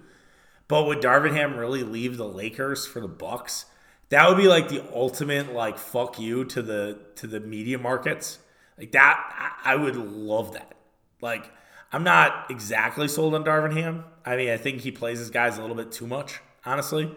but 0.68 0.86
would 0.88 1.00
Darvin 1.00 1.34
Ham 1.34 1.56
really 1.56 1.84
leave 1.84 2.18
the 2.18 2.28
Lakers 2.28 2.86
for 2.86 3.00
the 3.00 3.08
Bucks? 3.08 3.66
That 4.10 4.28
would 4.28 4.38
be 4.38 4.48
like 4.48 4.70
the 4.70 4.84
ultimate 4.94 5.54
like 5.54 5.78
fuck 5.78 6.20
you 6.20 6.46
to 6.46 6.62
the 6.62 7.00
to 7.16 7.28
the 7.28 7.40
media 7.40 7.78
markets. 7.78 8.40
Like 8.78 8.92
that, 8.94 9.56
I, 9.64 9.74
I 9.74 9.76
would 9.76 9.96
love 9.96 10.54
that. 10.54 10.74
Like 11.22 11.52
I'm 11.92 12.04
not 12.04 12.48
exactly 12.50 13.08
sold 13.08 13.36
on 13.36 13.44
Darvin 13.44 13.74
Ham. 13.74 14.04
I 14.26 14.36
mean, 14.36 14.50
I 14.50 14.58
think 14.58 14.82
he 14.82 14.92
plays 14.92 15.20
his 15.20 15.30
guys 15.30 15.58
a 15.58 15.62
little 15.62 15.76
bit 15.76 15.92
too 15.92 16.08
much, 16.08 16.42
honestly. 16.66 17.12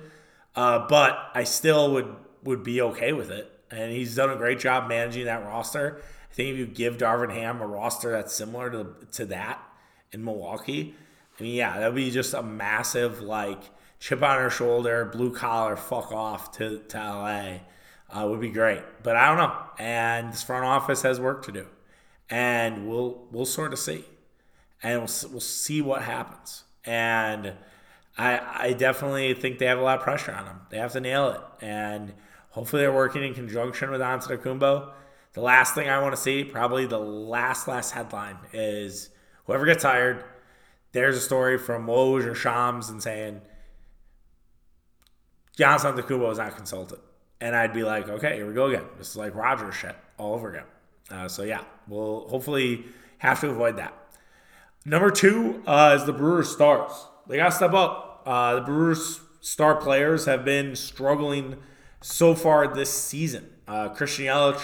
Uh, 0.55 0.87
but 0.89 1.31
I 1.35 1.45
still 1.45 1.93
would 1.93 2.15
would 2.45 2.63
be 2.63 2.81
okay 2.81 3.13
with 3.13 3.31
it. 3.31 3.53
And 3.71 3.93
he's 3.93 4.15
done 4.15 4.31
a 4.31 4.37
great 4.37 4.59
job 4.59 4.89
managing 4.89 5.27
that 5.27 5.45
roster. 5.45 6.01
I 6.31 6.35
think 6.35 6.51
if 6.51 6.59
you 6.59 6.67
give 6.67 6.97
Darvin 6.99 7.33
Ham 7.33 7.61
a 7.61 7.67
roster 7.67 8.13
that's 8.13 8.35
similar 8.35 8.71
to 8.71 8.87
to 9.13 9.27
that 9.27 9.63
in 10.13 10.25
Milwaukee, 10.25 10.95
I 11.39 11.43
mean, 11.43 11.55
yeah, 11.55 11.79
that 11.79 11.87
would 11.87 11.97
be 11.97 12.11
just 12.11 12.35
a 12.35 12.43
massive 12.43 13.21
like 13.21 13.63
chip 14.01 14.23
on 14.23 14.39
her 14.39 14.51
shoulder, 14.51 15.05
blue 15.05 15.33
collar, 15.33 15.77
fuck 15.77 16.13
off 16.13 16.53
to 16.59 16.81
to 16.89 16.99
LA. 16.99 17.59
Uh, 18.11 18.27
would 18.27 18.41
be 18.41 18.49
great, 18.49 18.83
but 19.03 19.17
I 19.17 19.29
don't 19.29 19.37
know. 19.37 19.55
And 19.79 20.33
this 20.33 20.43
front 20.43 20.65
office 20.65 21.03
has 21.03 21.21
work 21.21 21.45
to 21.45 21.53
do, 21.53 21.67
and 22.31 22.89
we'll 22.89 23.27
we'll 23.31 23.45
sort 23.45 23.73
of 23.75 23.79
see, 23.79 24.05
and 24.83 25.01
we'll 25.01 25.31
we'll 25.31 25.41
see 25.41 25.83
what 25.83 26.03
happens. 26.03 26.65
And 26.85 27.55
I 28.17 28.41
I 28.69 28.73
definitely 28.73 29.35
think 29.35 29.59
they 29.59 29.67
have 29.67 29.79
a 29.79 29.83
lot 29.83 29.99
of 29.99 30.05
pressure 30.05 30.33
on 30.33 30.45
them. 30.45 30.61
They 30.71 30.79
have 30.79 30.93
to 30.93 31.01
nail 31.01 31.31
it, 31.31 31.65
and 31.65 32.15
hopefully 32.51 32.83
they're 32.83 32.93
working 32.93 33.25
in 33.25 33.35
conjunction 33.35 33.91
with 33.91 34.01
Antetokounmpo. 34.01 34.93
The 35.35 35.41
last 35.41 35.75
thing 35.75 35.89
I 35.89 36.01
want 36.01 36.15
to 36.15 36.21
see, 36.21 36.43
probably 36.45 36.87
the 36.87 36.99
last 36.99 37.69
last 37.69 37.93
headline, 37.93 38.39
is 38.53 39.11
whoever 39.45 39.67
gets 39.67 39.85
hired 39.85 40.25
there's 40.93 41.17
a 41.17 41.21
story 41.21 41.59
from 41.59 41.87
Woj 41.87 42.25
or 42.25 42.35
Shams 42.35 42.89
and 42.89 43.03
saying 43.03 43.41
Giannis 45.57 45.81
Antetokounmpo 45.81 46.29
was 46.29 46.39
not 46.39 46.57
consulted. 46.57 46.99
And 47.41 47.55
I'd 47.55 47.73
be 47.73 47.85
like, 47.85 48.09
okay, 48.09 48.37
here 48.37 48.47
we 48.47 48.55
go 48.55 48.67
again. 48.67 48.85
This 48.97 49.11
is 49.11 49.17
like 49.17 49.35
Roger 49.35 49.71
shit 49.71 49.95
all 50.17 50.35
over 50.35 50.51
again. 50.51 50.65
Uh, 51.11 51.29
so 51.29 51.43
yeah, 51.43 51.63
we'll 51.87 52.29
hopefully 52.29 52.85
have 53.19 53.41
to 53.41 53.51
avoid 53.51 53.77
that. 53.77 53.95
Number 54.85 55.11
two 55.11 55.63
uh, 55.67 55.97
is 55.99 56.07
the 56.07 56.13
Brewers 56.13 56.51
stars. 56.51 56.93
They 57.27 57.37
got 57.37 57.47
to 57.47 57.53
step 57.53 57.75
up. 57.75 58.23
Uh, 58.25 58.57
the 58.57 58.61
Brewers 58.63 59.21
star 59.41 59.77
players 59.77 60.25
have 60.27 60.45
been 60.45 60.77
struggling 60.77 61.57
so 62.01 62.35
far 62.35 62.73
this 62.73 62.91
season. 62.91 63.51
Uh, 63.67 63.89
Christian 63.91 64.27
Yelich 64.27 64.63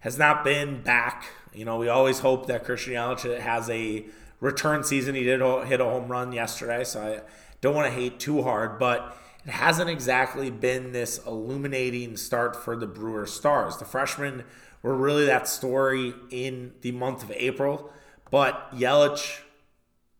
has 0.00 0.18
not 0.18 0.44
been 0.44 0.82
back. 0.82 1.26
You 1.54 1.64
know, 1.64 1.76
we 1.78 1.88
always 1.88 2.20
hope 2.20 2.46
that 2.46 2.64
Christian 2.64 2.94
Yelich 2.94 3.40
has 3.40 3.70
a 3.70 4.04
return 4.40 4.84
season. 4.84 5.14
He 5.14 5.22
did 5.22 5.40
hit 5.66 5.80
a 5.80 5.84
home 5.84 6.08
run 6.08 6.32
yesterday, 6.32 6.84
so 6.84 7.00
I 7.00 7.20
don't 7.60 7.74
want 7.74 7.86
to 7.86 7.98
hate 7.98 8.18
too 8.18 8.42
hard, 8.42 8.78
but 8.78 9.16
it 9.44 9.50
hasn't 9.50 9.88
exactly 9.88 10.50
been 10.50 10.92
this 10.92 11.18
illuminating 11.26 12.16
start 12.16 12.56
for 12.56 12.76
the 12.76 12.86
Brewer 12.86 13.26
Stars. 13.26 13.76
The 13.76 13.84
freshmen 13.84 14.44
were 14.82 14.96
really 14.96 15.26
that 15.26 15.48
story 15.48 16.14
in 16.30 16.72
the 16.80 16.92
month 16.92 17.22
of 17.22 17.30
April, 17.32 17.92
but 18.30 18.70
Yelich, 18.74 19.40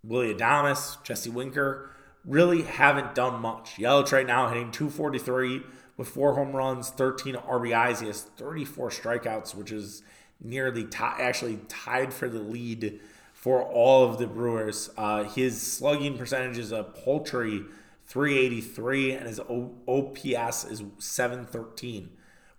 Willy 0.05 0.35
Adames, 0.35 1.03
Jesse 1.05 1.31
Winker 1.31 1.91
really 2.25 2.63
haven't 2.63 3.15
done 3.15 3.41
much. 3.41 3.77
Yelich 3.77 4.13
right 4.13 4.27
now 4.27 4.49
hitting 4.49 4.73
243 4.73 5.63
with 5.97 6.09
four 6.09 6.35
home 6.35 6.53
runs, 6.53 6.91
13 6.91 7.37
RBIs. 7.37 8.01
He 8.01 8.07
has 8.09 8.23
34 8.23 8.91
strikeouts, 8.91 9.55
which 9.55 9.71
is 9.71 10.03
nearly 10.41 10.85
t- 10.85 10.99
actually 11.01 11.61
tied 11.69 12.13
for 12.13 12.29
the 12.29 12.41
lead 12.41 13.01
for 13.33 13.63
all 13.63 14.05
of 14.05 14.19
the 14.19 14.27
Brewers. 14.27 14.91
Uh, 14.97 15.25
his 15.25 15.61
slugging 15.61 16.19
percentage 16.19 16.59
is 16.59 16.73
a 16.73 16.83
paltry 16.83 17.63
383, 18.07 19.13
and 19.13 19.29
his 19.29 19.39
o- 19.41 19.75
OPS 19.87 20.65
is 20.65 20.83
713. 20.99 22.11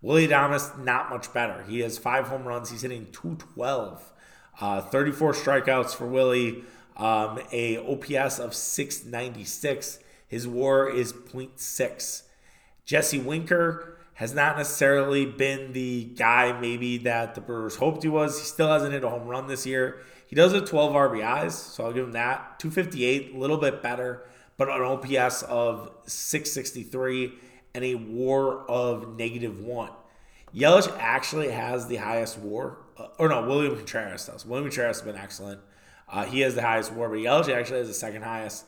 Willy 0.01 0.27
Adames, 0.27 0.77
not 0.81 1.09
much 1.09 1.33
better. 1.33 1.63
He 1.63 1.79
has 1.81 1.97
five 1.97 2.27
home 2.27 2.45
runs. 2.45 2.69
He's 2.71 2.81
hitting 2.81 3.07
212. 3.11 4.13
Uh, 4.61 4.81
34 4.81 5.33
strikeouts 5.33 5.95
for 5.95 6.05
Willy. 6.05 6.63
Um, 6.95 7.39
a 7.51 7.77
OPS 7.77 8.39
of 8.39 8.53
696. 8.53 9.99
His 10.27 10.47
WAR 10.47 10.89
is 10.89 11.13
0.6. 11.13 12.23
Jesse 12.85 13.19
Winker 13.19 13.97
has 14.15 14.33
not 14.33 14.57
necessarily 14.57 15.25
been 15.25 15.73
the 15.73 16.05
guy 16.15 16.59
maybe 16.59 16.97
that 16.99 17.35
the 17.35 17.41
Brewers 17.41 17.75
hoped 17.77 18.03
he 18.03 18.09
was. 18.09 18.39
He 18.39 18.45
still 18.45 18.67
hasn't 18.67 18.93
hit 18.93 19.03
a 19.03 19.09
home 19.09 19.27
run 19.27 19.47
this 19.47 19.65
year. 19.65 20.01
He 20.27 20.35
does 20.35 20.53
have 20.53 20.65
12 20.65 20.93
RBIs, 20.93 21.51
so 21.51 21.85
I'll 21.85 21.93
give 21.93 22.05
him 22.05 22.13
that. 22.13 22.59
258, 22.59 23.35
a 23.35 23.37
little 23.37 23.57
bit 23.57 23.81
better, 23.81 24.25
but 24.57 24.69
an 24.69 24.81
OPS 24.81 25.43
of 25.43 25.91
663 26.05 27.33
and 27.73 27.83
a 27.83 27.95
WAR 27.95 28.65
of 28.67 29.17
negative 29.17 29.59
one. 29.59 29.91
Yelich 30.55 30.95
actually 30.99 31.49
has 31.49 31.87
the 31.87 31.95
highest 31.95 32.37
WAR, 32.37 32.77
uh, 32.97 33.07
or 33.17 33.29
no, 33.29 33.47
William 33.47 33.75
Contreras 33.75 34.27
does. 34.27 34.45
William 34.45 34.69
Contreras 34.69 34.99
has 34.99 35.05
been 35.05 35.15
excellent. 35.15 35.59
Uh, 36.13 36.25
he 36.25 36.41
has 36.41 36.53
the 36.53 36.61
highest 36.61 36.93
WAR, 36.93 37.09
but 37.09 37.17
Yelich 37.17 37.49
actually 37.49 37.79
has 37.79 37.87
the 37.87 37.93
second 37.93 38.21
highest. 38.21 38.65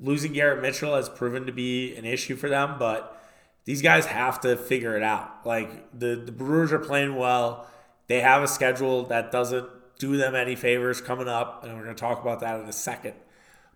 Losing 0.00 0.32
Garrett 0.32 0.60
Mitchell 0.60 0.96
has 0.96 1.08
proven 1.08 1.46
to 1.46 1.52
be 1.52 1.94
an 1.94 2.04
issue 2.04 2.34
for 2.34 2.48
them, 2.48 2.74
but 2.76 3.22
these 3.64 3.82
guys 3.82 4.06
have 4.06 4.40
to 4.40 4.56
figure 4.56 4.96
it 4.96 5.02
out. 5.02 5.46
Like 5.46 5.96
the, 5.96 6.16
the 6.16 6.32
Brewers 6.32 6.72
are 6.72 6.78
playing 6.80 7.14
well. 7.14 7.68
They 8.08 8.20
have 8.20 8.42
a 8.42 8.48
schedule 8.48 9.04
that 9.04 9.30
doesn't 9.30 9.68
do 9.98 10.16
them 10.16 10.34
any 10.34 10.56
favors 10.56 11.00
coming 11.00 11.28
up, 11.28 11.62
and 11.62 11.76
we're 11.76 11.84
going 11.84 11.94
to 11.94 12.00
talk 12.00 12.20
about 12.20 12.40
that 12.40 12.60
in 12.60 12.66
a 12.66 12.72
second. 12.72 13.14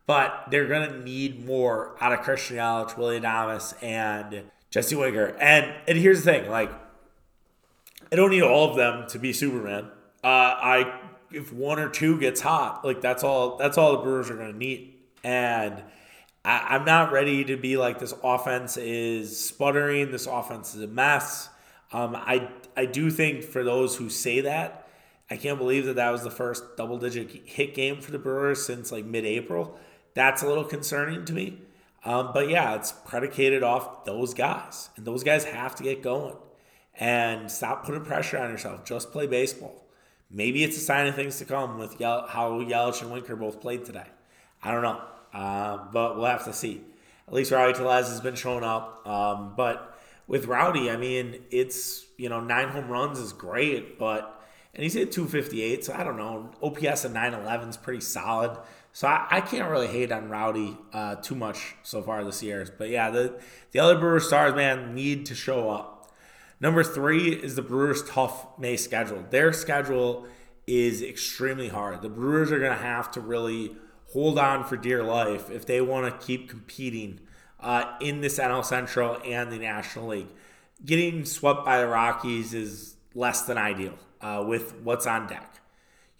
But 0.06 0.46
they're 0.50 0.66
going 0.66 0.90
to 0.90 0.98
need 0.98 1.46
more 1.46 1.96
out 2.00 2.12
of 2.12 2.22
Christian 2.22 2.56
Yelich, 2.56 2.96
Willy 2.96 3.20
Adames, 3.20 3.80
and 3.82 4.50
Jesse 4.70 4.96
Winker. 4.96 5.36
And 5.38 5.72
and 5.86 5.96
here's 5.96 6.24
the 6.24 6.32
thing, 6.32 6.50
like 6.50 6.72
I 8.10 8.16
don't 8.16 8.30
need 8.30 8.42
all 8.42 8.70
of 8.70 8.76
them 8.76 9.06
to 9.10 9.18
be 9.18 9.32
Superman. 9.32 9.90
Uh, 10.24 10.26
I 10.26 11.00
if 11.34 11.52
one 11.52 11.78
or 11.78 11.88
two 11.88 12.18
gets 12.18 12.40
hot, 12.40 12.84
like 12.84 13.00
that's 13.00 13.24
all 13.24 13.56
that's 13.56 13.78
all 13.78 13.92
the 13.92 14.02
Brewers 14.02 14.30
are 14.30 14.36
going 14.36 14.52
to 14.52 14.58
need. 14.58 14.94
And 15.24 15.82
I, 16.44 16.66
I'm 16.70 16.84
not 16.84 17.12
ready 17.12 17.44
to 17.44 17.56
be 17.56 17.76
like 17.76 17.98
this 17.98 18.14
offense 18.22 18.76
is 18.76 19.38
sputtering. 19.38 20.10
This 20.10 20.26
offense 20.26 20.74
is 20.74 20.82
a 20.82 20.86
mess. 20.86 21.48
Um, 21.92 22.16
I 22.16 22.48
I 22.76 22.86
do 22.86 23.10
think 23.10 23.44
for 23.44 23.62
those 23.62 23.96
who 23.96 24.08
say 24.08 24.40
that, 24.42 24.88
I 25.30 25.36
can't 25.36 25.58
believe 25.58 25.86
that 25.86 25.96
that 25.96 26.10
was 26.10 26.22
the 26.22 26.30
first 26.30 26.76
double 26.76 26.98
digit 26.98 27.30
hit 27.46 27.74
game 27.74 28.00
for 28.00 28.10
the 28.10 28.18
Brewers 28.18 28.64
since 28.64 28.92
like 28.92 29.04
mid 29.04 29.24
April. 29.24 29.78
That's 30.14 30.42
a 30.42 30.46
little 30.46 30.64
concerning 30.64 31.24
to 31.24 31.32
me. 31.32 31.58
Um, 32.04 32.30
but 32.34 32.48
yeah, 32.48 32.74
it's 32.74 32.92
predicated 32.92 33.62
off 33.62 34.04
those 34.04 34.34
guys, 34.34 34.90
and 34.96 35.06
those 35.06 35.22
guys 35.22 35.44
have 35.44 35.74
to 35.76 35.82
get 35.82 36.02
going 36.02 36.34
and 36.94 37.50
stop 37.50 37.84
putting 37.84 38.04
pressure 38.04 38.38
on 38.38 38.50
yourself. 38.50 38.84
Just 38.84 39.12
play 39.12 39.26
baseball. 39.26 39.81
Maybe 40.32 40.64
it's 40.64 40.76
a 40.76 40.80
sign 40.80 41.06
of 41.06 41.14
things 41.14 41.38
to 41.38 41.44
come 41.44 41.78
with 41.78 42.00
Yel- 42.00 42.26
how 42.26 42.60
Yelich 42.60 43.02
and 43.02 43.12
Winker 43.12 43.36
both 43.36 43.60
played 43.60 43.84
today. 43.84 44.06
I 44.62 44.72
don't 44.72 44.82
know, 44.82 45.00
uh, 45.34 45.78
but 45.92 46.16
we'll 46.16 46.26
have 46.26 46.44
to 46.46 46.52
see. 46.52 46.82
At 47.28 47.34
least 47.34 47.50
Rowdy 47.50 47.74
Tellez 47.74 48.08
has 48.08 48.20
been 48.20 48.34
showing 48.34 48.64
up. 48.64 49.06
Um, 49.06 49.54
but 49.56 49.98
with 50.26 50.46
Rowdy, 50.46 50.90
I 50.90 50.96
mean, 50.96 51.42
it's 51.50 52.06
you 52.16 52.28
know 52.28 52.40
nine 52.40 52.68
home 52.68 52.88
runs 52.88 53.18
is 53.18 53.32
great, 53.32 53.98
but 53.98 54.42
and 54.74 54.82
he's 54.82 54.94
hit 54.94 55.12
258. 55.12 55.84
So 55.84 55.92
I 55.92 56.04
don't 56.04 56.16
know. 56.16 56.50
OPS 56.62 57.04
of 57.04 57.12
911 57.12 57.68
is 57.68 57.76
pretty 57.76 58.00
solid. 58.00 58.56
So 58.92 59.08
I, 59.08 59.26
I, 59.30 59.40
can't 59.40 59.70
really 59.70 59.86
hate 59.86 60.12
on 60.12 60.28
Rowdy 60.28 60.76
uh, 60.92 61.16
too 61.16 61.34
much 61.34 61.76
so 61.82 62.02
far 62.02 62.24
this 62.24 62.42
year. 62.42 62.66
But 62.76 62.90
yeah, 62.90 63.10
the, 63.10 63.40
the 63.70 63.78
other 63.78 63.98
Brewers 63.98 64.26
stars, 64.26 64.54
man, 64.54 64.94
need 64.94 65.26
to 65.26 65.34
show 65.34 65.70
up. 65.70 65.91
Number 66.62 66.84
three 66.84 67.32
is 67.32 67.56
the 67.56 67.62
Brewers' 67.62 68.08
tough 68.08 68.56
May 68.56 68.76
schedule. 68.76 69.24
Their 69.30 69.52
schedule 69.52 70.28
is 70.64 71.02
extremely 71.02 71.68
hard. 71.68 72.02
The 72.02 72.08
Brewers 72.08 72.52
are 72.52 72.60
going 72.60 72.70
to 72.70 72.82
have 72.82 73.10
to 73.12 73.20
really 73.20 73.76
hold 74.12 74.38
on 74.38 74.62
for 74.62 74.76
dear 74.76 75.02
life 75.02 75.50
if 75.50 75.66
they 75.66 75.80
want 75.80 76.20
to 76.20 76.24
keep 76.24 76.48
competing 76.48 77.18
uh, 77.58 77.96
in 78.00 78.20
this 78.20 78.38
NL 78.38 78.64
Central 78.64 79.18
and 79.24 79.50
the 79.50 79.58
National 79.58 80.06
League. 80.06 80.28
Getting 80.84 81.24
swept 81.24 81.64
by 81.64 81.80
the 81.80 81.88
Rockies 81.88 82.54
is 82.54 82.94
less 83.12 83.42
than 83.42 83.58
ideal 83.58 83.98
uh, 84.20 84.44
with 84.46 84.76
what's 84.84 85.06
on 85.06 85.26
deck. 85.26 85.60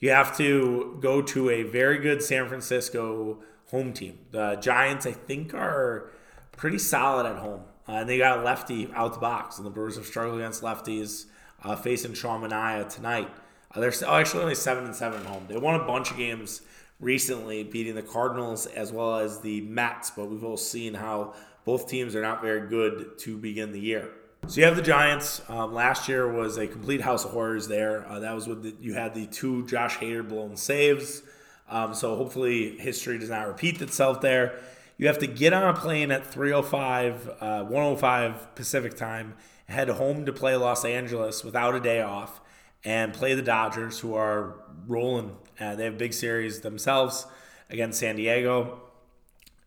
You 0.00 0.10
have 0.10 0.36
to 0.38 0.98
go 1.00 1.22
to 1.22 1.50
a 1.50 1.62
very 1.62 1.98
good 1.98 2.20
San 2.20 2.48
Francisco 2.48 3.38
home 3.70 3.92
team. 3.92 4.18
The 4.32 4.56
Giants, 4.56 5.06
I 5.06 5.12
think, 5.12 5.54
are 5.54 6.10
pretty 6.50 6.78
solid 6.78 7.26
at 7.26 7.36
home. 7.36 7.62
Uh, 7.88 7.92
and 7.92 8.08
they 8.08 8.18
got 8.18 8.38
a 8.38 8.42
lefty 8.42 8.90
out 8.94 9.14
the 9.14 9.18
box, 9.18 9.58
and 9.58 9.66
the 9.66 9.70
Brewers 9.70 9.96
have 9.96 10.06
struggled 10.06 10.38
against 10.38 10.62
lefties, 10.62 11.26
uh, 11.64 11.74
facing 11.76 12.14
Sean 12.14 12.40
Manaea 12.42 12.88
tonight. 12.88 13.28
Uh, 13.74 13.80
they're 13.80 13.92
oh, 14.06 14.16
actually 14.16 14.42
only 14.42 14.54
seven 14.54 14.84
and 14.84 14.94
seven 14.94 15.20
at 15.20 15.26
home. 15.26 15.44
They 15.48 15.56
won 15.56 15.74
a 15.74 15.84
bunch 15.84 16.10
of 16.10 16.16
games 16.16 16.62
recently, 17.00 17.64
beating 17.64 17.94
the 17.94 18.02
Cardinals 18.02 18.66
as 18.66 18.92
well 18.92 19.16
as 19.16 19.40
the 19.40 19.62
Mets, 19.62 20.10
but 20.10 20.30
we've 20.30 20.44
all 20.44 20.56
seen 20.56 20.94
how 20.94 21.34
both 21.64 21.88
teams 21.88 22.14
are 22.14 22.22
not 22.22 22.40
very 22.40 22.68
good 22.68 23.18
to 23.18 23.36
begin 23.36 23.72
the 23.72 23.80
year. 23.80 24.10
So 24.48 24.60
you 24.60 24.66
have 24.66 24.76
the 24.76 24.82
Giants. 24.82 25.40
Um, 25.48 25.72
last 25.72 26.08
year 26.08 26.30
was 26.30 26.58
a 26.58 26.66
complete 26.66 27.00
house 27.00 27.24
of 27.24 27.30
horrors 27.30 27.68
there. 27.68 28.06
Uh, 28.08 28.18
that 28.20 28.34
was 28.34 28.48
with 28.48 28.62
the, 28.62 28.74
you 28.80 28.94
had 28.94 29.14
the 29.14 29.26
two 29.26 29.64
Josh 29.66 29.98
Hader 29.98 30.28
blown 30.28 30.56
saves. 30.56 31.22
Um, 31.68 31.94
so 31.94 32.16
hopefully 32.16 32.76
history 32.76 33.18
does 33.18 33.30
not 33.30 33.46
repeat 33.46 33.80
itself 33.80 34.20
there. 34.20 34.58
You 34.98 35.06
have 35.06 35.18
to 35.18 35.26
get 35.26 35.52
on 35.52 35.74
a 35.74 35.78
plane 35.78 36.10
at 36.10 36.26
305, 36.26 37.30
uh, 37.40 37.64
105 37.64 38.54
Pacific 38.54 38.94
time, 38.94 39.34
head 39.66 39.88
home 39.88 40.26
to 40.26 40.32
play 40.32 40.54
Los 40.56 40.84
Angeles 40.84 41.42
without 41.42 41.74
a 41.74 41.80
day 41.80 42.00
off, 42.02 42.40
and 42.84 43.12
play 43.12 43.34
the 43.34 43.42
Dodgers, 43.42 44.00
who 44.00 44.14
are 44.14 44.56
rolling. 44.86 45.36
Uh, 45.58 45.74
they 45.74 45.84
have 45.84 45.98
big 45.98 46.12
series 46.12 46.60
themselves 46.60 47.26
against 47.70 48.00
San 48.00 48.16
Diego. 48.16 48.80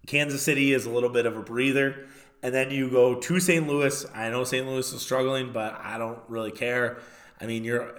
Kansas 0.06 0.42
City 0.42 0.74
is 0.74 0.86
a 0.86 0.90
little 0.90 1.10
bit 1.10 1.26
of 1.26 1.36
a 1.36 1.42
breather. 1.42 2.08
And 2.44 2.54
then 2.54 2.70
you 2.70 2.92
go 2.92 3.16
to 3.16 3.40
St. 3.40 3.68
Louis. 3.68 4.06
I 4.14 4.30
know 4.30 4.44
St. 4.44 4.68
Louis 4.68 4.94
is 4.94 5.02
struggling, 5.02 5.52
but 5.52 5.80
I 5.82 5.98
don't 5.98 6.20
really 6.28 6.52
care. 6.52 7.00
I 7.42 7.48
mean, 7.48 7.64
your 7.64 7.96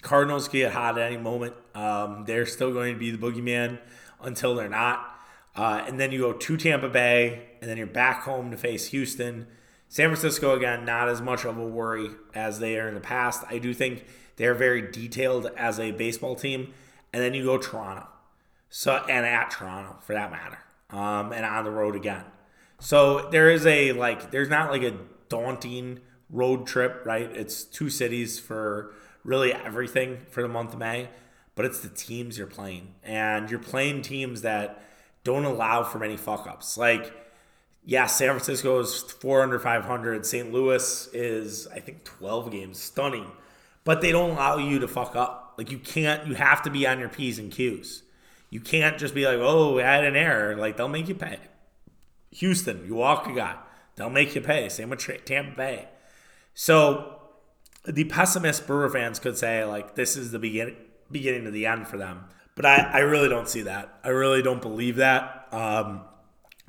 Cardinals 0.00 0.48
can 0.48 0.60
get 0.60 0.72
hot 0.72 0.98
at 0.98 1.06
any 1.06 1.18
moment. 1.18 1.54
Um, 1.74 2.24
they're 2.24 2.46
still 2.46 2.72
going 2.72 2.94
to 2.94 2.98
be 2.98 3.10
the 3.10 3.18
boogeyman 3.18 3.78
until 4.22 4.54
they're 4.54 4.70
not. 4.70 5.13
Uh, 5.56 5.84
and 5.86 6.00
then 6.00 6.10
you 6.10 6.20
go 6.20 6.32
to 6.32 6.56
Tampa 6.56 6.88
Bay, 6.88 7.46
and 7.60 7.70
then 7.70 7.76
you're 7.76 7.86
back 7.86 8.22
home 8.22 8.50
to 8.50 8.56
face 8.56 8.88
Houston. 8.88 9.46
San 9.88 10.08
Francisco, 10.08 10.56
again, 10.56 10.84
not 10.84 11.08
as 11.08 11.22
much 11.22 11.44
of 11.44 11.56
a 11.56 11.64
worry 11.64 12.10
as 12.34 12.58
they 12.58 12.78
are 12.78 12.88
in 12.88 12.94
the 12.94 13.00
past. 13.00 13.44
I 13.48 13.58
do 13.58 13.72
think 13.72 14.04
they're 14.36 14.54
very 14.54 14.90
detailed 14.90 15.46
as 15.56 15.78
a 15.78 15.92
baseball 15.92 16.34
team. 16.34 16.74
And 17.12 17.22
then 17.22 17.34
you 17.34 17.44
go 17.44 17.58
Toronto. 17.58 18.08
So 18.68 18.96
and 19.08 19.24
at 19.24 19.50
Toronto 19.50 19.98
for 20.00 20.14
that 20.14 20.32
matter. 20.32 20.58
Um, 20.90 21.32
and 21.32 21.44
on 21.44 21.64
the 21.64 21.70
road 21.70 21.94
again. 21.94 22.24
So 22.80 23.28
there 23.30 23.50
is 23.50 23.66
a 23.66 23.92
like 23.92 24.32
there's 24.32 24.48
not 24.48 24.70
like 24.70 24.82
a 24.82 24.96
daunting 25.28 26.00
road 26.28 26.66
trip, 26.66 27.02
right? 27.04 27.30
It's 27.32 27.62
two 27.62 27.88
cities 27.88 28.38
for 28.40 28.92
really 29.22 29.52
everything 29.52 30.18
for 30.28 30.42
the 30.42 30.48
month 30.48 30.72
of 30.72 30.80
May, 30.80 31.08
but 31.54 31.64
it's 31.64 31.80
the 31.80 31.88
teams 31.88 32.36
you're 32.36 32.46
playing. 32.48 32.94
And 33.04 33.48
you're 33.48 33.60
playing 33.60 34.02
teams 34.02 34.42
that 34.42 34.82
don't 35.24 35.44
allow 35.44 35.82
for 35.82 35.98
many 35.98 36.16
fuck 36.16 36.46
ups. 36.46 36.78
Like 36.78 37.12
yeah, 37.86 38.06
San 38.06 38.28
Francisco 38.28 38.78
is 38.78 39.02
4 39.02 39.42
under 39.42 39.58
500. 39.58 40.24
St. 40.24 40.50
Louis 40.50 41.08
is, 41.12 41.66
I 41.66 41.80
think, 41.80 42.02
12 42.04 42.50
games. 42.50 42.78
Stunning 42.78 43.30
but 43.84 44.00
they 44.00 44.10
don't 44.10 44.30
allow 44.30 44.56
you 44.56 44.78
to 44.80 44.88
fuck 44.88 45.14
up. 45.14 45.54
Like 45.56 45.70
you 45.70 45.78
can't, 45.78 46.26
you 46.26 46.34
have 46.34 46.62
to 46.62 46.70
be 46.70 46.86
on 46.86 46.98
your 46.98 47.08
P's 47.08 47.38
and 47.38 47.52
Q's. 47.52 48.02
You 48.50 48.60
can't 48.60 48.98
just 48.98 49.14
be 49.14 49.26
like, 49.26 49.38
oh, 49.38 49.78
I 49.78 49.82
had 49.82 50.04
an 50.04 50.16
error. 50.16 50.56
Like 50.56 50.76
they'll 50.76 50.88
make 50.88 51.08
you 51.08 51.14
pay. 51.14 51.38
Houston, 52.32 52.84
you 52.86 52.94
walk 52.94 53.28
a 53.28 53.32
guy, 53.32 53.56
they'll 53.94 54.10
make 54.10 54.34
you 54.34 54.40
pay. 54.40 54.68
Same 54.68 54.90
with 54.90 55.24
Tampa 55.24 55.56
Bay. 55.56 55.88
So 56.54 57.20
the 57.84 58.04
pessimist 58.04 58.66
Brewer 58.66 58.88
fans 58.88 59.18
could 59.18 59.36
say 59.36 59.64
like 59.64 59.94
this 59.94 60.16
is 60.16 60.32
the 60.32 60.38
beginning 60.38 60.76
beginning 61.12 61.46
of 61.46 61.52
the 61.52 61.66
end 61.66 61.86
for 61.86 61.98
them. 61.98 62.24
But 62.54 62.66
I, 62.66 62.76
I 62.76 62.98
really 63.00 63.28
don't 63.28 63.48
see 63.48 63.62
that. 63.62 63.98
I 64.04 64.08
really 64.08 64.42
don't 64.42 64.62
believe 64.62 64.96
that. 64.96 65.48
Um, 65.50 66.02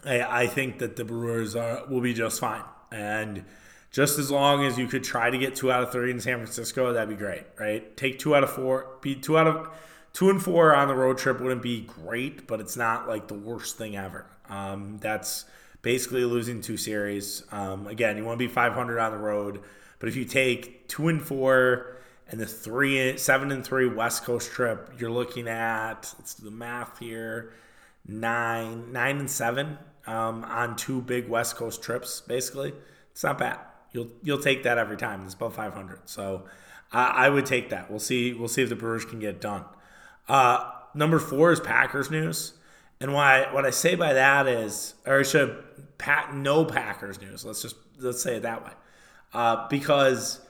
I, 0.03 0.43
I 0.43 0.47
think 0.47 0.79
that 0.79 0.95
the 0.95 1.05
Brewers 1.05 1.55
are, 1.55 1.86
will 1.88 2.01
be 2.01 2.13
just 2.13 2.39
fine. 2.39 2.63
And 2.91 3.45
just 3.91 4.19
as 4.19 4.29
long 4.31 4.65
as 4.65 4.77
you 4.77 4.88
could 4.88 5.03
try 5.03 5.29
to 5.29 5.38
get 5.38 5.55
two 5.55 5.71
out 5.71 5.83
of 5.83 5.91
three 5.91 6.11
in 6.11 6.19
San 6.19 6.38
Francisco, 6.38 6.93
that'd 6.93 7.09
be 7.09 7.15
great, 7.15 7.43
right? 7.59 7.95
Take 7.95 8.19
two 8.19 8.36
out 8.36 8.43
of 8.43 8.51
four, 8.51 8.97
be 9.01 9.15
two 9.15 9.38
out 9.38 9.47
of 9.47 9.69
two 10.13 10.29
and 10.29 10.41
four 10.41 10.73
on 10.73 10.88
the 10.88 10.95
road 10.95 11.17
trip 11.17 11.39
wouldn't 11.39 11.61
be 11.61 11.81
great, 11.81 12.47
but 12.47 12.59
it's 12.59 12.77
not 12.77 13.07
like 13.07 13.27
the 13.27 13.33
worst 13.33 13.77
thing 13.77 13.95
ever. 13.95 14.25
Um, 14.49 14.97
that's 14.99 15.45
basically 15.81 16.25
losing 16.25 16.61
two 16.61 16.77
series. 16.77 17.43
Um, 17.51 17.88
again, 17.88 18.17
you 18.17 18.25
want 18.25 18.39
to 18.39 18.47
be 18.47 18.51
500 18.51 18.99
on 18.99 19.11
the 19.11 19.17
road, 19.17 19.61
but 19.99 20.09
if 20.09 20.15
you 20.15 20.25
take 20.25 20.88
two 20.88 21.09
and 21.09 21.21
four 21.21 21.94
and 22.30 22.39
the 22.39 22.45
three, 22.45 23.17
seven 23.17 23.51
and 23.51 23.63
three 23.65 23.88
West 23.88 24.23
Coast 24.23 24.51
trip, 24.51 24.93
you're 24.97 25.11
looking 25.11 25.47
at 25.47 26.13
let's 26.17 26.34
do 26.34 26.45
the 26.45 26.51
math 26.51 26.99
here, 26.99 27.53
nine, 28.07 28.91
nine 28.91 29.17
and 29.17 29.30
seven 29.30 29.78
um, 30.07 30.43
on 30.43 30.76
two 30.76 31.01
big 31.01 31.30
West 31.30 31.55
Coast 31.55 31.82
trips. 31.82 32.21
Basically, 32.21 32.73
it's 33.11 33.23
not 33.23 33.38
bad 33.38 33.59
you'll 33.95 34.09
you'll 34.21 34.38
take 34.39 34.63
that 34.63 34.78
every 34.78 34.97
time. 34.97 35.23
It's 35.23 35.34
above 35.34 35.55
500, 35.55 36.01
so 36.05 36.43
I, 36.91 37.26
I, 37.26 37.30
would 37.30 37.45
take 37.45 37.69
that. 37.69 37.89
We'll 37.89 37.99
see. 37.99 38.34
We'll 38.34 38.49
see 38.49 38.61
if 38.61 38.69
the 38.69 38.76
Brewers 38.76 39.05
can 39.05 39.19
get 39.19 39.39
done. 39.39 39.63
Uh, 40.28 40.69
number 40.93 41.17
four 41.17 41.51
is 41.51 41.59
Packers 41.59 42.11
news, 42.11 42.53
and 42.99 43.13
why 43.13 43.47
what 43.53 43.65
I 43.65 43.69
say 43.69 43.95
by 43.95 44.13
that 44.13 44.47
is, 44.47 44.95
or 45.05 45.19
I 45.19 45.23
should 45.23 45.63
pat 45.97 46.36
no 46.36 46.65
Packers 46.65 47.21
news. 47.21 47.45
Let's 47.45 47.61
just 47.61 47.78
let's 47.97 48.21
say 48.21 48.36
it 48.36 48.43
that 48.43 48.65
way, 48.65 48.71
uh, 49.34 49.67
because 49.69 50.41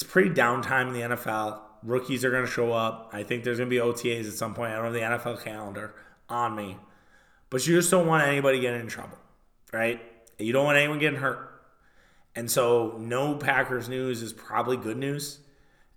it's 0.00 0.10
pretty 0.10 0.30
downtime 0.30 0.88
in 0.88 0.92
the 0.94 1.16
NFL. 1.16 1.58
Rookies 1.82 2.24
are 2.24 2.30
going 2.30 2.46
to 2.46 2.50
show 2.50 2.72
up. 2.72 3.10
I 3.12 3.22
think 3.22 3.44
there's 3.44 3.58
going 3.58 3.68
to 3.68 3.74
be 3.74 3.82
OTAs 3.82 4.26
at 4.26 4.32
some 4.32 4.54
point. 4.54 4.72
I 4.72 4.76
don't 4.76 4.84
have 4.86 4.94
the 4.94 5.00
NFL 5.00 5.44
calendar 5.44 5.94
on 6.26 6.56
me, 6.56 6.78
but 7.50 7.66
you 7.66 7.76
just 7.76 7.90
don't 7.90 8.06
want 8.06 8.26
anybody 8.26 8.60
getting 8.60 8.80
in 8.80 8.86
trouble, 8.86 9.18
right? 9.74 10.00
You 10.38 10.54
don't 10.54 10.64
want 10.64 10.78
anyone 10.78 10.98
getting 11.00 11.18
hurt. 11.18 11.48
And 12.34 12.50
so 12.50 12.96
no 12.98 13.34
Packers 13.34 13.90
news 13.90 14.22
is 14.22 14.32
probably 14.32 14.78
good 14.78 14.96
news. 14.96 15.40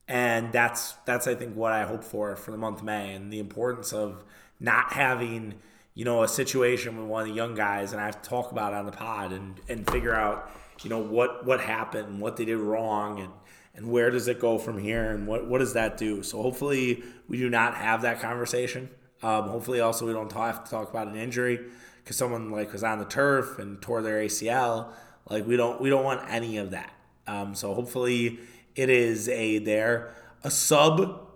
And 0.06 0.52
that's 0.52 0.94
that's 1.06 1.28
I 1.28 1.36
think 1.36 1.56
what 1.56 1.72
I 1.72 1.86
hope 1.86 2.04
for 2.04 2.36
for 2.36 2.52
the 2.52 2.58
month 2.58 2.80
of 2.80 2.84
May 2.84 3.14
and 3.14 3.32
the 3.32 3.40
importance 3.40 3.94
of 3.94 4.26
not 4.60 4.92
having, 4.92 5.54
you 5.94 6.04
know, 6.04 6.24
a 6.24 6.28
situation 6.28 6.98
with 6.98 7.08
one 7.08 7.22
of 7.22 7.30
the 7.30 7.34
young 7.34 7.56
guys 7.56 7.94
and 7.94 8.02
I 8.02 8.06
have 8.08 8.22
to 8.22 8.30
talk 8.30 8.52
about 8.52 8.74
it 8.74 8.76
on 8.76 8.86
the 8.86 8.92
pod 8.92 9.32
and, 9.32 9.62
and 9.70 9.90
figure 9.90 10.14
out, 10.14 10.52
you 10.82 10.90
know, 10.90 11.00
what 11.00 11.46
what 11.46 11.62
happened, 11.62 12.20
what 12.20 12.36
they 12.36 12.44
did 12.44 12.58
wrong 12.58 13.22
and 13.22 13.32
and 13.76 13.90
where 13.90 14.10
does 14.10 14.28
it 14.28 14.40
go 14.40 14.58
from 14.58 14.78
here 14.78 15.12
and 15.12 15.28
what, 15.28 15.48
what 15.48 15.60
does 15.60 15.74
that 15.74 15.98
do? 15.98 16.24
So 16.24 16.42
hopefully 16.42 17.04
we 17.28 17.38
do 17.38 17.50
not 17.50 17.76
have 17.76 18.04
that 18.04 18.20
conversation. 18.20 18.90
Um, 19.22 19.50
hopefully 19.50 19.80
also 19.80 20.06
we 20.06 20.14
don't 20.14 20.30
talk, 20.30 20.54
have 20.54 20.64
to 20.66 20.70
talk 20.72 20.90
about 20.90 21.08
an 21.08 21.16
injury 21.16 21.60
because 22.04 22.18
someone 22.18 22.52
like 22.52 22.74
was 22.74 22.84
on 22.84 23.00
the 23.00 23.06
turf 23.06 23.58
and 23.60 23.82
tore 23.82 24.02
their 24.02 24.22
ACL 24.22 24.92
like 25.30 25.48
we 25.48 25.56
don't 25.56 25.80
we 25.80 25.90
don't 25.90 26.04
want 26.04 26.22
any 26.30 26.58
of 26.58 26.72
that. 26.72 26.92
Um, 27.28 27.56
so 27.56 27.74
hopefully 27.74 28.40
it 28.76 28.90
is 28.90 29.30
a 29.30 29.60
there 29.60 30.14
a 30.44 30.52
sub 30.52 31.30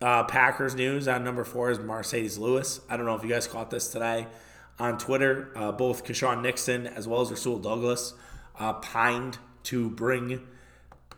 uh, 0.00 0.24
Packers 0.24 0.74
news 0.74 1.06
on 1.08 1.24
number 1.24 1.44
four 1.44 1.70
is 1.70 1.78
Marcedes 1.78 2.38
Lewis. 2.38 2.80
I 2.90 2.96
don't 2.96 3.06
know 3.06 3.14
if 3.14 3.22
you 3.22 3.28
guys 3.28 3.46
caught 3.46 3.70
this 3.70 3.88
today 3.88 4.26
on 4.78 4.98
Twitter. 4.98 5.52
Uh, 5.54 5.72
both 5.72 6.04
Keisean 6.04 6.42
Nixon 6.42 6.86
as 6.86 7.06
well 7.06 7.20
as 7.20 7.30
Rasul 7.30 7.58
Douglas 7.58 8.14
uh, 8.58 8.74
pined 8.74 9.38
to 9.64 9.90
bring 9.90 10.46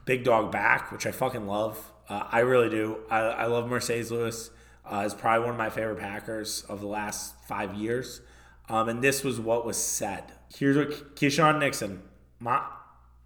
Big 0.04 0.24
Dog 0.24 0.52
back, 0.52 0.92
which 0.92 1.06
I 1.06 1.10
fucking 1.10 1.46
love. 1.46 1.92
Uh, 2.08 2.24
I 2.30 2.40
really 2.40 2.68
do. 2.68 2.98
I, 3.10 3.20
I 3.20 3.46
love 3.46 3.68
Marcedes 3.68 4.10
Lewis. 4.10 4.50
Uh, 4.84 5.02
is 5.06 5.14
probably 5.14 5.40
one 5.40 5.54
of 5.54 5.56
my 5.56 5.70
favorite 5.70 5.98
Packers 5.98 6.62
of 6.68 6.80
the 6.80 6.86
last 6.86 7.34
five 7.48 7.74
years. 7.74 8.20
Um, 8.68 8.88
and 8.88 9.02
this 9.02 9.24
was 9.24 9.40
what 9.40 9.64
was 9.64 9.78
said. 9.78 10.24
Here's 10.54 10.76
what 10.76 11.16
Keisean 11.16 11.58
Nixon. 11.58 12.02
My, 12.38 12.62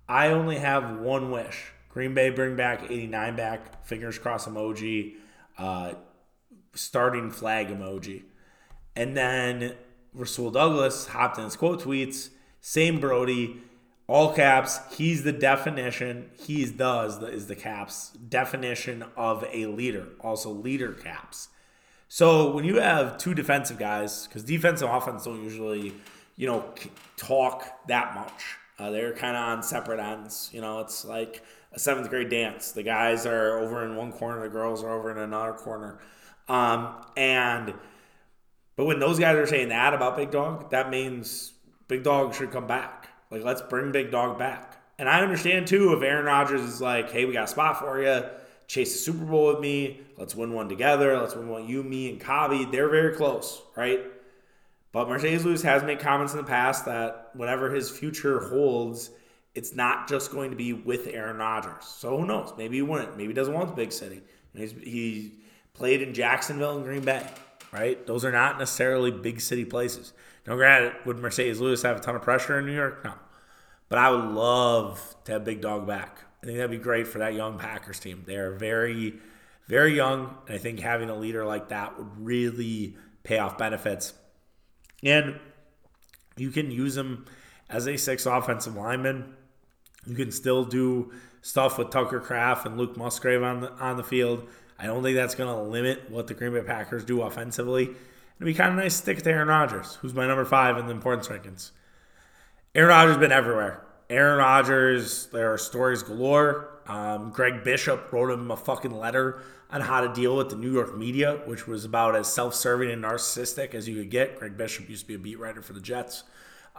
I 0.08 0.28
only 0.28 0.58
have 0.58 0.98
one 0.98 1.30
wish. 1.30 1.72
Green 1.88 2.14
Bay 2.14 2.30
bring 2.30 2.54
back 2.54 2.84
89 2.84 3.34
back, 3.34 3.84
fingers 3.84 4.18
crossed 4.18 4.48
emoji, 4.48 5.14
uh, 5.58 5.94
starting 6.74 7.30
flag 7.30 7.68
emoji. 7.68 8.22
And 8.94 9.16
then 9.16 9.74
Rasul 10.12 10.50
Douglas 10.50 11.08
hopped 11.08 11.38
in 11.38 11.44
his 11.44 11.56
quote 11.56 11.82
tweets, 11.82 12.30
same 12.60 13.00
Brody, 13.00 13.58
all 14.08 14.32
caps. 14.32 14.80
He's 14.96 15.22
the 15.22 15.32
definition. 15.32 16.30
He's 16.34 16.72
does 16.72 17.22
is 17.22 17.46
the 17.46 17.54
caps 17.54 18.10
definition 18.10 19.04
of 19.16 19.44
a 19.52 19.66
leader. 19.66 20.08
Also 20.20 20.50
leader 20.50 20.92
caps. 20.92 21.48
So 22.08 22.50
when 22.50 22.64
you 22.64 22.80
have 22.80 23.18
two 23.18 23.34
defensive 23.34 23.78
guys, 23.78 24.26
because 24.26 24.42
defense 24.42 24.80
and 24.80 24.90
offense 24.90 25.24
don't 25.24 25.44
usually, 25.44 25.92
you 26.36 26.46
know, 26.46 26.64
talk 27.16 27.86
that 27.86 28.14
much. 28.14 28.56
Uh, 28.78 28.90
they're 28.90 29.12
kind 29.12 29.36
of 29.36 29.42
on 29.42 29.62
separate 29.62 30.00
ends. 30.00 30.48
You 30.52 30.62
know, 30.62 30.80
it's 30.80 31.04
like 31.04 31.42
a 31.72 31.78
seventh 31.78 32.08
grade 32.08 32.30
dance. 32.30 32.72
The 32.72 32.82
guys 32.82 33.26
are 33.26 33.58
over 33.58 33.84
in 33.84 33.94
one 33.94 34.12
corner, 34.12 34.40
the 34.40 34.48
girls 34.48 34.82
are 34.82 34.90
over 34.90 35.10
in 35.10 35.18
another 35.18 35.52
corner. 35.52 35.98
Um, 36.48 36.94
and 37.14 37.74
but 38.76 38.86
when 38.86 39.00
those 39.00 39.18
guys 39.18 39.36
are 39.36 39.46
saying 39.46 39.68
that 39.68 39.92
about 39.92 40.16
Big 40.16 40.30
Dog, 40.30 40.70
that 40.70 40.88
means 40.88 41.52
Big 41.88 42.04
Dog 42.04 42.34
should 42.34 42.52
come 42.52 42.66
back. 42.66 43.07
Like, 43.30 43.44
let's 43.44 43.62
bring 43.62 43.92
Big 43.92 44.10
Dog 44.10 44.38
back. 44.38 44.76
And 44.98 45.08
I 45.08 45.20
understand 45.20 45.66
too 45.66 45.92
if 45.92 46.02
Aaron 46.02 46.24
Rodgers 46.24 46.62
is 46.62 46.80
like, 46.80 47.10
hey, 47.10 47.24
we 47.24 47.32
got 47.32 47.44
a 47.44 47.48
spot 47.48 47.78
for 47.78 48.02
you 48.02 48.24
chase 48.68 48.92
the 48.92 48.98
Super 48.98 49.24
Bowl 49.24 49.48
with 49.48 49.60
me. 49.60 50.02
Let's 50.16 50.36
win 50.36 50.52
one 50.52 50.68
together. 50.68 51.18
Let's 51.18 51.34
win 51.34 51.48
one, 51.48 51.66
you, 51.66 51.82
me, 51.82 52.10
and 52.10 52.20
Kavi. 52.20 52.70
They're 52.70 52.90
very 52.90 53.16
close, 53.16 53.62
right? 53.74 54.00
But 54.92 55.08
Marcedes 55.08 55.44
Lewis 55.44 55.62
has 55.62 55.82
made 55.82 55.98
comments 55.98 56.34
in 56.34 56.38
the 56.38 56.44
past 56.44 56.84
that 56.84 57.30
whatever 57.34 57.74
his 57.74 57.90
future 57.90 58.40
holds, 58.48 59.10
it's 59.54 59.74
not 59.74 60.08
just 60.08 60.30
going 60.30 60.50
to 60.50 60.56
be 60.56 60.72
with 60.72 61.08
Aaron 61.08 61.38
Rodgers. 61.38 61.84
So 61.84 62.18
who 62.18 62.26
knows? 62.26 62.52
Maybe 62.56 62.76
he 62.76 62.82
wouldn't. 62.82 63.16
Maybe 63.16 63.28
he 63.28 63.34
doesn't 63.34 63.54
want 63.54 63.68
the 63.68 63.74
big 63.74 63.92
city. 63.92 64.22
He's, 64.54 64.72
he 64.72 65.32
played 65.72 66.02
in 66.02 66.14
Jacksonville 66.14 66.76
and 66.76 66.84
Green 66.84 67.04
Bay, 67.04 67.26
right? 67.72 68.06
Those 68.06 68.24
are 68.24 68.32
not 68.32 68.58
necessarily 68.58 69.10
big 69.10 69.40
city 69.40 69.64
places. 69.64 70.12
Now, 70.48 70.56
granted, 70.56 70.94
would 71.04 71.18
Marcedes 71.18 71.60
Lewis 71.60 71.82
have 71.82 71.98
a 71.98 72.00
ton 72.00 72.16
of 72.16 72.22
pressure 72.22 72.58
in 72.58 72.64
New 72.64 72.74
York? 72.74 73.04
No. 73.04 73.12
But 73.90 73.98
I 73.98 74.10
would 74.10 74.24
love 74.24 75.14
to 75.24 75.32
have 75.32 75.44
Big 75.44 75.60
Dog 75.60 75.86
back. 75.86 76.24
I 76.42 76.46
think 76.46 76.56
that'd 76.56 76.70
be 76.70 76.78
great 76.78 77.06
for 77.06 77.18
that 77.18 77.34
young 77.34 77.58
Packers 77.58 78.00
team. 78.00 78.24
They're 78.26 78.52
very, 78.52 79.18
very 79.66 79.94
young, 79.94 80.34
and 80.46 80.54
I 80.54 80.58
think 80.58 80.80
having 80.80 81.10
a 81.10 81.16
leader 81.16 81.44
like 81.44 81.68
that 81.68 81.98
would 81.98 82.08
really 82.18 82.96
pay 83.24 83.38
off 83.38 83.58
benefits. 83.58 84.14
And 85.04 85.38
you 86.38 86.50
can 86.50 86.70
use 86.70 86.96
him 86.96 87.26
as 87.68 87.86
a 87.86 87.98
six 87.98 88.24
offensive 88.24 88.74
lineman. 88.74 89.34
You 90.06 90.14
can 90.14 90.30
still 90.30 90.64
do 90.64 91.12
stuff 91.42 91.76
with 91.76 91.90
Tucker 91.90 92.20
Kraft 92.20 92.64
and 92.64 92.78
Luke 92.78 92.96
Musgrave 92.96 93.42
on 93.42 93.60
the 93.60 93.72
on 93.72 93.98
the 93.98 94.04
field. 94.04 94.48
I 94.78 94.86
don't 94.86 95.02
think 95.02 95.16
that's 95.16 95.34
going 95.34 95.54
to 95.54 95.62
limit 95.62 96.10
what 96.10 96.26
the 96.26 96.34
Green 96.34 96.54
Bay 96.54 96.62
Packers 96.62 97.04
do 97.04 97.20
offensively. 97.20 97.90
It'd 98.38 98.46
be 98.46 98.54
kind 98.54 98.70
of 98.70 98.76
nice 98.76 98.96
to 98.96 99.02
stick 99.02 99.22
to 99.22 99.30
Aaron 99.30 99.48
Rodgers, 99.48 99.96
who's 99.96 100.14
my 100.14 100.26
number 100.26 100.44
five 100.44 100.78
in 100.78 100.86
the 100.86 100.92
importance 100.92 101.26
rankings. 101.26 101.72
Aaron 102.74 102.90
Rodgers 102.90 103.16
has 103.16 103.20
been 103.20 103.32
everywhere. 103.32 103.84
Aaron 104.08 104.38
Rodgers, 104.38 105.26
there 105.32 105.52
are 105.52 105.58
stories 105.58 106.04
galore. 106.04 106.80
Um, 106.86 107.30
Greg 107.30 107.64
Bishop 107.64 108.12
wrote 108.12 108.30
him 108.30 108.50
a 108.52 108.56
fucking 108.56 108.92
letter 108.92 109.42
on 109.70 109.80
how 109.80 110.00
to 110.00 110.12
deal 110.12 110.36
with 110.36 110.50
the 110.50 110.56
New 110.56 110.72
York 110.72 110.96
media, 110.96 111.42
which 111.46 111.66
was 111.66 111.84
about 111.84 112.14
as 112.14 112.32
self-serving 112.32 112.90
and 112.90 113.02
narcissistic 113.02 113.74
as 113.74 113.88
you 113.88 113.96
could 113.96 114.10
get. 114.10 114.38
Greg 114.38 114.56
Bishop 114.56 114.88
used 114.88 115.02
to 115.02 115.08
be 115.08 115.14
a 115.14 115.18
beat 115.18 115.38
writer 115.38 115.60
for 115.60 115.72
the 115.72 115.80
Jets. 115.80 116.22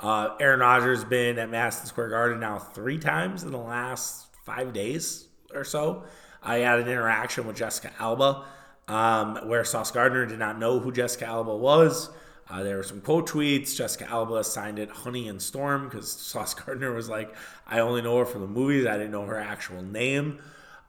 Uh, 0.01 0.35
Aaron 0.39 0.61
Rodgers 0.61 0.99
has 0.99 1.09
been 1.09 1.37
at 1.37 1.49
Madison 1.49 1.85
Square 1.85 2.09
Garden 2.09 2.39
now 2.39 2.57
three 2.57 2.97
times 2.97 3.43
in 3.43 3.51
the 3.51 3.57
last 3.57 4.27
five 4.45 4.71
days 4.71 5.27
or 5.53 5.65
so. 5.65 6.05
I 6.41 6.59
had 6.59 6.79
an 6.79 6.87
interaction 6.87 7.45
with 7.45 7.57
Jessica 7.57 7.91
Alba 7.99 8.45
um, 8.89 9.37
where 9.47 9.63
Sauce 9.63 9.91
Gardner 9.91 10.25
did 10.25 10.39
not 10.39 10.59
know 10.59 10.79
who 10.79 10.91
Jessica 10.91 11.27
Alba 11.27 11.55
was. 11.55 12.09
Uh, 12.49 12.63
there 12.63 12.77
were 12.77 12.83
some 12.83 12.99
quote 12.99 13.29
tweets. 13.29 13.75
Jessica 13.75 14.09
Alba 14.09 14.43
signed 14.43 14.79
it 14.79 14.89
Honey 14.89 15.29
and 15.29 15.41
Storm 15.41 15.85
because 15.85 16.11
Sauce 16.31 16.53
Gardner 16.55 16.91
was 16.93 17.07
like, 17.07 17.33
I 17.67 17.79
only 17.79 18.01
know 18.01 18.17
her 18.17 18.25
from 18.25 18.41
the 18.41 18.47
movies. 18.47 18.87
I 18.87 18.97
didn't 18.97 19.11
know 19.11 19.25
her 19.25 19.39
actual 19.39 19.83
name. 19.83 20.39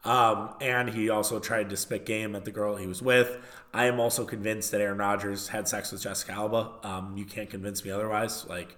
Um, 0.03 0.55
and 0.63 0.89
he 0.89 1.11
also 1.11 1.39
tried 1.39 1.69
to 1.71 1.77
spit 1.77 2.07
game 2.07 2.35
at 2.35 2.47
the 2.47 2.51
girl 2.51 2.77
he 2.77 2.87
was 2.87 3.03
with. 3.03 3.37
I 3.75 3.85
am 3.85 4.01
also 4.01 4.25
convinced 4.25 4.71
that 4.71 4.81
Aaron 4.81 4.97
Rodgers 4.97 5.49
had 5.49 5.69
sex 5.69 5.93
with 5.93 6.03
Jessica 6.03 6.33
Alba. 6.33 6.71
Um, 6.83 7.19
you 7.19 7.27
can't 7.27 7.51
convince 7.51 7.85
me 7.85 7.91
otherwise. 7.91 8.47
Like, 8.49 8.77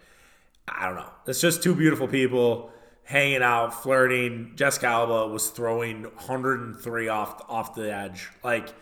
I 0.66 0.86
don't 0.86 0.96
know. 0.96 1.10
It's 1.28 1.40
just 1.40 1.62
two 1.62 1.76
beautiful 1.76 2.08
people 2.08 2.72
hanging 3.04 3.42
out, 3.42 3.82
flirting. 3.82 4.52
Jessica 4.56 4.88
Alba 4.88 5.28
was 5.32 5.48
throwing 5.50 6.02
103 6.02 7.08
off 7.08 7.42
off 7.48 7.74
the 7.74 7.94
edge. 7.94 8.28
Like 8.42 8.74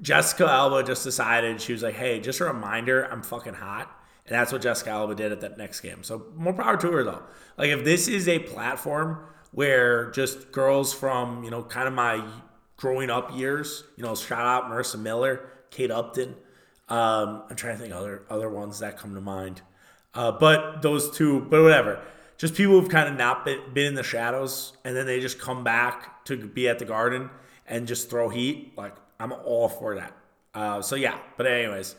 Jessica 0.00 0.48
Alba 0.48 0.82
just 0.82 1.04
decided 1.04 1.60
she 1.60 1.72
was 1.72 1.82
like, 1.82 1.94
"Hey, 1.94 2.20
just 2.20 2.40
a 2.40 2.44
reminder, 2.44 3.04
I'm 3.04 3.22
fucking 3.22 3.54
hot." 3.54 3.90
And 4.26 4.34
that's 4.38 4.52
what 4.52 4.62
Jessica 4.62 4.90
Alba 4.90 5.14
did 5.14 5.32
at 5.32 5.40
that 5.40 5.58
next 5.58 5.80
game. 5.80 6.02
So 6.02 6.26
more 6.36 6.52
power 6.52 6.76
to 6.76 6.90
her 6.92 7.04
though. 7.04 7.22
Like 7.56 7.70
if 7.70 7.84
this 7.84 8.08
is 8.08 8.28
a 8.28 8.38
platform 8.38 9.18
where 9.52 10.10
just 10.12 10.52
girls 10.52 10.92
from, 10.92 11.42
you 11.42 11.50
know, 11.50 11.62
kind 11.62 11.88
of 11.88 11.94
my 11.94 12.24
growing 12.76 13.10
up 13.10 13.36
years, 13.36 13.84
you 13.96 14.04
know, 14.04 14.14
shout 14.14 14.46
out 14.46 14.70
Marisa 14.70 14.98
Miller, 14.98 15.48
Kate 15.70 15.90
Upton. 15.90 16.36
Um, 16.88 17.42
I'm 17.50 17.56
trying 17.56 17.76
to 17.76 17.82
think 17.82 17.94
other 17.94 18.22
other 18.30 18.48
ones 18.48 18.78
that 18.78 18.96
come 18.96 19.14
to 19.14 19.20
mind. 19.20 19.62
Uh, 20.14 20.32
but 20.32 20.82
those 20.82 21.10
two, 21.10 21.40
but 21.40 21.62
whatever 21.62 22.00
just 22.40 22.54
people 22.54 22.80
who've 22.80 22.88
kind 22.88 23.06
of 23.06 23.16
not 23.18 23.44
been, 23.44 23.60
been 23.74 23.84
in 23.88 23.94
the 23.94 24.02
shadows 24.02 24.72
and 24.82 24.96
then 24.96 25.04
they 25.04 25.20
just 25.20 25.38
come 25.38 25.62
back 25.62 26.24
to 26.24 26.38
be 26.38 26.70
at 26.70 26.78
the 26.78 26.86
garden 26.86 27.28
and 27.66 27.86
just 27.86 28.08
throw 28.08 28.30
heat. 28.30 28.72
Like, 28.78 28.94
I'm 29.20 29.32
all 29.32 29.68
for 29.68 29.94
that. 29.94 30.16
Uh, 30.54 30.82
so, 30.82 30.96
yeah. 30.96 31.18
But, 31.36 31.46
anyways, 31.46 31.94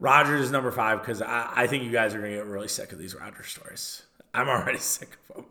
Rodgers 0.00 0.40
is 0.40 0.50
number 0.50 0.72
five 0.72 1.00
because 1.00 1.22
I, 1.22 1.52
I 1.54 1.66
think 1.68 1.84
you 1.84 1.92
guys 1.92 2.14
are 2.14 2.22
to 2.22 2.28
get 2.28 2.46
really 2.46 2.68
sick 2.68 2.92
of 2.92 2.98
these 2.98 3.14
Rodgers 3.14 3.46
stories. 3.46 4.02
I'm 4.34 4.48
already 4.48 4.78
sick 4.80 5.16
of 5.28 5.36
them. 5.36 5.44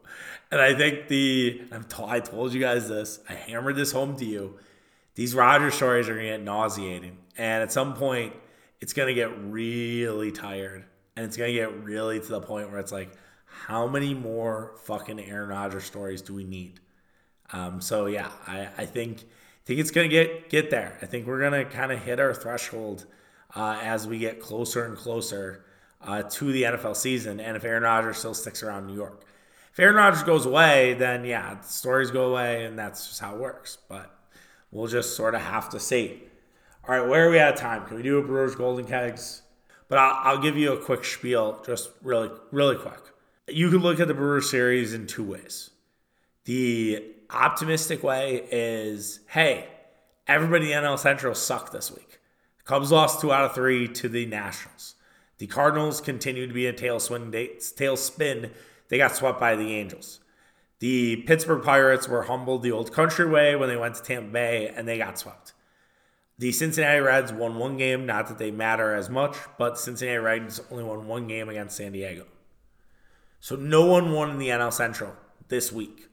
And 0.52 0.60
I 0.60 0.76
think 0.76 1.08
the, 1.08 1.62
I'm 1.72 1.86
t- 1.86 2.04
I 2.06 2.20
told 2.20 2.54
you 2.54 2.60
guys 2.60 2.90
this, 2.90 3.20
I 3.30 3.34
hammered 3.34 3.78
this 3.78 3.94
home 3.94 4.18
to 4.18 4.26
you. 4.26 4.58
These 5.16 5.36
Rodgers 5.36 5.76
stories 5.76 6.10
are 6.10 6.16
to 6.16 6.22
get 6.22 6.42
nauseating. 6.42 7.18
And 7.38 7.64
at 7.64 7.72
some 7.72 7.94
point, 7.94 8.34
it's 8.82 8.94
to 8.94 9.14
get 9.14 9.32
really 9.44 10.32
tired. 10.32 10.84
And 11.16 11.26
it's 11.26 11.38
to 11.38 11.54
get 11.54 11.84
really 11.84 12.20
to 12.20 12.28
the 12.28 12.42
point 12.42 12.70
where 12.70 12.80
it's 12.80 12.92
like, 12.92 13.12
how 13.46 13.88
many 13.88 14.14
more 14.14 14.74
fucking 14.84 15.20
Aaron 15.20 15.50
Rodgers 15.50 15.84
stories 15.84 16.22
do 16.22 16.34
we 16.34 16.44
need? 16.44 16.80
Um, 17.54 17.82
so 17.82 18.08
yeah, 18.08 18.32
I, 18.48 18.70
I 18.78 18.86
think 18.86 19.26
think 19.72 19.80
it's 19.80 19.92
gonna 19.92 20.10
get 20.10 20.50
get 20.50 20.70
there. 20.70 20.98
I 21.02 21.06
think 21.06 21.26
we're 21.26 21.40
gonna 21.40 21.64
kind 21.64 21.94
of 21.94 22.04
hit 22.04 22.20
our 22.20 22.34
threshold 22.34 23.06
uh, 23.56 23.80
as 23.82 24.06
we 24.06 24.20
get 24.20 24.42
closer 24.42 24.84
and 24.84 24.98
closer 24.98 25.64
uh, 26.02 26.24
to 26.24 26.52
the 26.52 26.64
NFL 26.64 26.98
season. 26.98 27.40
And 27.40 27.56
if 27.56 27.64
Aaron 27.64 27.84
Rodgers 27.84 28.18
still 28.18 28.34
sticks 28.34 28.64
around 28.64 28.88
New 28.88 28.96
York, 28.96 29.24
if 29.72 29.80
Aaron 29.80 29.96
Rodgers 29.96 30.24
goes 30.24 30.46
away, 30.46 30.96
then 30.96 31.24
yeah, 31.24 31.62
stories 31.62 32.12
go 32.12 32.32
away, 32.32 32.66
and 32.66 32.78
that's 32.78 33.08
just 33.08 33.22
how 33.22 33.34
it 33.34 33.40
works. 33.40 33.78
But 33.88 34.14
we'll 34.72 34.88
just 34.88 35.16
sort 35.16 35.36
of 35.36 35.42
have 35.42 35.70
to 35.70 35.80
see. 35.80 36.24
All 36.86 37.00
right, 37.00 37.08
where 37.08 37.28
are 37.28 37.32
we 37.32 37.40
at 37.40 37.56
time? 37.56 37.86
Can 37.86 37.96
we 37.96 38.04
do 38.04 38.18
a 38.18 38.22
Brewers 38.22 38.56
Golden 38.56 38.86
Kegs? 38.86 39.44
But 39.88 40.00
I'll, 40.00 40.36
I'll 40.36 40.42
give 40.42 40.58
you 40.58 40.74
a 40.74 40.78
quick 40.78 41.06
spiel, 41.06 41.64
just 41.66 41.92
really, 42.02 42.30
really 42.52 42.76
quick 42.76 43.12
you 43.54 43.70
can 43.70 43.80
look 43.80 44.00
at 44.00 44.08
the 44.08 44.14
Brewers 44.14 44.50
series 44.50 44.94
in 44.94 45.08
two 45.08 45.24
ways. 45.24 45.72
The 46.46 47.04
optimistic 47.32 48.04
way 48.04 48.48
is, 48.52 49.20
hey, 49.28 49.68
everybody 50.28 50.72
in 50.72 50.84
NL 50.84 51.00
Central 51.00 51.36
sucked 51.36 51.72
this 51.72 51.92
week. 51.92 52.20
Cubs 52.66 52.92
lost 52.92 53.22
two 53.22 53.32
out 53.32 53.46
of 53.46 53.56
three 53.56 53.88
to 53.88 54.08
the 54.08 54.26
Nationals. 54.26 54.96
The 55.38 55.48
Cardinals 55.48 56.02
continue 56.02 56.48
to 56.48 56.54
be 56.54 56.68
a 56.68 56.74
tailspin. 56.74 57.32
Tailspin. 57.32 58.52
They 58.90 58.98
got 58.98 59.16
swept 59.16 59.40
by 59.40 59.56
the 59.56 59.74
Angels. 59.74 60.20
The 60.80 61.18
Pittsburgh 61.28 61.64
Pirates 61.64 62.08
were 62.08 62.24
humbled 62.24 62.64
the 62.64 62.72
old 62.72 62.92
country 62.92 63.28
way 63.28 63.56
when 63.56 63.70
they 63.70 63.78
went 63.78 63.96
to 63.96 64.04
Tampa 64.04 64.32
Bay 64.32 64.68
and 64.68 64.88
they 64.88 64.98
got 64.98 65.18
swept. 65.18 65.54
The 66.38 66.52
Cincinnati 66.52 67.00
Reds 67.00 67.32
won 67.32 67.58
one 67.60 67.78
game, 67.78 68.06
not 68.08 68.28
that 68.28 68.40
they 68.40 68.50
matter 68.50 68.96
as 68.96 69.10
much, 69.10 69.38
but 69.60 69.78
Cincinnati 69.78 70.18
Reds 70.18 70.60
only 70.72 70.84
won 70.84 71.08
one 71.08 71.28
game 71.28 71.50
against 71.50 71.78
San 71.78 71.92
Diego. 71.92 72.26
So 73.40 73.56
no 73.56 73.86
one 73.86 74.12
won 74.12 74.32
in 74.32 74.38
the 74.40 74.50
NL 74.50 74.74
Central 74.74 75.16
this 75.50 75.72
week. 75.72 76.08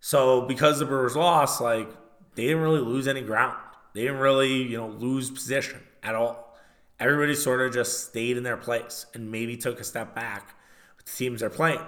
So 0.00 0.42
because 0.42 0.78
the 0.78 0.86
Brewers 0.86 1.14
lost, 1.14 1.60
like 1.60 1.88
they 2.34 2.44
didn't 2.44 2.62
really 2.62 2.80
lose 2.80 3.06
any 3.06 3.22
ground. 3.22 3.56
They 3.94 4.02
didn't 4.02 4.18
really, 4.18 4.62
you 4.62 4.76
know, 4.76 4.88
lose 4.88 5.30
position 5.30 5.80
at 6.02 6.14
all. 6.14 6.56
Everybody 6.98 7.34
sort 7.34 7.60
of 7.60 7.72
just 7.72 8.08
stayed 8.08 8.36
in 8.36 8.42
their 8.42 8.56
place 8.56 9.06
and 9.14 9.30
maybe 9.30 9.56
took 9.56 9.80
a 9.80 9.84
step 9.84 10.14
back 10.14 10.54
with 10.96 11.06
the 11.06 11.12
teams 11.12 11.40
they're 11.40 11.50
playing. 11.50 11.80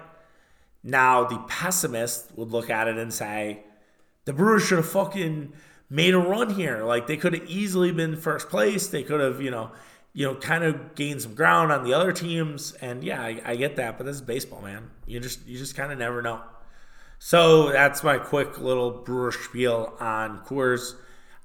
Now 0.82 1.24
the 1.24 1.38
pessimist 1.38 2.32
would 2.36 2.50
look 2.50 2.70
at 2.70 2.88
it 2.88 2.96
and 2.96 3.12
say, 3.12 3.64
the 4.24 4.32
Brewers 4.32 4.64
should 4.64 4.78
have 4.78 4.88
fucking 4.88 5.52
made 5.90 6.14
a 6.14 6.18
run 6.18 6.54
here. 6.54 6.84
Like 6.84 7.06
they 7.06 7.16
could 7.16 7.34
have 7.34 7.48
easily 7.48 7.92
been 7.92 8.16
first 8.16 8.48
place. 8.48 8.88
They 8.88 9.02
could 9.02 9.20
have, 9.20 9.40
you 9.40 9.50
know, 9.50 9.72
you 10.12 10.26
know, 10.26 10.34
kind 10.34 10.64
of 10.64 10.94
gained 10.94 11.22
some 11.22 11.34
ground 11.34 11.72
on 11.72 11.84
the 11.84 11.94
other 11.94 12.12
teams. 12.12 12.72
And 12.80 13.02
yeah, 13.02 13.22
I, 13.22 13.40
I 13.44 13.56
get 13.56 13.76
that, 13.76 13.96
but 13.96 14.04
this 14.04 14.16
is 14.16 14.22
baseball, 14.22 14.62
man. 14.62 14.90
You 15.06 15.20
just 15.20 15.46
you 15.46 15.58
just 15.58 15.76
kind 15.76 15.92
of 15.92 15.98
never 15.98 16.22
know. 16.22 16.40
So 17.24 17.70
that's 17.70 18.02
my 18.02 18.18
quick 18.18 18.58
little 18.58 18.90
Brewer 18.90 19.30
spiel 19.30 19.94
on 20.00 20.40
Coors. 20.44 20.96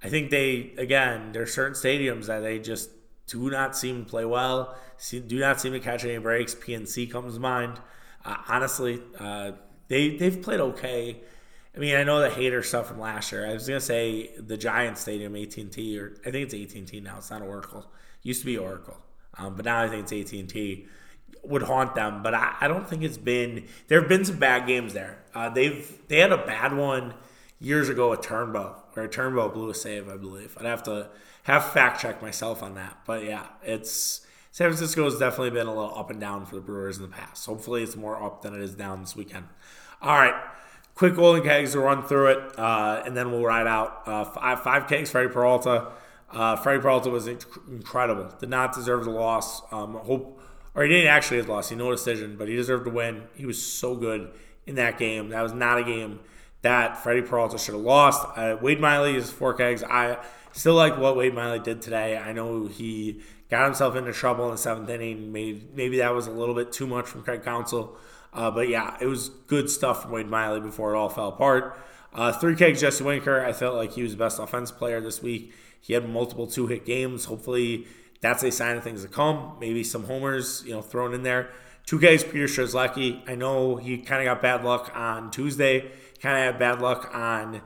I 0.03 0.09
think 0.09 0.31
they 0.31 0.73
again, 0.75 1.33
there 1.33 1.43
are 1.43 1.45
certain 1.45 1.75
stadiums 1.75 2.25
that 2.25 2.39
they 2.39 2.57
just 2.57 2.89
do 3.27 3.51
not 3.51 3.77
seem 3.77 4.03
to 4.03 4.09
play 4.09 4.25
well. 4.25 4.75
do 5.11 5.39
not 5.39 5.61
seem 5.61 5.73
to 5.73 5.79
catch 5.79 6.03
any 6.03 6.17
breaks. 6.17 6.55
PNC 6.55 7.11
comes 7.11 7.35
to 7.35 7.39
mind. 7.39 7.79
Uh, 8.25 8.37
honestly, 8.47 8.99
uh, 9.19 9.51
they 9.87 10.17
they've 10.17 10.41
played 10.41 10.61
okay. 10.61 11.21
I 11.75 11.77
mean, 11.77 11.95
I 11.95 12.03
know 12.03 12.21
the 12.21 12.29
Hader 12.29 12.65
stuff 12.65 12.87
from 12.87 12.99
last 12.99 13.31
year. 13.31 13.45
I 13.45 13.53
was 13.53 13.67
gonna 13.67 13.79
say 13.79 14.31
the 14.35 14.57
Giant 14.57 14.97
Stadium, 14.97 15.35
AT 15.35 15.57
and 15.57 15.71
T, 15.71 15.99
or 15.99 16.15
I 16.25 16.31
think 16.31 16.51
it's 16.51 16.55
AT 16.55 16.75
and 16.75 16.87
T 16.87 17.01
now. 17.01 17.17
It's 17.19 17.29
not 17.29 17.43
Oracle. 17.43 17.85
Used 18.23 18.39
to 18.39 18.47
be 18.47 18.57
Oracle, 18.57 18.97
um, 19.37 19.55
but 19.55 19.65
now 19.65 19.83
I 19.83 19.89
think 19.89 20.11
it's 20.11 20.33
AT 20.33 20.39
and 20.39 20.49
T. 20.49 20.87
Would 21.43 21.63
haunt 21.63 21.95
them, 21.95 22.23
but 22.23 22.33
I, 22.33 22.55
I, 22.61 22.67
don't 22.67 22.89
think 22.89 23.03
it's 23.03 23.17
been. 23.17 23.67
There 23.87 23.99
have 23.99 24.09
been 24.09 24.25
some 24.25 24.37
bad 24.37 24.67
games 24.67 24.93
there. 24.93 25.23
Uh, 25.33 25.49
they've 25.49 25.97
they 26.07 26.19
had 26.19 26.31
a 26.31 26.45
bad 26.45 26.73
one 26.73 27.13
years 27.59 27.89
ago 27.89 28.11
at 28.13 28.21
Turnbow, 28.21 28.75
where 28.93 29.07
Turnbow 29.07 29.53
blew 29.53 29.69
a 29.69 29.73
save, 29.73 30.09
I 30.09 30.17
believe. 30.17 30.57
I'd 30.59 30.65
have 30.65 30.83
to 30.83 31.09
have 31.43 31.71
fact 31.71 32.01
check 32.01 32.21
myself 32.21 32.61
on 32.61 32.75
that, 32.75 32.97
but 33.05 33.23
yeah, 33.23 33.45
it's 33.63 34.25
San 34.51 34.69
Francisco 34.69 35.03
has 35.03 35.19
definitely 35.19 35.51
been 35.51 35.67
a 35.67 35.73
little 35.73 35.97
up 35.97 36.09
and 36.09 36.19
down 36.19 36.45
for 36.45 36.55
the 36.55 36.61
Brewers 36.61 36.97
in 36.97 37.03
the 37.03 37.09
past. 37.09 37.45
Hopefully, 37.45 37.83
it's 37.83 37.95
more 37.95 38.21
up 38.21 38.41
than 38.41 38.55
it 38.55 38.61
is 38.61 38.73
down 38.73 39.01
this 39.01 39.15
weekend. 39.15 39.45
All 40.01 40.15
right, 40.15 40.33
quick 40.95 41.15
golden 41.15 41.43
kegs 41.43 41.73
to 41.73 41.79
run 41.79 42.03
through 42.03 42.31
it, 42.31 42.59
uh, 42.59 43.03
and 43.05 43.15
then 43.15 43.31
we'll 43.31 43.43
ride 43.43 43.67
out 43.67 44.01
uh, 44.07 44.25
five, 44.25 44.63
five 44.63 44.87
kegs. 44.87 45.11
Freddie 45.11 45.29
Peralta. 45.29 45.89
Uh, 46.31 46.55
Freddie 46.55 46.81
Peralta 46.81 47.09
was 47.09 47.27
incredible. 47.27 48.33
Did 48.39 48.49
not 48.49 48.73
deserve 48.73 49.05
the 49.05 49.11
loss. 49.11 49.61
Um, 49.71 49.93
hope, 49.93 50.41
or 50.77 50.83
he 50.83 50.89
didn't 50.89 51.07
actually 51.07 51.37
have 51.37 51.49
lost. 51.49 51.71
He 51.71 51.75
no 51.75 51.89
decision, 51.91 52.37
but 52.37 52.47
he 52.47 52.55
deserved 52.55 52.85
to 52.85 52.91
win. 52.91 53.23
He 53.33 53.47
was 53.47 53.61
so 53.61 53.95
good 53.95 54.29
in 54.67 54.75
that 54.75 54.99
game. 54.99 55.29
That 55.29 55.41
was 55.41 55.51
not 55.51 55.79
a 55.79 55.83
game 55.83 56.19
that 56.61 57.01
Freddie 57.01 57.23
Peralta 57.23 57.57
should 57.57 57.73
have 57.73 57.83
lost. 57.83 58.25
Uh, 58.35 58.57
Wade 58.61 58.79
Miley 58.79 59.15
is 59.15 59.31
four 59.31 59.55
kegs. 59.55 59.83
I 59.83 60.23
still 60.51 60.75
like 60.75 60.95
what 60.97 61.17
Wade 61.17 61.33
Miley 61.33 61.59
did 61.59 61.81
today. 61.81 62.15
I 62.15 62.31
know 62.31 62.67
he 62.67 63.21
got 63.49 63.65
himself 63.65 63.95
into 63.95 64.13
trouble 64.13 64.45
in 64.45 64.51
the 64.51 64.57
seventh 64.57 64.87
inning. 64.87 65.31
Maybe, 65.31 65.97
that 65.97 66.13
was 66.13 66.27
a 66.27 66.31
little 66.31 66.53
bit 66.53 66.71
too 66.71 66.85
much 66.85 67.07
from 67.07 67.23
Craig 67.23 67.43
Counsell. 67.43 67.97
Uh, 68.31 68.51
but 68.51 68.69
yeah, 68.69 68.97
it 69.01 69.07
was 69.07 69.29
good 69.29 69.71
stuff 69.71 70.03
from 70.03 70.11
Wade 70.11 70.27
Miley 70.27 70.59
before 70.59 70.93
it 70.93 70.97
all 70.97 71.09
fell 71.09 71.29
apart. 71.29 71.79
Uh, 72.13 72.31
three 72.31 72.55
kegs, 72.55 72.81
Jesse 72.81 73.03
Winker. 73.03 73.43
I 73.43 73.51
felt 73.51 73.75
like 73.75 73.93
he 73.93 74.03
was 74.03 74.11
the 74.11 74.17
best 74.17 74.37
offense 74.37 74.69
player 74.69 75.01
this 75.01 75.23
week. 75.23 75.53
He 75.81 75.93
had 75.93 76.07
multiple 76.07 76.45
two 76.45 76.67
hit 76.67 76.85
games. 76.85 77.25
Hopefully, 77.25 77.87
that's 78.27 78.43
a 78.43 78.51
sign 78.51 78.75
of 78.75 78.83
things 78.83 79.03
to 79.03 79.07
come. 79.07 79.57
Maybe 79.59 79.83
some 79.83 80.03
homers, 80.03 80.63
you 80.65 80.73
know, 80.73 80.81
thrown 80.81 81.13
in 81.13 81.23
there. 81.23 81.49
Two 81.85 81.99
guys, 81.99 82.23
Peter 82.23 82.45
Strzelecki. 82.45 83.27
I 83.27 83.35
know 83.35 83.77
he 83.77 83.97
kind 83.99 84.21
of 84.21 84.25
got 84.25 84.41
bad 84.41 84.65
luck 84.65 84.91
on 84.93 85.31
Tuesday. 85.31 85.91
Kind 86.21 86.37
of 86.37 86.43
had 86.43 86.59
bad 86.59 86.81
luck 86.81 87.09
on 87.13 87.61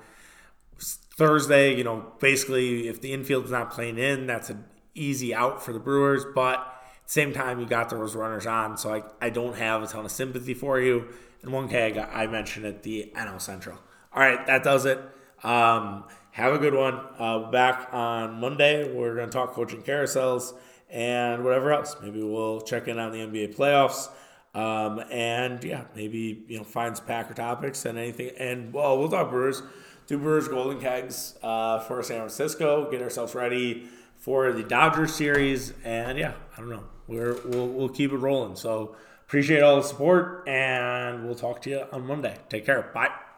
Thursday. 0.80 1.76
You 1.76 1.84
know, 1.84 2.14
basically, 2.20 2.88
if 2.88 3.02
the 3.02 3.12
infield's 3.12 3.50
not 3.50 3.72
playing 3.72 3.98
in, 3.98 4.28
that's 4.28 4.52
an 4.52 4.66
easy 4.94 5.34
out 5.34 5.64
for 5.64 5.74
the 5.74 5.80
Brewers. 5.80 6.26
But 6.36 6.64
same 7.08 7.34
time, 7.34 7.60
you 7.60 7.66
got 7.66 7.90
those 7.90 8.16
runners 8.16 8.46
on, 8.46 8.78
so 8.78 8.94
I, 8.94 9.04
I 9.20 9.32
don't 9.32 9.58
have 9.58 9.82
a 9.82 9.88
ton 9.88 10.06
of 10.06 10.12
sympathy 10.12 10.54
for 10.54 10.80
you. 10.80 11.08
And 11.42 11.52
one 11.52 11.68
keg, 11.68 11.98
I 11.98 12.28
mentioned 12.28 12.68
at 12.68 12.84
the 12.84 13.12
NL 13.16 13.42
Central. 13.42 13.80
All 14.14 14.22
right, 14.22 14.46
that 14.46 14.64
does 14.64 14.86
it. 14.86 15.00
Um, 15.44 16.04
have 16.32 16.54
a 16.54 16.58
good 16.58 16.74
one. 16.74 17.00
Uh, 17.20 17.52
back 17.52 17.90
on 17.92 18.40
Monday, 18.40 18.92
we're 18.94 19.16
going 19.16 19.30
to 19.30 19.34
talk 19.34 19.54
coaching 19.54 19.82
carousels 19.82 20.54
and 20.90 21.44
whatever 21.44 21.72
else. 21.72 21.96
Maybe 22.02 22.22
we'll 22.22 22.62
check 22.62 22.88
in 22.88 23.00
on 23.00 23.12
the 23.12 23.20
NBA 23.20 23.56
playoffs. 23.56 24.10
Um, 24.54 25.02
and 25.10 25.64
yeah, 25.64 25.86
maybe 25.96 26.44
you 26.48 26.58
know 26.58 26.64
find 26.64 26.96
some 26.96 27.06
Packer 27.06 27.34
topics 27.34 27.86
and 27.86 27.98
anything. 27.98 28.32
And 28.38 28.74
well, 28.74 28.98
we'll 28.98 29.10
talk 29.10 29.30
Brewers, 29.30 29.64
do 30.08 30.18
Brewers 30.18 30.48
Golden 30.48 30.80
Kegs 30.80 31.36
uh, 31.42 31.80
for 31.80 32.04
San 32.04 32.18
Francisco. 32.18 32.90
Get 32.92 33.02
ourselves 33.02 33.34
ready 33.34 33.88
for 34.18 34.52
the 34.52 34.64
Dodgers 34.64 35.14
series. 35.14 35.74
And 35.86 36.18
yeah, 36.18 36.34
I 36.56 36.60
don't 36.60 36.70
know. 36.70 36.84
We're 37.08 37.36
we'll, 37.46 37.68
we'll 37.68 37.90
keep 37.90 38.12
it 38.12 38.18
rolling. 38.18 38.58
So 38.58 38.96
appreciate 39.26 39.64
all 39.64 39.78
the 39.78 39.84
support, 39.84 40.48
and 40.48 41.26
we'll 41.26 41.36
talk 41.36 41.62
to 41.62 41.70
you 41.70 41.86
on 41.92 42.06
Monday. 42.06 42.38
Take 42.50 42.66
care. 42.66 42.92
Bye. 42.94 43.31